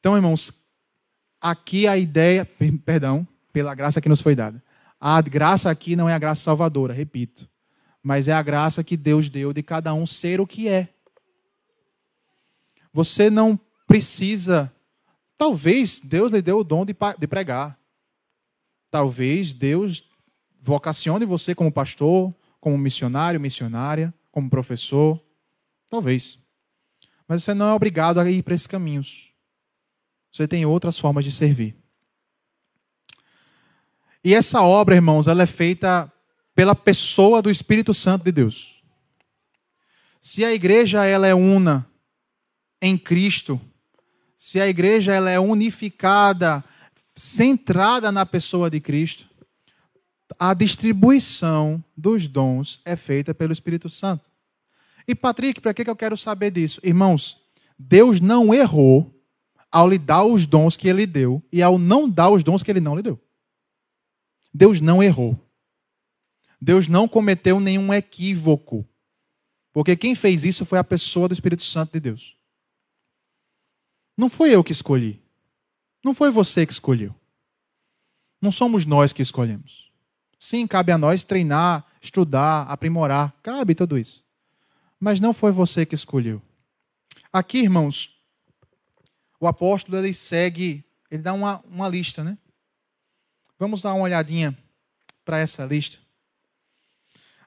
Então, 0.00 0.16
irmãos, 0.16 0.52
aqui 1.40 1.86
a 1.86 1.96
ideia, 1.96 2.44
perdão, 2.84 3.24
pela 3.52 3.72
graça 3.72 4.00
que 4.00 4.08
nos 4.08 4.20
foi 4.20 4.34
dada. 4.34 4.65
A 5.08 5.20
graça 5.20 5.70
aqui 5.70 5.94
não 5.94 6.08
é 6.08 6.14
a 6.14 6.18
graça 6.18 6.42
salvadora, 6.42 6.92
repito 6.92 7.48
mas 8.06 8.28
é 8.28 8.32
a 8.32 8.40
graça 8.40 8.84
que 8.84 8.96
Deus 8.96 9.28
deu 9.28 9.52
de 9.52 9.64
cada 9.64 9.92
um 9.92 10.06
ser 10.06 10.40
o 10.40 10.46
que 10.46 10.68
é. 10.68 10.94
Você 12.92 13.28
não 13.28 13.58
precisa. 13.84 14.72
Talvez 15.36 15.98
Deus 15.98 16.30
lhe 16.30 16.40
deu 16.40 16.60
o 16.60 16.62
dom 16.62 16.86
de 16.86 17.26
pregar. 17.26 17.76
Talvez 18.92 19.52
Deus 19.52 20.08
vocacione 20.62 21.26
você 21.26 21.52
como 21.52 21.72
pastor, 21.72 22.32
como 22.60 22.78
missionário, 22.78 23.40
missionária, 23.40 24.14
como 24.30 24.48
professor. 24.48 25.20
Talvez. 25.90 26.38
Mas 27.26 27.42
você 27.42 27.54
não 27.54 27.70
é 27.70 27.74
obrigado 27.74 28.20
a 28.20 28.30
ir 28.30 28.44
para 28.44 28.54
esses 28.54 28.68
caminhos. 28.68 29.32
Você 30.30 30.46
tem 30.46 30.64
outras 30.64 30.96
formas 30.96 31.24
de 31.24 31.32
servir. 31.32 31.76
E 34.26 34.34
essa 34.34 34.60
obra, 34.60 34.96
irmãos, 34.96 35.28
ela 35.28 35.44
é 35.44 35.46
feita 35.46 36.12
pela 36.52 36.74
pessoa 36.74 37.40
do 37.40 37.48
Espírito 37.48 37.94
Santo 37.94 38.24
de 38.24 38.32
Deus. 38.32 38.82
Se 40.20 40.44
a 40.44 40.52
igreja 40.52 41.04
ela 41.04 41.28
é 41.28 41.32
una 41.32 41.88
em 42.82 42.98
Cristo, 42.98 43.60
se 44.36 44.60
a 44.60 44.66
igreja 44.66 45.14
ela 45.14 45.30
é 45.30 45.38
unificada, 45.38 46.64
centrada 47.14 48.10
na 48.10 48.26
pessoa 48.26 48.68
de 48.68 48.80
Cristo, 48.80 49.28
a 50.36 50.52
distribuição 50.54 51.80
dos 51.96 52.26
dons 52.26 52.80
é 52.84 52.96
feita 52.96 53.32
pelo 53.32 53.52
Espírito 53.52 53.88
Santo. 53.88 54.28
E 55.06 55.14
Patrick, 55.14 55.60
para 55.60 55.72
que 55.72 55.88
eu 55.88 55.94
quero 55.94 56.16
saber 56.16 56.50
disso? 56.50 56.80
Irmãos, 56.82 57.36
Deus 57.78 58.20
não 58.20 58.52
errou 58.52 59.24
ao 59.70 59.88
lhe 59.88 59.98
dar 59.98 60.24
os 60.24 60.46
dons 60.46 60.76
que 60.76 60.88
ele 60.88 61.06
deu 61.06 61.40
e 61.52 61.62
ao 61.62 61.78
não 61.78 62.10
dar 62.10 62.30
os 62.30 62.42
dons 62.42 62.64
que 62.64 62.72
ele 62.72 62.80
não 62.80 62.96
lhe 62.96 63.02
deu. 63.02 63.20
Deus 64.56 64.80
não 64.80 65.02
errou. 65.02 65.38
Deus 66.58 66.88
não 66.88 67.06
cometeu 67.06 67.60
nenhum 67.60 67.92
equívoco. 67.92 68.88
Porque 69.70 69.94
quem 69.94 70.14
fez 70.14 70.44
isso 70.44 70.64
foi 70.64 70.78
a 70.78 70.84
pessoa 70.84 71.28
do 71.28 71.34
Espírito 71.34 71.62
Santo 71.62 71.92
de 71.92 72.00
Deus. 72.00 72.34
Não 74.16 74.30
foi 74.30 74.54
eu 74.54 74.64
que 74.64 74.72
escolhi. 74.72 75.22
Não 76.02 76.14
foi 76.14 76.30
você 76.30 76.64
que 76.64 76.72
escolheu. 76.72 77.14
Não 78.40 78.50
somos 78.50 78.86
nós 78.86 79.12
que 79.12 79.20
escolhemos. 79.20 79.92
Sim, 80.38 80.66
cabe 80.66 80.90
a 80.90 80.96
nós 80.96 81.22
treinar, 81.22 81.84
estudar, 82.00 82.62
aprimorar. 82.62 83.34
Cabe 83.42 83.74
tudo 83.74 83.98
isso. 83.98 84.24
Mas 84.98 85.20
não 85.20 85.34
foi 85.34 85.52
você 85.52 85.84
que 85.84 85.94
escolheu. 85.94 86.40
Aqui, 87.30 87.58
irmãos, 87.58 88.18
o 89.38 89.46
apóstolo 89.46 89.98
ele 89.98 90.14
segue, 90.14 90.82
ele 91.10 91.22
dá 91.22 91.34
uma, 91.34 91.62
uma 91.68 91.90
lista, 91.90 92.24
né? 92.24 92.38
Vamos 93.58 93.82
dar 93.82 93.94
uma 93.94 94.04
olhadinha 94.04 94.56
para 95.24 95.38
essa 95.38 95.64
lista 95.64 96.06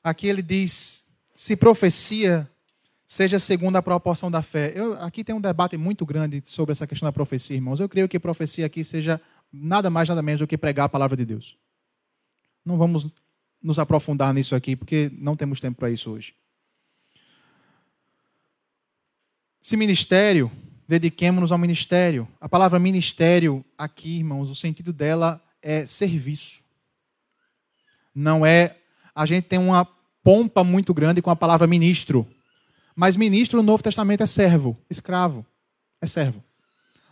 aqui 0.03 0.28
ele 0.28 0.41
diz: 0.41 1.05
se 1.36 1.55
profecia 1.55 2.49
seja 3.05 3.39
segundo 3.39 3.76
a 3.76 3.82
proporção 3.82 4.30
da 4.30 4.41
fé. 4.41 4.72
Eu, 4.76 4.93
aqui 5.01 5.24
tem 5.24 5.34
um 5.34 5.41
debate 5.41 5.76
muito 5.78 6.05
grande 6.05 6.43
sobre 6.45 6.72
essa 6.72 6.86
questão 6.86 7.07
da 7.07 7.12
profecia, 7.12 7.55
irmãos. 7.55 7.80
Eu 7.80 7.89
creio 7.89 8.07
que 8.07 8.20
profecia 8.20 8.66
aqui 8.66 8.84
seja 8.84 9.20
nada 9.51 9.89
mais, 9.89 10.07
nada 10.07 10.22
menos 10.22 10.39
do 10.39 10.47
que 10.47 10.57
pregar 10.57 10.86
a 10.86 10.89
palavra 10.89 11.18
de 11.18 11.26
Deus. 11.26 11.57
Não 12.64 12.78
vamos 12.78 13.07
nos 13.62 13.80
aprofundar 13.80 14.34
nisso 14.34 14.55
aqui, 14.55 14.76
porque 14.76 15.12
não 15.18 15.36
temos 15.36 15.60
tempo 15.60 15.78
para 15.78 15.89
isso 15.89 16.12
hoje. 16.12 16.36
Se 19.60 19.76
ministério, 19.76 20.51
dediquemos-nos 20.88 21.51
ao 21.51 21.57
ministério. 21.57 22.28
A 22.39 22.47
palavra 22.47 22.78
ministério 22.80 23.66
aqui, 23.76 24.18
irmãos, 24.20 24.49
o 24.49 24.55
sentido 24.55 24.93
dela 24.93 25.43
é 25.62 25.86
serviço. 25.86 26.62
Não 28.14 28.45
é 28.45 28.76
a 29.20 29.26
gente 29.26 29.45
tem 29.45 29.60
uma 29.60 29.86
pompa 30.24 30.64
muito 30.64 30.93
grande 30.93 31.22
com 31.22 31.30
a 31.30 31.36
palavra 31.36 31.68
ministro. 31.68 32.26
Mas 32.95 33.18
ministro 33.18 33.57
no 33.57 33.64
Novo 33.64 33.84
Testamento 33.84 34.24
é 34.24 34.28
servo, 34.28 34.78
escravo. 34.89 35.45
É 36.01 36.05
servo. 36.05 36.41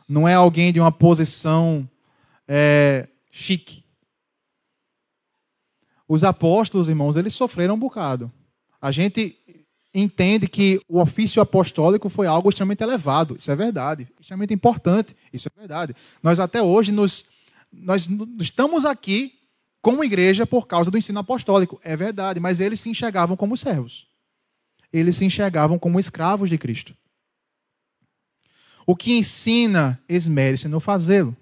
Não 0.08 0.26
é 0.26 0.34
alguém 0.34 0.72
de 0.72 0.80
uma 0.80 0.92
posição 0.92 1.90
é, 2.48 3.10
chique. 3.30 3.84
Os 6.08 6.24
apóstolos, 6.24 6.88
irmãos, 6.88 7.18
eles 7.18 7.34
sofreram 7.34 7.76
um 7.76 7.80
bocado. 7.80 8.32
A 8.82 8.92
gente 8.92 9.38
entende 9.94 10.48
que 10.48 10.80
o 10.88 11.02
ofício 11.02 11.42
apostólico 11.42 12.08
foi 12.08 12.28
algo 12.28 12.48
extremamente 12.48 12.84
elevado. 12.84 13.36
Isso 13.38 13.52
é 13.52 13.56
verdade. 13.56 14.08
Extremamente 14.20 14.54
importante. 14.54 15.16
Isso 15.34 15.50
é 15.54 15.60
verdade. 15.60 15.94
Nós 16.24 16.40
até 16.40 16.62
hoje 16.62 16.92
nos, 16.92 17.26
nós 17.78 18.08
estamos 18.40 18.86
aqui 18.86 19.34
como 19.82 20.04
igreja 20.04 20.46
por 20.46 20.68
causa 20.68 20.92
do 20.92 20.98
ensino 20.98 21.20
apostólico. 21.20 21.80
É 21.84 21.96
verdade, 21.96 22.40
mas 22.40 22.60
eles 22.60 22.80
se 22.80 22.90
enxergavam 22.90 23.38
como 23.38 23.56
servos. 23.56 24.08
Eles 24.92 25.16
se 25.16 25.26
enxergavam 25.26 25.78
como 25.78 26.00
escravos 26.00 26.50
de 26.50 26.58
Cristo. 26.58 26.96
O 28.86 28.96
que 28.96 29.14
ensina, 29.14 30.02
esmere-se 30.08 30.68
no 30.68 30.80
fazê-lo. 30.80 31.36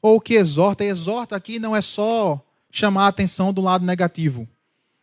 Ou 0.00 0.16
o 0.16 0.20
que 0.20 0.34
exorta, 0.34 0.84
exorta 0.84 1.36
aqui 1.36 1.58
não 1.58 1.74
é 1.74 1.80
só 1.80 2.44
chamar 2.70 3.04
a 3.04 3.08
atenção 3.08 3.52
do 3.52 3.60
lado 3.60 3.84
negativo. 3.84 4.48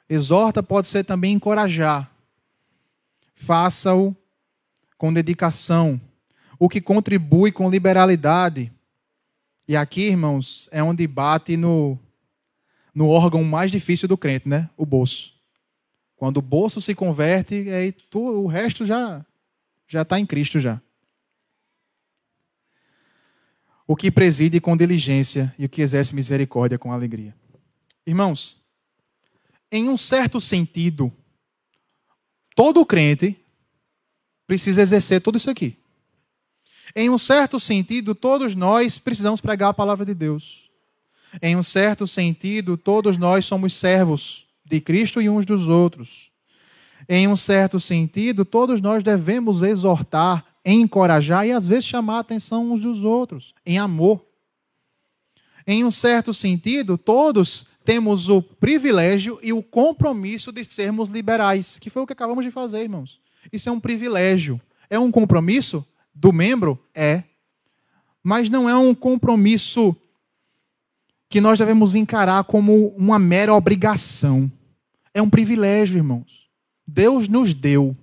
Exorta 0.09 0.61
pode 0.61 0.87
ser 0.87 1.03
também 1.03 1.33
encorajar. 1.33 2.11
faça-o 3.35 4.15
com 4.97 5.13
dedicação. 5.13 5.99
O 6.59 6.67
que 6.67 6.81
contribui 6.81 7.51
com 7.51 7.69
liberalidade. 7.69 8.71
E 9.69 9.75
aqui, 9.75 10.01
irmãos, 10.01 10.67
é 10.71 10.81
onde 10.81 11.05
bate 11.05 11.55
no, 11.55 11.95
no 12.91 13.07
órgão 13.07 13.43
mais 13.43 13.71
difícil 13.71 14.07
do 14.07 14.17
crente, 14.17 14.49
né? 14.49 14.67
O 14.75 14.83
bolso. 14.83 15.31
Quando 16.15 16.37
o 16.37 16.41
bolso 16.41 16.81
se 16.81 16.95
converte, 16.95 17.69
aí 17.69 17.91
tu, 17.91 18.19
o 18.19 18.47
resto 18.47 18.83
já 18.83 19.23
já 19.87 20.01
está 20.01 20.19
em 20.19 20.25
Cristo 20.25 20.57
já. 20.57 20.81
O 23.85 23.95
que 23.95 24.09
preside 24.09 24.59
com 24.59 24.75
diligência 24.75 25.53
e 25.55 25.65
o 25.65 25.69
que 25.69 25.83
exerce 25.83 26.15
misericórdia 26.15 26.79
com 26.79 26.91
alegria. 26.91 27.35
Irmãos, 28.07 28.59
em 29.71 29.87
um 29.87 29.97
certo 29.97 30.41
sentido, 30.41 31.13
todo 32.55 32.83
crente 32.83 33.37
precisa 34.47 34.81
exercer 34.81 35.21
tudo 35.21 35.37
isso 35.37 35.51
aqui. 35.51 35.77
Em 36.95 37.09
um 37.09 37.17
certo 37.17 37.59
sentido, 37.59 38.15
todos 38.15 38.55
nós 38.55 38.97
precisamos 38.97 39.39
pregar 39.39 39.69
a 39.69 39.73
palavra 39.73 40.05
de 40.05 40.13
Deus. 40.13 40.69
Em 41.41 41.55
um 41.55 41.63
certo 41.63 42.07
sentido, 42.07 42.75
todos 42.77 43.17
nós 43.17 43.45
somos 43.45 43.73
servos 43.73 44.45
de 44.65 44.81
Cristo 44.81 45.21
e 45.21 45.29
uns 45.29 45.45
dos 45.45 45.69
outros. 45.69 46.29
Em 47.07 47.27
um 47.27 47.35
certo 47.35 47.79
sentido, 47.79 48.43
todos 48.43 48.81
nós 48.81 49.03
devemos 49.03 49.63
exortar, 49.63 50.45
encorajar 50.65 51.45
e 51.45 51.51
às 51.51 51.67
vezes 51.67 51.85
chamar 51.85 52.17
a 52.17 52.19
atenção 52.19 52.71
uns 52.71 52.81
dos 52.81 53.03
outros, 53.03 53.53
em 53.65 53.77
amor. 53.77 54.25
Em 55.65 55.85
um 55.85 55.91
certo 55.91 56.33
sentido, 56.33 56.97
todos 56.97 57.65
temos 57.85 58.29
o 58.29 58.41
privilégio 58.41 59.39
e 59.41 59.53
o 59.53 59.63
compromisso 59.63 60.51
de 60.51 60.63
sermos 60.63 61.09
liberais, 61.09 61.79
que 61.79 61.89
foi 61.89 62.03
o 62.03 62.07
que 62.07 62.13
acabamos 62.13 62.43
de 62.43 62.51
fazer, 62.51 62.81
irmãos. 62.81 63.19
Isso 63.51 63.69
é 63.69 63.71
um 63.71 63.79
privilégio. 63.79 64.59
É 64.89 64.97
um 64.97 65.11
compromisso 65.11 65.85
do 66.13 66.31
membro? 66.33 66.79
É. 66.93 67.23
Mas 68.23 68.49
não 68.49 68.69
é 68.69 68.75
um 68.75 68.93
compromisso 68.93 69.95
que 71.29 71.39
nós 71.39 71.59
devemos 71.59 71.95
encarar 71.95 72.43
como 72.43 72.87
uma 72.89 73.19
mera 73.19 73.53
obrigação. 73.53 74.51
É 75.13 75.21
um 75.21 75.29
privilégio, 75.29 75.97
irmãos. 75.97 76.49
Deus 76.85 77.27
nos 77.27 77.53
deu. 77.53 77.95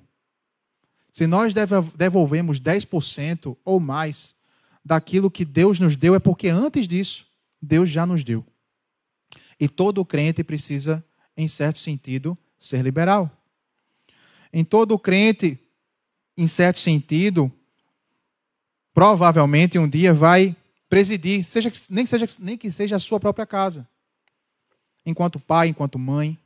Se 1.10 1.26
nós 1.26 1.52
devolvemos 1.96 2.60
10% 2.60 3.56
ou 3.64 3.80
mais 3.80 4.34
daquilo 4.84 5.30
que 5.30 5.44
Deus 5.44 5.80
nos 5.80 5.96
deu, 5.96 6.14
é 6.14 6.18
porque 6.18 6.48
antes 6.48 6.86
disso, 6.86 7.26
Deus 7.60 7.90
já 7.90 8.06
nos 8.06 8.22
deu. 8.22 8.44
E 9.58 9.68
todo 9.68 10.04
crente 10.04 10.44
precisa, 10.44 11.04
em 11.36 11.48
certo 11.48 11.78
sentido, 11.78 12.38
ser 12.58 12.82
liberal. 12.82 13.30
Em 14.52 14.64
todo 14.64 14.98
crente, 14.98 15.58
em 16.36 16.46
certo 16.46 16.78
sentido, 16.78 17.50
provavelmente 18.96 19.78
um 19.78 19.86
dia 19.86 20.14
vai 20.14 20.56
presidir, 20.88 21.44
seja, 21.44 21.70
nem, 21.90 22.02
que 22.02 22.08
seja, 22.08 22.26
nem 22.40 22.56
que 22.56 22.70
seja 22.70 22.96
a 22.96 22.98
sua 22.98 23.20
própria 23.20 23.44
casa. 23.44 23.86
Enquanto 25.04 25.38
pai, 25.38 25.68
enquanto 25.68 25.98
mãe. 25.98 26.38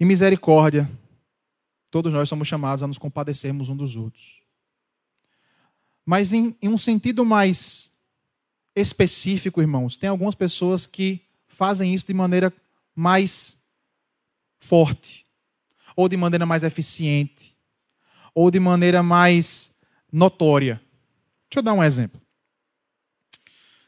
E 0.00 0.06
misericórdia, 0.06 0.90
todos 1.90 2.10
nós 2.10 2.26
somos 2.26 2.48
chamados 2.48 2.82
a 2.82 2.86
nos 2.86 2.96
compadecermos 2.96 3.68
um 3.68 3.76
dos 3.76 3.96
outros. 3.96 4.40
Mas 6.06 6.32
em, 6.32 6.56
em 6.62 6.70
um 6.70 6.78
sentido 6.78 7.22
mais 7.22 7.90
específico, 8.74 9.60
irmãos, 9.60 9.98
tem 9.98 10.08
algumas 10.08 10.34
pessoas 10.34 10.86
que 10.86 11.20
fazem 11.46 11.92
isso 11.92 12.06
de 12.06 12.14
maneira 12.14 12.50
mais 12.96 13.58
forte, 14.58 15.26
ou 15.94 16.08
de 16.08 16.16
maneira 16.16 16.46
mais 16.46 16.62
eficiente, 16.62 17.54
ou 18.34 18.50
de 18.50 18.58
maneira 18.58 19.02
mais 19.02 19.70
notória. 20.12 20.80
Deixa 21.48 21.58
eu 21.58 21.62
dar 21.62 21.72
um 21.72 21.82
exemplo. 21.82 22.20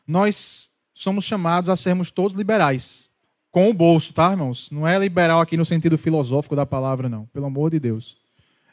Nós 0.06 0.70
somos 0.94 1.24
chamados 1.24 1.70
a 1.70 1.76
sermos 1.76 2.10
todos 2.10 2.36
liberais. 2.36 3.08
Com 3.50 3.68
o 3.68 3.74
bolso, 3.74 4.12
tá, 4.12 4.30
irmãos? 4.30 4.70
Não 4.70 4.86
é 4.86 4.98
liberal 4.98 5.40
aqui 5.40 5.56
no 5.56 5.64
sentido 5.64 5.98
filosófico 5.98 6.54
da 6.54 6.64
palavra, 6.64 7.08
não. 7.08 7.26
Pelo 7.26 7.46
amor 7.46 7.70
de 7.70 7.80
Deus. 7.80 8.16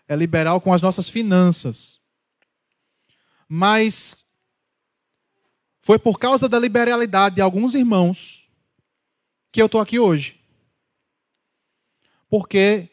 É 0.08 0.16
liberal 0.16 0.62
com 0.62 0.72
as 0.72 0.82
nossas 0.82 1.10
finanças. 1.10 2.00
Mas 3.48 4.26
foi 5.82 5.98
por 5.98 6.20
causa 6.20 6.50
da 6.50 6.60
liberalidade 6.60 7.36
de 7.36 7.42
alguns 7.42 7.74
irmãos 7.74 8.46
que 9.52 9.62
eu 9.62 9.68
estou 9.68 9.82
aqui 9.82 9.98
hoje. 9.98 10.40
Porque 12.30 12.90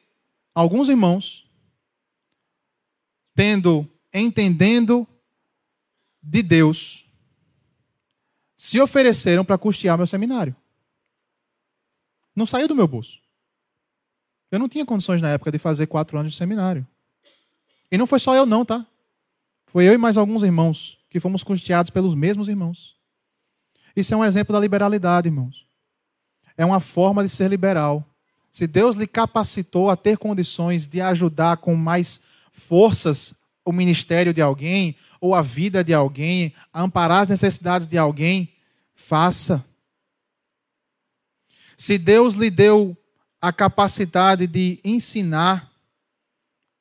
alguns 0.55 0.89
irmãos, 0.89 1.45
tendo, 3.35 3.89
entendendo 4.15 5.07
de 6.23 6.43
Deus 6.43 7.05
se 8.57 8.81
ofereceram 8.81 9.45
para 9.45 9.59
custear 9.59 9.99
meu 9.99 10.07
seminário. 10.07 10.55
Não 12.35 12.47
saiu 12.47 12.67
do 12.67 12.75
meu 12.75 12.89
bolso. 12.89 13.19
Eu 14.51 14.59
não 14.59 14.69
tinha 14.69 14.87
condições 14.87 15.21
na 15.21 15.31
época 15.31 15.51
de 15.51 15.59
fazer 15.59 15.87
quatro 15.87 16.17
anos 16.19 16.33
de 16.33 16.39
seminário. 16.39 16.87
E 17.91 17.99
não 17.99 18.07
foi 18.07 18.19
só 18.19 18.35
eu, 18.35 18.47
não, 18.47 18.65
tá? 18.65 18.87
Foi 19.67 19.87
eu 19.87 19.93
e 19.93 19.99
mais 19.99 20.17
alguns 20.17 20.43
irmãos 20.43 20.99
que 21.11 21.21
fomos 21.21 21.43
custeados 21.43 21.91
pelos 21.91 22.15
mesmos 22.15 22.49
irmãos. 22.49 22.97
Isso 23.95 24.15
é 24.15 24.17
um 24.17 24.25
exemplo 24.25 24.53
da 24.53 24.61
liberalidade, 24.61 25.29
irmãos. 25.29 25.67
É 26.57 26.65
uma 26.65 26.81
forma 26.81 27.23
de 27.23 27.29
ser 27.29 27.49
liberal. 27.49 28.05
Se 28.51 28.67
Deus 28.67 28.97
lhe 28.97 29.07
capacitou 29.07 29.91
a 29.91 29.97
ter 29.97 30.17
condições 30.17 30.87
de 30.87 31.01
ajudar 31.01 31.57
com 31.57 31.75
mais 31.75 32.21
forças 32.53 33.35
o 33.65 33.73
ministério 33.73 34.35
de 34.35 34.41
alguém, 34.41 34.97
ou 35.21 35.35
a 35.35 35.43
vida 35.43 35.83
de 35.83 35.95
alguém, 35.95 36.53
a 36.73 36.83
amparar 36.83 37.23
as 37.23 37.29
necessidades 37.29 37.87
de 37.87 37.97
alguém, 37.97 38.53
faça. 38.95 39.65
Se 41.77 41.97
Deus 41.99 42.35
lhe 42.35 42.51
deu 42.51 42.97
a 43.41 43.53
capacidade 43.53 44.47
de 44.47 44.79
ensinar, 44.85 45.73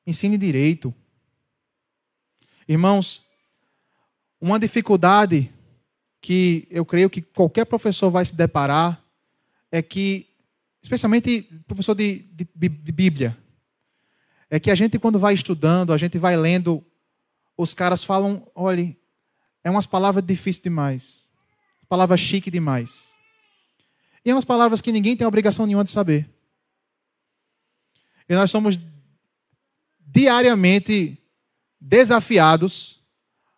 ensine 0.06 0.38
direito. 0.38 0.94
Irmãos, 2.68 3.24
uma 4.40 4.60
dificuldade 4.60 5.52
que 6.22 6.68
eu 6.70 6.86
creio 6.86 7.10
que 7.10 7.22
qualquer 7.22 7.66
professor 7.66 8.10
vai 8.10 8.24
se 8.24 8.36
deparar 8.36 9.04
é 9.72 9.82
que, 9.82 10.28
especialmente 10.82 11.42
professor 11.68 11.96
de, 11.96 12.20
de, 12.34 12.70
de 12.70 12.92
Bíblia, 12.92 13.38
é 14.56 14.60
que 14.60 14.70
a 14.70 14.76
gente, 14.76 15.00
quando 15.00 15.18
vai 15.18 15.34
estudando, 15.34 15.92
a 15.92 15.98
gente 15.98 16.20
vai 16.20 16.38
lendo 16.38 16.86
os 17.58 17.74
caras 17.74 18.04
falam, 18.04 18.48
olhe, 18.54 18.96
é 19.64 19.72
umas 19.72 19.88
palavras 19.88 20.24
difíceis 20.24 20.62
demais. 20.62 21.32
Palavra 21.90 22.16
chique 22.16 22.52
demais. 22.52 23.16
E 24.24 24.30
é 24.30 24.34
umas 24.34 24.46
palavras 24.46 24.80
que 24.80 24.92
ninguém 24.92 25.18
tem 25.18 25.26
obrigação 25.26 25.66
nenhuma 25.66 25.84
de 25.84 25.90
saber. 25.90 26.30
E 28.30 28.36
nós 28.36 28.52
somos 28.52 28.80
diariamente 30.00 31.18
desafiados 31.82 33.02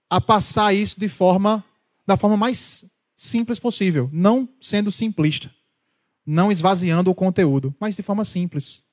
a 0.09 0.21
passar 0.21 0.73
isso 0.73 0.97
de 0.97 1.09
forma 1.09 1.61
da 2.07 2.15
forma 2.15 2.37
mais 2.37 2.89
simples 3.17 3.59
possível, 3.59 4.09
não 4.13 4.47
sendo 4.61 4.89
simplista, 4.93 5.53
não 6.25 6.49
esvaziando 6.49 7.11
o 7.11 7.15
conteúdo, 7.15 7.75
mas 7.81 7.97
de 7.97 8.01
forma 8.01 8.23
simples. 8.23 8.85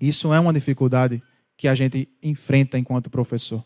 Isso 0.00 0.32
é 0.32 0.40
uma 0.40 0.52
dificuldade 0.52 1.22
que 1.56 1.68
a 1.68 1.74
gente 1.74 2.08
enfrenta 2.22 2.78
enquanto 2.78 3.10
professor. 3.10 3.64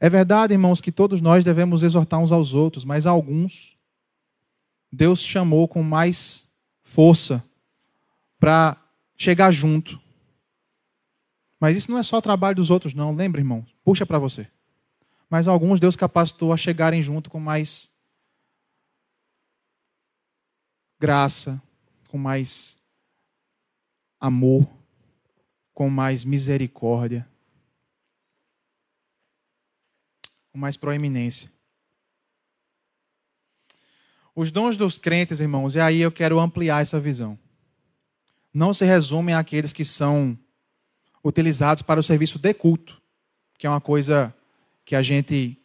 É 0.00 0.08
verdade, 0.08 0.54
irmãos, 0.54 0.80
que 0.80 0.92
todos 0.92 1.20
nós 1.20 1.44
devemos 1.44 1.82
exortar 1.82 2.20
uns 2.20 2.30
aos 2.30 2.54
outros, 2.54 2.84
mas 2.84 3.04
alguns 3.04 3.76
Deus 4.92 5.20
chamou 5.20 5.66
com 5.66 5.82
mais 5.82 6.46
força 6.84 7.42
para 8.38 8.76
chegar 9.16 9.50
junto. 9.50 10.00
Mas 11.58 11.76
isso 11.76 11.90
não 11.90 11.98
é 11.98 12.02
só 12.04 12.20
trabalho 12.20 12.54
dos 12.54 12.70
outros, 12.70 12.94
não. 12.94 13.12
Lembra, 13.12 13.40
irmão? 13.40 13.66
Puxa 13.84 14.06
para 14.06 14.20
você. 14.20 14.48
Mas 15.28 15.48
alguns 15.48 15.80
Deus 15.80 15.96
capacitou 15.96 16.52
a 16.52 16.56
chegarem 16.56 17.02
junto 17.02 17.28
com 17.28 17.40
mais 17.40 17.90
graça, 21.00 21.60
com 22.08 22.16
mais 22.16 22.77
amor 24.20 24.68
com 25.72 25.88
mais 25.88 26.24
misericórdia, 26.24 27.28
com 30.52 30.58
mais 30.58 30.76
proeminência. 30.76 31.50
Os 34.34 34.50
dons 34.50 34.76
dos 34.76 34.98
crentes, 34.98 35.40
irmãos, 35.40 35.74
e 35.74 35.80
aí 35.80 36.00
eu 36.00 36.12
quero 36.12 36.38
ampliar 36.38 36.82
essa 36.82 37.00
visão. 37.00 37.38
Não 38.52 38.72
se 38.72 38.84
resumem 38.84 39.34
àqueles 39.34 39.72
que 39.72 39.84
são 39.84 40.38
utilizados 41.22 41.82
para 41.82 42.00
o 42.00 42.02
serviço 42.02 42.38
de 42.38 42.54
culto, 42.54 43.00
que 43.58 43.66
é 43.66 43.70
uma 43.70 43.80
coisa 43.80 44.34
que 44.84 44.94
a 44.94 45.02
gente 45.02 45.56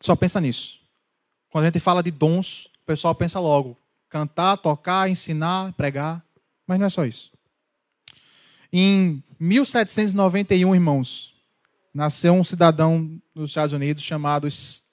só 0.00 0.14
pensa 0.14 0.40
nisso. 0.40 0.80
Quando 1.50 1.64
a 1.64 1.66
gente 1.68 1.80
fala 1.80 2.02
de 2.02 2.10
dons, 2.10 2.66
o 2.82 2.86
pessoal 2.86 3.14
pensa 3.14 3.40
logo: 3.40 3.76
cantar, 4.08 4.56
tocar, 4.58 5.08
ensinar, 5.08 5.72
pregar. 5.72 6.24
Mas 6.66 6.78
não 6.78 6.86
é 6.86 6.90
só 6.90 7.04
isso. 7.04 7.32
Em 8.72 9.22
1791, 9.40 10.74
irmãos, 10.74 11.34
nasceu 11.94 12.34
um 12.34 12.44
cidadão 12.44 13.18
dos 13.34 13.50
Estados 13.50 13.72
Unidos 13.72 14.02
chamado 14.02 14.46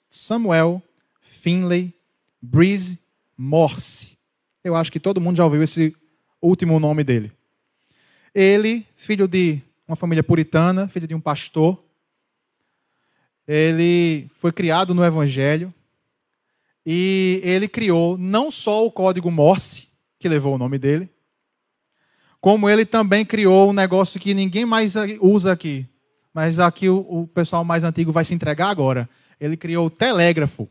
Samuel 0.08 0.82
Finley 1.20 1.92
Breeze 2.40 2.98
Morse. 3.36 4.16
Eu 4.64 4.74
acho 4.74 4.90
que 4.90 4.98
todo 4.98 5.20
mundo 5.20 5.36
já 5.36 5.44
ouviu 5.44 5.62
esse 5.62 5.94
último 6.40 6.80
nome 6.80 7.04
dele. 7.04 7.30
Ele, 8.34 8.86
filho 8.96 9.28
de 9.28 9.60
uma 9.86 9.96
família 9.96 10.24
puritana, 10.24 10.88
filho 10.88 11.06
de 11.06 11.14
um 11.14 11.20
pastor, 11.20 11.82
ele 13.46 14.28
foi 14.32 14.52
criado 14.52 14.94
no 14.94 15.04
Evangelho 15.04 15.72
e 16.84 17.40
ele 17.44 17.68
criou 17.68 18.16
não 18.16 18.50
só 18.50 18.86
o 18.86 18.90
código 18.90 19.30
Morse, 19.30 19.88
que 20.18 20.28
levou 20.28 20.54
o 20.54 20.58
nome 20.58 20.78
dele, 20.78 21.10
como 22.46 22.70
ele 22.70 22.86
também 22.86 23.26
criou 23.26 23.70
um 23.70 23.72
negócio 23.72 24.20
que 24.20 24.32
ninguém 24.32 24.64
mais 24.64 24.94
usa 25.20 25.50
aqui, 25.50 25.84
mas 26.32 26.60
aqui 26.60 26.88
o, 26.88 26.98
o 26.98 27.26
pessoal 27.26 27.64
mais 27.64 27.82
antigo 27.82 28.12
vai 28.12 28.24
se 28.24 28.34
entregar 28.34 28.68
agora. 28.68 29.10
Ele 29.40 29.56
criou 29.56 29.86
o 29.86 29.90
telégrafo. 29.90 30.70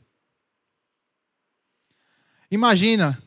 Imagina, 2.50 3.22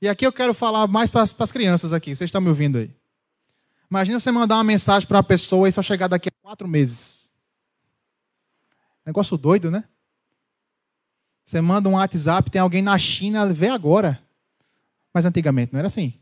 e 0.00 0.08
aqui 0.08 0.24
eu 0.24 0.32
quero 0.32 0.54
falar 0.54 0.86
mais 0.86 1.10
para 1.10 1.22
as 1.22 1.50
crianças 1.50 1.92
aqui, 1.92 2.14
vocês 2.14 2.28
estão 2.28 2.40
me 2.40 2.48
ouvindo 2.48 2.78
aí. 2.78 2.88
Imagina 3.90 4.20
você 4.20 4.30
mandar 4.30 4.58
uma 4.58 4.62
mensagem 4.62 5.08
para 5.08 5.16
uma 5.16 5.24
pessoa 5.24 5.68
e 5.68 5.72
só 5.72 5.82
chegar 5.82 6.06
daqui 6.06 6.28
a 6.28 6.32
quatro 6.40 6.68
meses. 6.68 7.34
Negócio 9.04 9.36
doido, 9.36 9.72
né? 9.72 9.82
Você 11.44 11.60
manda 11.60 11.88
um 11.88 11.94
WhatsApp, 11.94 12.48
tem 12.48 12.60
alguém 12.60 12.80
na 12.80 12.96
China, 12.96 13.52
vê 13.52 13.70
agora. 13.70 14.22
Mas 15.12 15.26
antigamente 15.26 15.72
não 15.72 15.80
era 15.80 15.88
assim. 15.88 16.14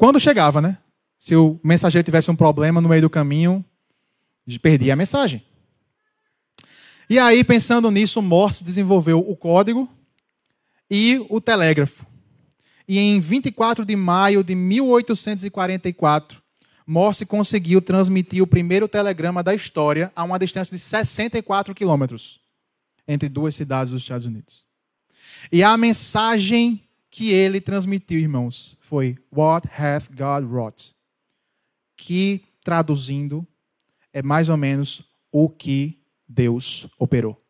Quando 0.00 0.18
chegava, 0.18 0.62
né? 0.62 0.78
Se 1.18 1.36
o 1.36 1.60
mensageiro 1.62 2.02
tivesse 2.02 2.30
um 2.30 2.34
problema 2.34 2.80
no 2.80 2.88
meio 2.88 3.02
do 3.02 3.10
caminho, 3.10 3.62
perdia 4.62 4.94
a 4.94 4.96
mensagem. 4.96 5.44
E 7.10 7.18
aí, 7.18 7.44
pensando 7.44 7.90
nisso, 7.90 8.22
Morse 8.22 8.64
desenvolveu 8.64 9.18
o 9.18 9.36
código 9.36 9.86
e 10.90 11.22
o 11.28 11.38
telégrafo. 11.38 12.06
E 12.88 12.98
em 12.98 13.20
24 13.20 13.84
de 13.84 13.94
maio 13.94 14.42
de 14.42 14.54
1844, 14.54 16.42
Morse 16.86 17.26
conseguiu 17.26 17.82
transmitir 17.82 18.42
o 18.42 18.46
primeiro 18.46 18.88
telegrama 18.88 19.42
da 19.42 19.54
história 19.54 20.10
a 20.16 20.24
uma 20.24 20.38
distância 20.38 20.74
de 20.74 20.82
64 20.82 21.74
quilômetros 21.74 22.40
entre 23.06 23.28
duas 23.28 23.54
cidades 23.54 23.92
dos 23.92 24.00
Estados 24.00 24.24
Unidos. 24.24 24.64
E 25.52 25.62
a 25.62 25.76
mensagem 25.76 26.82
que 27.10 27.32
ele 27.32 27.60
transmitiu, 27.60 28.18
irmãos, 28.18 28.76
foi 28.80 29.18
What 29.34 29.68
hath 29.68 30.08
God 30.10 30.44
wrought? 30.50 30.94
Que, 31.96 32.44
traduzindo, 32.62 33.46
é 34.12 34.22
mais 34.22 34.48
ou 34.48 34.56
menos 34.56 35.02
o 35.30 35.48
que 35.48 36.00
Deus 36.26 36.88
operou. 36.98 37.42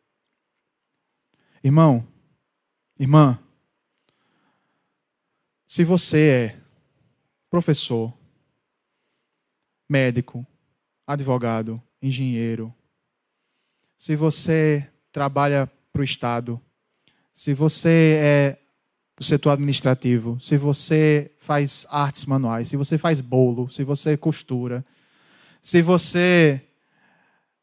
Irmão, 1.63 2.07
irmã, 2.99 3.39
se 5.67 5.83
você 5.83 6.27
é 6.27 6.61
professor, 7.49 8.11
médico, 9.87 10.45
advogado, 11.05 11.81
engenheiro, 12.01 12.73
se 13.95 14.15
você 14.15 14.89
trabalha 15.11 15.71
para 15.93 16.01
o 16.01 16.03
Estado, 16.03 16.59
se 17.33 17.53
você 17.53 18.17
é 18.19 18.60
do 19.17 19.23
setor 19.23 19.51
administrativo, 19.51 20.39
se 20.39 20.57
você 20.57 21.31
faz 21.39 21.85
artes 21.89 22.25
manuais, 22.25 22.67
se 22.67 22.77
você 22.77 22.97
faz 22.97 23.21
bolo, 23.21 23.69
se 23.69 23.83
você 23.83 24.17
costura, 24.17 24.85
se 25.61 25.81
você 25.81 26.61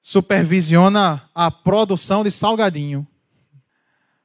supervisiona 0.00 1.28
a 1.34 1.50
produção 1.50 2.22
de 2.22 2.30
salgadinho, 2.30 3.06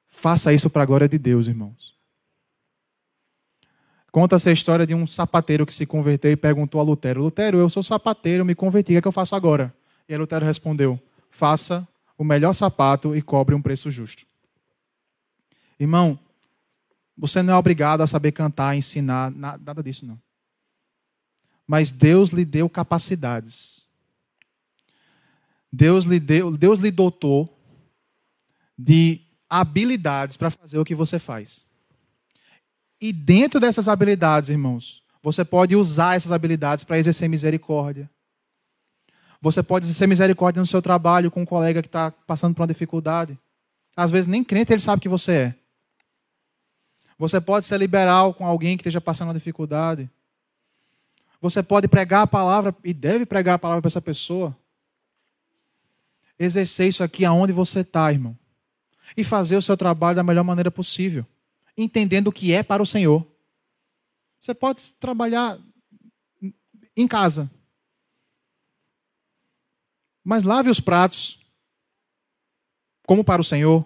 faça 0.07 0.53
isso 0.53 0.69
para 0.69 0.83
a 0.83 0.85
glória 0.85 1.09
de 1.09 1.17
Deus, 1.17 1.47
irmãos. 1.47 1.93
Conta-se 4.11 4.47
a 4.47 4.53
história 4.53 4.85
de 4.85 4.93
um 4.93 5.07
sapateiro 5.07 5.65
que 5.65 5.73
se 5.73 5.87
converteu 5.87 6.31
e 6.31 6.35
perguntou 6.35 6.79
a 6.79 6.83
Lutero: 6.83 7.23
Lutero, 7.23 7.57
eu 7.57 7.67
sou 7.67 7.81
sapateiro, 7.81 8.45
me 8.45 8.53
converti, 8.53 8.91
o 8.91 8.93
que, 8.93 8.97
é 8.97 9.01
que 9.01 9.07
eu 9.07 9.11
faço 9.11 9.35
agora? 9.35 9.73
E 10.07 10.15
Lutero 10.15 10.45
respondeu: 10.45 10.99
Faça 11.31 11.87
o 12.15 12.23
melhor 12.23 12.53
sapato 12.53 13.15
e 13.15 13.21
cobre 13.23 13.55
um 13.55 13.61
preço 13.61 13.89
justo. 13.89 14.23
Irmão, 15.79 16.19
você 17.17 17.41
não 17.41 17.53
é 17.53 17.57
obrigado 17.57 18.01
a 18.01 18.07
saber 18.07 18.31
cantar, 18.31 18.75
ensinar, 18.75 19.31
nada 19.31 19.83
disso 19.83 20.05
não. 20.05 20.19
Mas 21.67 21.91
Deus 21.91 22.29
lhe 22.29 22.43
deu 22.43 22.69
capacidades. 22.69 23.87
Deus 25.71 26.05
lhe 26.05 26.19
deu, 26.19 26.55
Deus 26.55 26.79
lhe 26.79 26.91
dotou 26.91 27.57
de 28.77 29.21
habilidades 29.49 30.37
para 30.37 30.51
fazer 30.51 30.77
o 30.79 30.85
que 30.85 30.95
você 30.95 31.19
faz. 31.19 31.65
E 32.99 33.11
dentro 33.11 33.59
dessas 33.59 33.87
habilidades, 33.87 34.49
irmãos, 34.49 35.03
você 35.21 35.45
pode 35.45 35.75
usar 35.75 36.15
essas 36.15 36.31
habilidades 36.31 36.83
para 36.83 36.97
exercer 36.97 37.29
misericórdia. 37.29 38.09
Você 39.41 39.61
pode 39.61 39.85
exercer 39.85 40.07
misericórdia 40.07 40.59
no 40.59 40.67
seu 40.67 40.81
trabalho 40.81 41.29
com 41.29 41.41
um 41.41 41.45
colega 41.45 41.81
que 41.81 41.87
está 41.87 42.11
passando 42.11 42.55
por 42.55 42.61
uma 42.61 42.67
dificuldade. 42.67 43.37
Às 43.95 44.09
vezes 44.09 44.25
nem 44.25 44.43
crente 44.43 44.71
ele 44.73 44.79
sabe 44.79 45.01
que 45.01 45.09
você 45.09 45.31
é. 45.31 45.55
Você 47.17 47.39
pode 47.39 47.65
ser 47.65 47.77
liberal 47.77 48.33
com 48.33 48.45
alguém 48.45 48.77
que 48.77 48.81
esteja 48.81 49.01
passando 49.01 49.29
uma 49.29 49.33
dificuldade. 49.33 50.09
Você 51.41 51.61
pode 51.61 51.87
pregar 51.87 52.23
a 52.23 52.27
palavra 52.27 52.75
e 52.83 52.93
deve 52.93 53.25
pregar 53.25 53.55
a 53.55 53.59
palavra 53.59 53.81
para 53.81 53.89
essa 53.89 54.01
pessoa. 54.01 54.55
Exercer 56.39 56.87
isso 56.87 57.03
aqui 57.03 57.25
aonde 57.25 57.53
você 57.53 57.81
está, 57.81 58.11
irmão. 58.11 58.37
E 59.15 59.23
fazer 59.23 59.57
o 59.57 59.61
seu 59.61 59.77
trabalho 59.77 60.15
da 60.15 60.23
melhor 60.23 60.43
maneira 60.43 60.71
possível 60.71 61.25
entendendo 61.77 62.27
o 62.27 62.31
que 62.31 62.53
é 62.53 62.63
para 62.63 62.83
o 62.83 62.85
Senhor. 62.87 63.25
Você 64.39 64.53
pode 64.53 64.91
trabalhar 64.93 65.59
em 66.95 67.07
casa, 67.07 67.49
mas 70.23 70.43
lave 70.43 70.69
os 70.69 70.79
pratos 70.79 71.39
como 73.05 73.23
para 73.23 73.41
o 73.41 73.45
Senhor. 73.45 73.85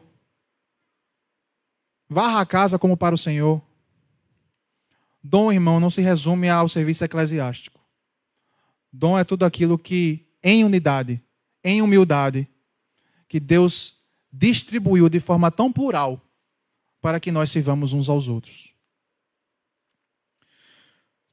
Varra 2.10 2.41
a 2.41 2.45
casa 2.45 2.80
como 2.80 2.95
para 2.95 3.16
o 3.16 3.18
Senhor. 3.18 3.62
Dom, 5.24 5.51
irmão, 5.51 5.80
não 5.80 5.89
se 5.89 6.01
resume 6.01 6.49
ao 6.49 6.70
serviço 6.70 7.03
eclesiástico. 7.03 7.80
Dom 8.91 9.18
é 9.18 9.24
tudo 9.24 9.43
aquilo 9.43 9.78
que, 9.78 10.26
em 10.41 10.64
unidade, 10.64 11.22
em 11.64 11.82
humildade, 11.82 12.47
que 13.28 13.39
Deus 13.39 13.97
distribuiu 14.32 15.10
de 15.10 15.20
forma 15.20 15.51
tão 15.51 15.72
plural 15.72 16.22
para 17.01 17.20
que 17.20 17.32
nós 17.32 17.51
sirvamos 17.51 17.93
uns 17.93 18.08
aos 18.08 18.28
outros. 18.28 18.74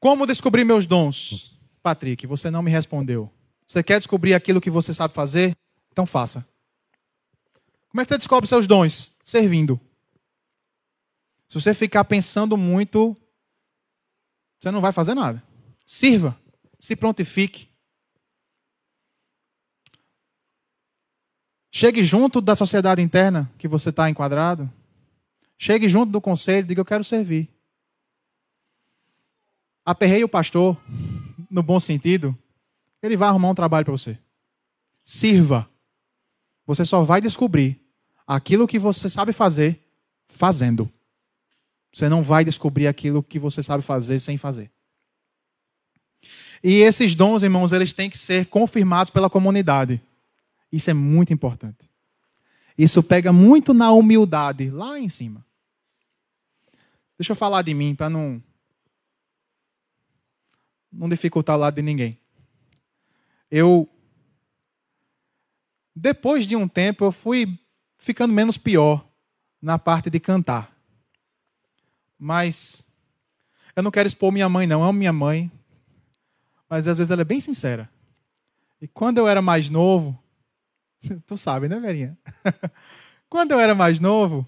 Como 0.01 0.27
descobrir 0.27 0.65
meus 0.65 0.87
dons? 0.87 1.59
Patrick, 1.83 2.27
você 2.27 2.51
não 2.51 2.63
me 2.63 2.71
respondeu. 2.71 3.31
Você 3.67 3.83
quer 3.83 3.99
descobrir 3.99 4.35
aquilo 4.35 4.61
que 4.61 4.71
você 4.71 4.93
sabe 4.93 5.15
fazer? 5.15 5.57
Então 5.93 6.05
faça. 6.05 6.47
Como 7.89 8.01
é 8.01 8.05
que 8.05 8.09
você 8.09 8.19
descobre 8.19 8.49
seus 8.49 8.67
dons? 8.67 9.13
Servindo. 9.25 9.81
Se 11.49 11.61
você 11.61 11.75
ficar 11.75 12.05
pensando 12.05 12.57
muito, 12.57 13.17
você 14.59 14.71
não 14.71 14.81
vai 14.81 14.93
fazer 14.93 15.15
nada. 15.15 15.43
Sirva. 15.87 16.39
Se 16.79 16.97
prontifique. 16.97 17.69
Chegue 21.71 22.05
junto 22.05 22.41
da 22.41 22.55
sociedade 22.55 23.03
interna 23.03 23.51
que 23.59 23.67
você 23.67 23.91
está 23.91 24.09
enquadrado. 24.09 24.71
Chegue 25.59 25.89
junto 25.89 26.13
do 26.13 26.21
conselho 26.21 26.67
diga: 26.67 26.81
Eu 26.81 26.85
quero 26.85 27.05
servir. 27.05 27.49
Aperrei 29.85 30.25
o 30.25 30.29
pastor, 30.29 30.81
no 31.51 31.63
bom 31.63 31.79
sentido, 31.79 32.37
ele 33.03 33.17
vai 33.17 33.29
arrumar 33.29 33.51
um 33.51 33.55
trabalho 33.55 33.85
para 33.85 33.93
você. 33.93 34.19
Sirva. 35.03 35.69
Você 36.67 36.85
só 36.85 37.03
vai 37.03 37.21
descobrir 37.21 37.79
aquilo 38.27 38.67
que 38.67 38.79
você 38.79 39.11
sabe 39.11 39.33
fazer 39.33 39.79
fazendo. 40.27 40.91
Você 41.95 42.09
não 42.09 42.25
vai 42.25 42.45
descobrir 42.45 42.89
aquilo 42.89 43.23
que 43.23 43.39
você 43.39 43.63
sabe 43.63 43.85
fazer 43.85 44.19
sem 44.19 44.37
fazer. 44.37 44.69
E 46.61 46.81
esses 46.81 47.15
dons, 47.15 47.45
irmãos, 47.45 47.71
eles 47.71 47.93
têm 47.93 48.11
que 48.11 48.19
ser 48.19 48.47
confirmados 48.47 49.11
pela 49.11 49.31
comunidade. 49.31 50.03
Isso 50.73 50.91
é 50.91 50.95
muito 50.95 51.33
importante. 51.33 51.89
Isso 52.77 53.01
pega 53.01 53.33
muito 53.33 53.73
na 53.73 53.93
humildade, 53.93 54.71
lá 54.71 54.99
em 54.99 55.09
cima. 55.09 55.47
Deixa 57.17 57.31
eu 57.31 57.37
falar 57.37 57.63
de 57.63 57.73
mim, 57.73 57.95
para 57.95 58.11
não, 58.11 58.43
não 60.93 61.09
dificultar 61.09 61.55
o 61.55 61.61
lado 61.61 61.77
de 61.77 61.83
ninguém. 61.83 62.19
Eu, 63.49 63.89
depois 65.95 66.45
de 66.45 66.57
um 66.57 66.67
tempo, 66.67 67.05
eu 67.05 67.13
fui 67.13 67.57
ficando 67.99 68.35
menos 68.35 68.59
pior 68.59 69.09
na 69.63 69.79
parte 69.79 70.11
de 70.11 70.19
cantar. 70.19 70.74
Mas 72.19 72.87
eu 73.77 73.83
não 73.83 73.91
quero 73.91 74.07
expor 74.07 74.33
minha 74.33 74.49
mãe, 74.49 74.67
não. 74.67 74.81
Eu 74.81 74.89
amo 74.89 74.99
minha 74.99 75.13
mãe. 75.13 75.51
mas 76.69 76.87
às 76.89 76.99
vezes 76.99 77.11
ela 77.11 77.23
é 77.23 77.25
bem 77.25 77.41
sincera. 77.41 77.89
E 78.81 78.89
quando 78.89 79.19
eu 79.19 79.27
era 79.29 79.41
mais 79.41 79.71
novo, 79.71 80.19
tu 81.27 81.37
sabe, 81.37 81.69
né, 81.69 81.79
Verinha? 81.81 82.19
quando 83.29 83.53
eu 83.53 83.61
era 83.61 83.75
mais 83.75 83.99
novo, 83.99 84.47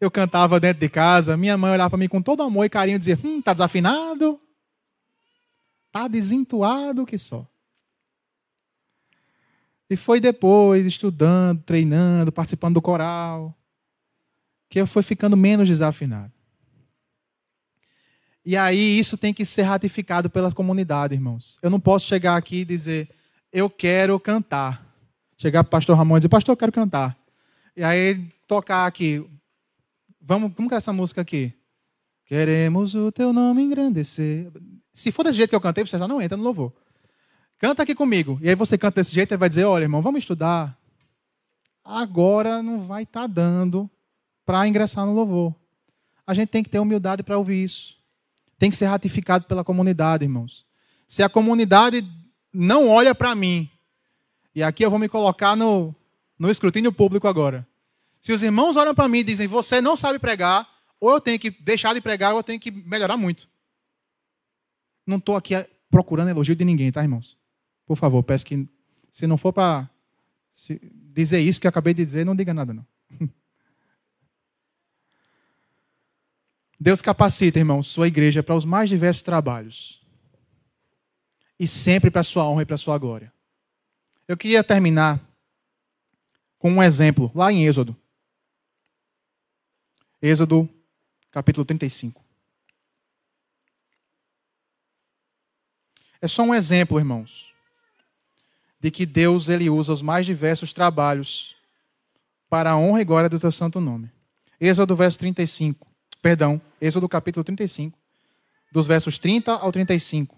eu 0.00 0.10
cantava 0.10 0.58
dentro 0.58 0.80
de 0.80 0.88
casa, 0.88 1.36
minha 1.36 1.56
mãe 1.56 1.72
olhava 1.72 1.90
para 1.90 1.98
mim 1.98 2.08
com 2.08 2.22
todo 2.22 2.42
amor 2.42 2.64
e 2.64 2.70
carinho 2.70 2.96
e 2.96 2.98
dizia: 2.98 3.18
Hum, 3.22 3.40
tá 3.40 3.52
desafinado? 3.52 4.40
Tá 5.92 6.06
desentuado 6.08 7.04
que 7.04 7.18
só. 7.18 7.46
E 9.88 9.96
foi 9.96 10.20
depois, 10.20 10.86
estudando, 10.86 11.62
treinando, 11.62 12.30
participando 12.30 12.74
do 12.74 12.82
coral, 12.82 13.56
que 14.68 14.80
eu 14.80 14.86
fui 14.86 15.02
ficando 15.02 15.36
menos 15.36 15.68
desafinado. 15.68 16.32
E 18.44 18.56
aí 18.56 18.98
isso 18.98 19.16
tem 19.16 19.34
que 19.34 19.44
ser 19.44 19.62
ratificado 19.62 20.30
pela 20.30 20.50
comunidade, 20.52 21.14
irmãos. 21.14 21.58
Eu 21.62 21.70
não 21.70 21.78
posso 21.78 22.06
chegar 22.06 22.36
aqui 22.36 22.58
e 22.58 22.64
dizer, 22.64 23.08
eu 23.52 23.68
quero 23.68 24.18
cantar. 24.18 24.86
Chegar 25.36 25.64
para 25.64 25.68
o 25.68 25.70
pastor 25.70 25.96
Ramon 25.96 26.16
e 26.16 26.20
dizer, 26.20 26.28
pastor, 26.28 26.52
eu 26.52 26.56
quero 26.56 26.72
cantar. 26.72 27.16
E 27.76 27.82
aí 27.82 28.28
tocar 28.46 28.86
aqui. 28.86 29.24
Vamos, 30.20 30.54
como 30.54 30.68
que 30.68 30.74
é 30.74 30.78
essa 30.78 30.92
música 30.92 31.20
aqui? 31.20 31.52
Queremos 32.24 32.94
o 32.94 33.10
teu 33.10 33.32
nome 33.32 33.62
engrandecer. 33.62 34.50
Se 34.92 35.10
for 35.10 35.24
desse 35.24 35.36
jeito 35.36 35.50
que 35.50 35.56
eu 35.56 35.60
cantei, 35.60 35.84
você 35.84 35.98
já 35.98 36.06
não 36.06 36.20
entra 36.20 36.36
no 36.36 36.44
louvor. 36.44 36.72
Canta 37.58 37.82
aqui 37.82 37.94
comigo. 37.94 38.38
E 38.42 38.48
aí 38.48 38.54
você 38.54 38.78
canta 38.78 39.00
desse 39.00 39.14
jeito, 39.14 39.32
ele 39.32 39.38
vai 39.38 39.48
dizer: 39.48 39.64
Olha, 39.64 39.84
irmão, 39.84 40.00
vamos 40.00 40.20
estudar. 40.20 40.78
Agora 41.84 42.62
não 42.62 42.80
vai 42.80 43.02
estar 43.02 43.22
tá 43.22 43.26
dando 43.26 43.90
para 44.46 44.66
ingressar 44.66 45.04
no 45.04 45.12
louvor. 45.12 45.54
A 46.26 46.32
gente 46.32 46.48
tem 46.48 46.62
que 46.62 46.70
ter 46.70 46.78
humildade 46.78 47.22
para 47.22 47.36
ouvir 47.36 47.64
isso. 47.64 47.99
Tem 48.60 48.70
que 48.70 48.76
ser 48.76 48.84
ratificado 48.84 49.46
pela 49.46 49.64
comunidade, 49.64 50.22
irmãos. 50.22 50.66
Se 51.06 51.22
a 51.22 51.30
comunidade 51.30 52.06
não 52.52 52.90
olha 52.90 53.14
para 53.14 53.34
mim, 53.34 53.70
e 54.54 54.62
aqui 54.62 54.84
eu 54.84 54.90
vou 54.90 54.98
me 54.98 55.08
colocar 55.08 55.56
no, 55.56 55.94
no 56.38 56.50
escrutínio 56.50 56.92
público 56.92 57.26
agora. 57.26 57.66
Se 58.20 58.34
os 58.34 58.42
irmãos 58.42 58.76
olham 58.76 58.94
para 58.94 59.08
mim 59.08 59.20
e 59.20 59.24
dizem, 59.24 59.48
você 59.48 59.80
não 59.80 59.96
sabe 59.96 60.18
pregar, 60.18 60.68
ou 61.00 61.10
eu 61.10 61.20
tenho 61.22 61.38
que 61.38 61.50
deixar 61.50 61.94
de 61.94 62.02
pregar, 62.02 62.32
ou 62.32 62.40
eu 62.40 62.42
tenho 62.42 62.60
que 62.60 62.70
melhorar 62.70 63.16
muito. 63.16 63.48
Não 65.06 65.16
estou 65.16 65.36
aqui 65.36 65.54
procurando 65.90 66.28
elogio 66.28 66.54
de 66.54 66.62
ninguém, 66.62 66.92
tá, 66.92 67.00
irmãos? 67.02 67.38
Por 67.86 67.96
favor, 67.96 68.22
peço 68.22 68.44
que, 68.44 68.68
se 69.10 69.26
não 69.26 69.38
for 69.38 69.54
para 69.54 69.88
dizer 71.14 71.40
isso 71.40 71.58
que 71.58 71.66
eu 71.66 71.70
acabei 71.70 71.94
de 71.94 72.04
dizer, 72.04 72.26
não 72.26 72.36
diga 72.36 72.52
nada, 72.52 72.74
não. 72.74 72.86
Deus 76.82 77.02
capacita, 77.02 77.58
irmãos, 77.58 77.88
sua 77.88 78.08
igreja 78.08 78.42
para 78.42 78.54
os 78.54 78.64
mais 78.64 78.88
diversos 78.88 79.22
trabalhos. 79.22 80.00
E 81.58 81.68
sempre 81.68 82.10
para 82.10 82.22
a 82.22 82.24
sua 82.24 82.48
honra 82.48 82.62
e 82.62 82.64
para 82.64 82.76
a 82.76 82.78
sua 82.78 82.96
glória. 82.96 83.30
Eu 84.26 84.34
queria 84.34 84.64
terminar 84.64 85.20
com 86.58 86.72
um 86.72 86.82
exemplo, 86.82 87.30
lá 87.34 87.52
em 87.52 87.66
Êxodo. 87.66 87.94
Êxodo, 90.22 90.66
capítulo 91.30 91.66
35. 91.66 92.24
É 96.22 96.26
só 96.26 96.42
um 96.42 96.54
exemplo, 96.54 96.98
irmãos, 96.98 97.52
de 98.78 98.90
que 98.90 99.04
Deus 99.04 99.50
ele 99.50 99.68
usa 99.68 99.92
os 99.92 100.00
mais 100.00 100.24
diversos 100.24 100.72
trabalhos 100.72 101.54
para 102.48 102.70
a 102.70 102.76
honra 102.78 103.02
e 103.02 103.04
glória 103.04 103.28
do 103.28 103.38
teu 103.38 103.52
santo 103.52 103.80
nome. 103.80 104.10
Êxodo 104.58 104.96
verso 104.96 105.18
35. 105.18 105.89
Perdão, 106.22 106.60
Êxodo 106.80 107.08
capítulo 107.08 107.42
35, 107.42 107.98
dos 108.70 108.86
versos 108.86 109.18
30 109.18 109.52
ao 109.52 109.72
35. 109.72 110.36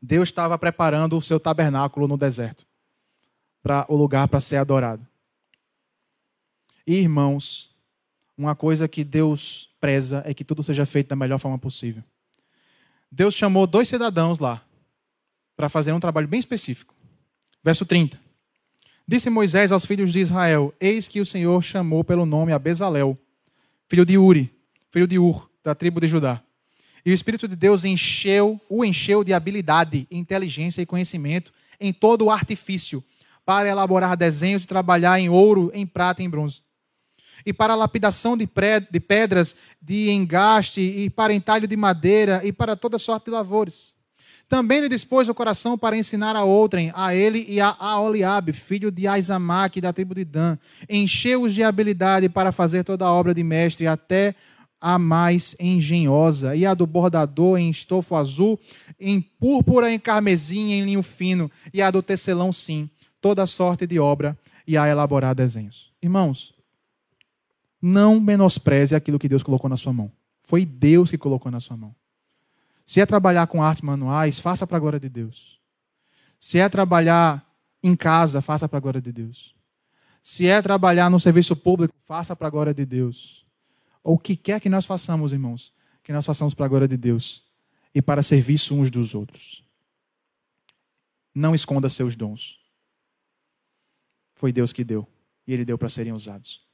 Deus 0.00 0.28
estava 0.28 0.58
preparando 0.58 1.16
o 1.16 1.22
seu 1.22 1.38
tabernáculo 1.38 2.08
no 2.08 2.16
deserto, 2.16 2.66
para 3.62 3.86
o 3.88 3.96
lugar 3.96 4.26
para 4.28 4.40
ser 4.40 4.56
adorado. 4.56 5.06
E, 6.86 6.96
irmãos, 6.96 7.70
uma 8.36 8.54
coisa 8.54 8.88
que 8.88 9.04
Deus 9.04 9.70
preza 9.80 10.22
é 10.24 10.32
que 10.32 10.44
tudo 10.44 10.62
seja 10.62 10.86
feito 10.86 11.08
da 11.08 11.16
melhor 11.16 11.38
forma 11.38 11.58
possível. 11.58 12.02
Deus 13.10 13.34
chamou 13.34 13.66
dois 13.66 13.88
cidadãos 13.88 14.38
lá 14.38 14.62
para 15.56 15.68
fazer 15.68 15.92
um 15.92 16.00
trabalho 16.00 16.28
bem 16.28 16.38
específico. 16.38 16.94
Verso 17.62 17.84
30. 17.84 18.27
Disse 19.10 19.30
Moisés 19.30 19.72
aos 19.72 19.86
filhos 19.86 20.12
de 20.12 20.20
Israel: 20.20 20.74
Eis 20.78 21.08
que 21.08 21.18
o 21.18 21.24
Senhor 21.24 21.62
chamou 21.62 22.04
pelo 22.04 22.26
nome 22.26 22.52
a 22.52 22.58
Bezalel, 22.58 23.16
filho 23.88 24.04
de 24.04 24.18
Uri, 24.18 24.54
filho 24.90 25.06
de 25.06 25.18
Ur, 25.18 25.50
da 25.64 25.74
tribo 25.74 25.98
de 25.98 26.06
Judá. 26.06 26.42
E 27.06 27.10
o 27.10 27.14
Espírito 27.14 27.48
de 27.48 27.56
Deus 27.56 27.86
encheu, 27.86 28.60
o 28.68 28.84
encheu 28.84 29.24
de 29.24 29.32
habilidade, 29.32 30.06
inteligência 30.10 30.82
e 30.82 30.86
conhecimento 30.86 31.54
em 31.80 31.90
todo 31.90 32.26
o 32.26 32.30
artifício, 32.30 33.02
para 33.46 33.70
elaborar 33.70 34.14
desenhos 34.14 34.64
e 34.64 34.66
trabalhar 34.66 35.18
em 35.18 35.30
ouro, 35.30 35.70
em 35.72 35.86
prata 35.86 36.20
e 36.20 36.26
em 36.26 36.28
bronze. 36.28 36.60
E 37.46 37.52
para 37.52 37.72
a 37.72 37.76
lapidação 37.76 38.36
de 38.36 38.46
pedras, 38.46 39.56
de 39.80 40.10
engaste, 40.10 40.82
e 40.82 41.08
para 41.08 41.32
entalho 41.32 41.66
de 41.66 41.76
madeira, 41.78 42.42
e 42.44 42.52
para 42.52 42.76
toda 42.76 42.98
sorte 42.98 43.26
de 43.26 43.30
lavores. 43.30 43.94
Também 44.48 44.80
lhe 44.80 44.88
dispôs 44.88 45.28
o 45.28 45.34
coração 45.34 45.76
para 45.76 45.96
ensinar 45.96 46.34
a 46.34 46.42
outrem, 46.42 46.90
a 46.94 47.14
ele 47.14 47.44
e 47.48 47.60
a 47.60 47.76
Aoliabe, 47.78 48.54
filho 48.54 48.90
de 48.90 49.06
Aizamaque, 49.06 49.80
da 49.80 49.92
tribo 49.92 50.14
de 50.14 50.24
Dan. 50.24 50.56
Encheu-os 50.88 51.54
de 51.54 51.62
habilidade 51.62 52.30
para 52.30 52.50
fazer 52.50 52.82
toda 52.82 53.04
a 53.04 53.12
obra 53.12 53.34
de 53.34 53.44
mestre, 53.44 53.86
até 53.86 54.34
a 54.80 54.98
mais 54.98 55.54
engenhosa, 55.60 56.56
e 56.56 56.64
a 56.64 56.72
do 56.72 56.86
bordador 56.86 57.58
em 57.58 57.68
estofo 57.68 58.14
azul, 58.14 58.58
em 58.98 59.20
púrpura, 59.20 59.92
em 59.92 59.98
carmesim, 59.98 60.72
em 60.72 60.84
linho 60.84 61.02
fino, 61.02 61.50
e 61.74 61.82
a 61.82 61.90
do 61.90 62.02
tecelão 62.02 62.50
sim, 62.50 62.88
toda 63.20 63.46
sorte 63.46 63.86
de 63.86 63.98
obra, 63.98 64.38
e 64.66 64.78
a 64.78 64.88
elaborar 64.88 65.34
desenhos. 65.34 65.92
Irmãos, 66.02 66.54
não 67.82 68.18
menospreze 68.18 68.94
aquilo 68.94 69.18
que 69.18 69.28
Deus 69.28 69.42
colocou 69.42 69.68
na 69.68 69.76
sua 69.76 69.92
mão. 69.92 70.10
Foi 70.42 70.64
Deus 70.64 71.10
que 71.10 71.18
colocou 71.18 71.50
na 71.52 71.60
sua 71.60 71.76
mão. 71.76 71.94
Se 72.88 73.02
é 73.02 73.04
trabalhar 73.04 73.46
com 73.48 73.62
artes 73.62 73.82
manuais, 73.82 74.38
faça 74.38 74.66
para 74.66 74.78
a 74.78 74.80
glória 74.80 74.98
de 74.98 75.10
Deus. 75.10 75.60
Se 76.40 76.58
é 76.58 76.66
trabalhar 76.70 77.46
em 77.82 77.94
casa, 77.94 78.40
faça 78.40 78.66
para 78.66 78.78
a 78.78 78.80
glória 78.80 79.02
de 79.02 79.12
Deus. 79.12 79.54
Se 80.22 80.46
é 80.46 80.62
trabalhar 80.62 81.10
no 81.10 81.20
serviço 81.20 81.54
público, 81.54 81.94
faça 82.00 82.34
para 82.34 82.46
a 82.46 82.50
glória 82.50 82.72
de 82.72 82.86
Deus. 82.86 83.46
Ou 84.02 84.14
o 84.14 84.18
que 84.18 84.34
quer 84.34 84.58
que 84.58 84.70
nós 84.70 84.86
façamos, 84.86 85.34
irmãos, 85.34 85.70
que 86.02 86.14
nós 86.14 86.24
façamos 86.24 86.54
para 86.54 86.64
a 86.64 86.68
glória 86.70 86.88
de 86.88 86.96
Deus 86.96 87.44
e 87.94 88.00
para 88.00 88.22
serviço 88.22 88.74
uns 88.74 88.90
dos 88.90 89.14
outros. 89.14 89.62
Não 91.34 91.54
esconda 91.54 91.90
seus 91.90 92.16
dons. 92.16 92.58
Foi 94.32 94.50
Deus 94.50 94.72
que 94.72 94.82
deu, 94.82 95.06
e 95.46 95.52
Ele 95.52 95.66
deu 95.66 95.76
para 95.76 95.90
serem 95.90 96.14
usados. 96.14 96.66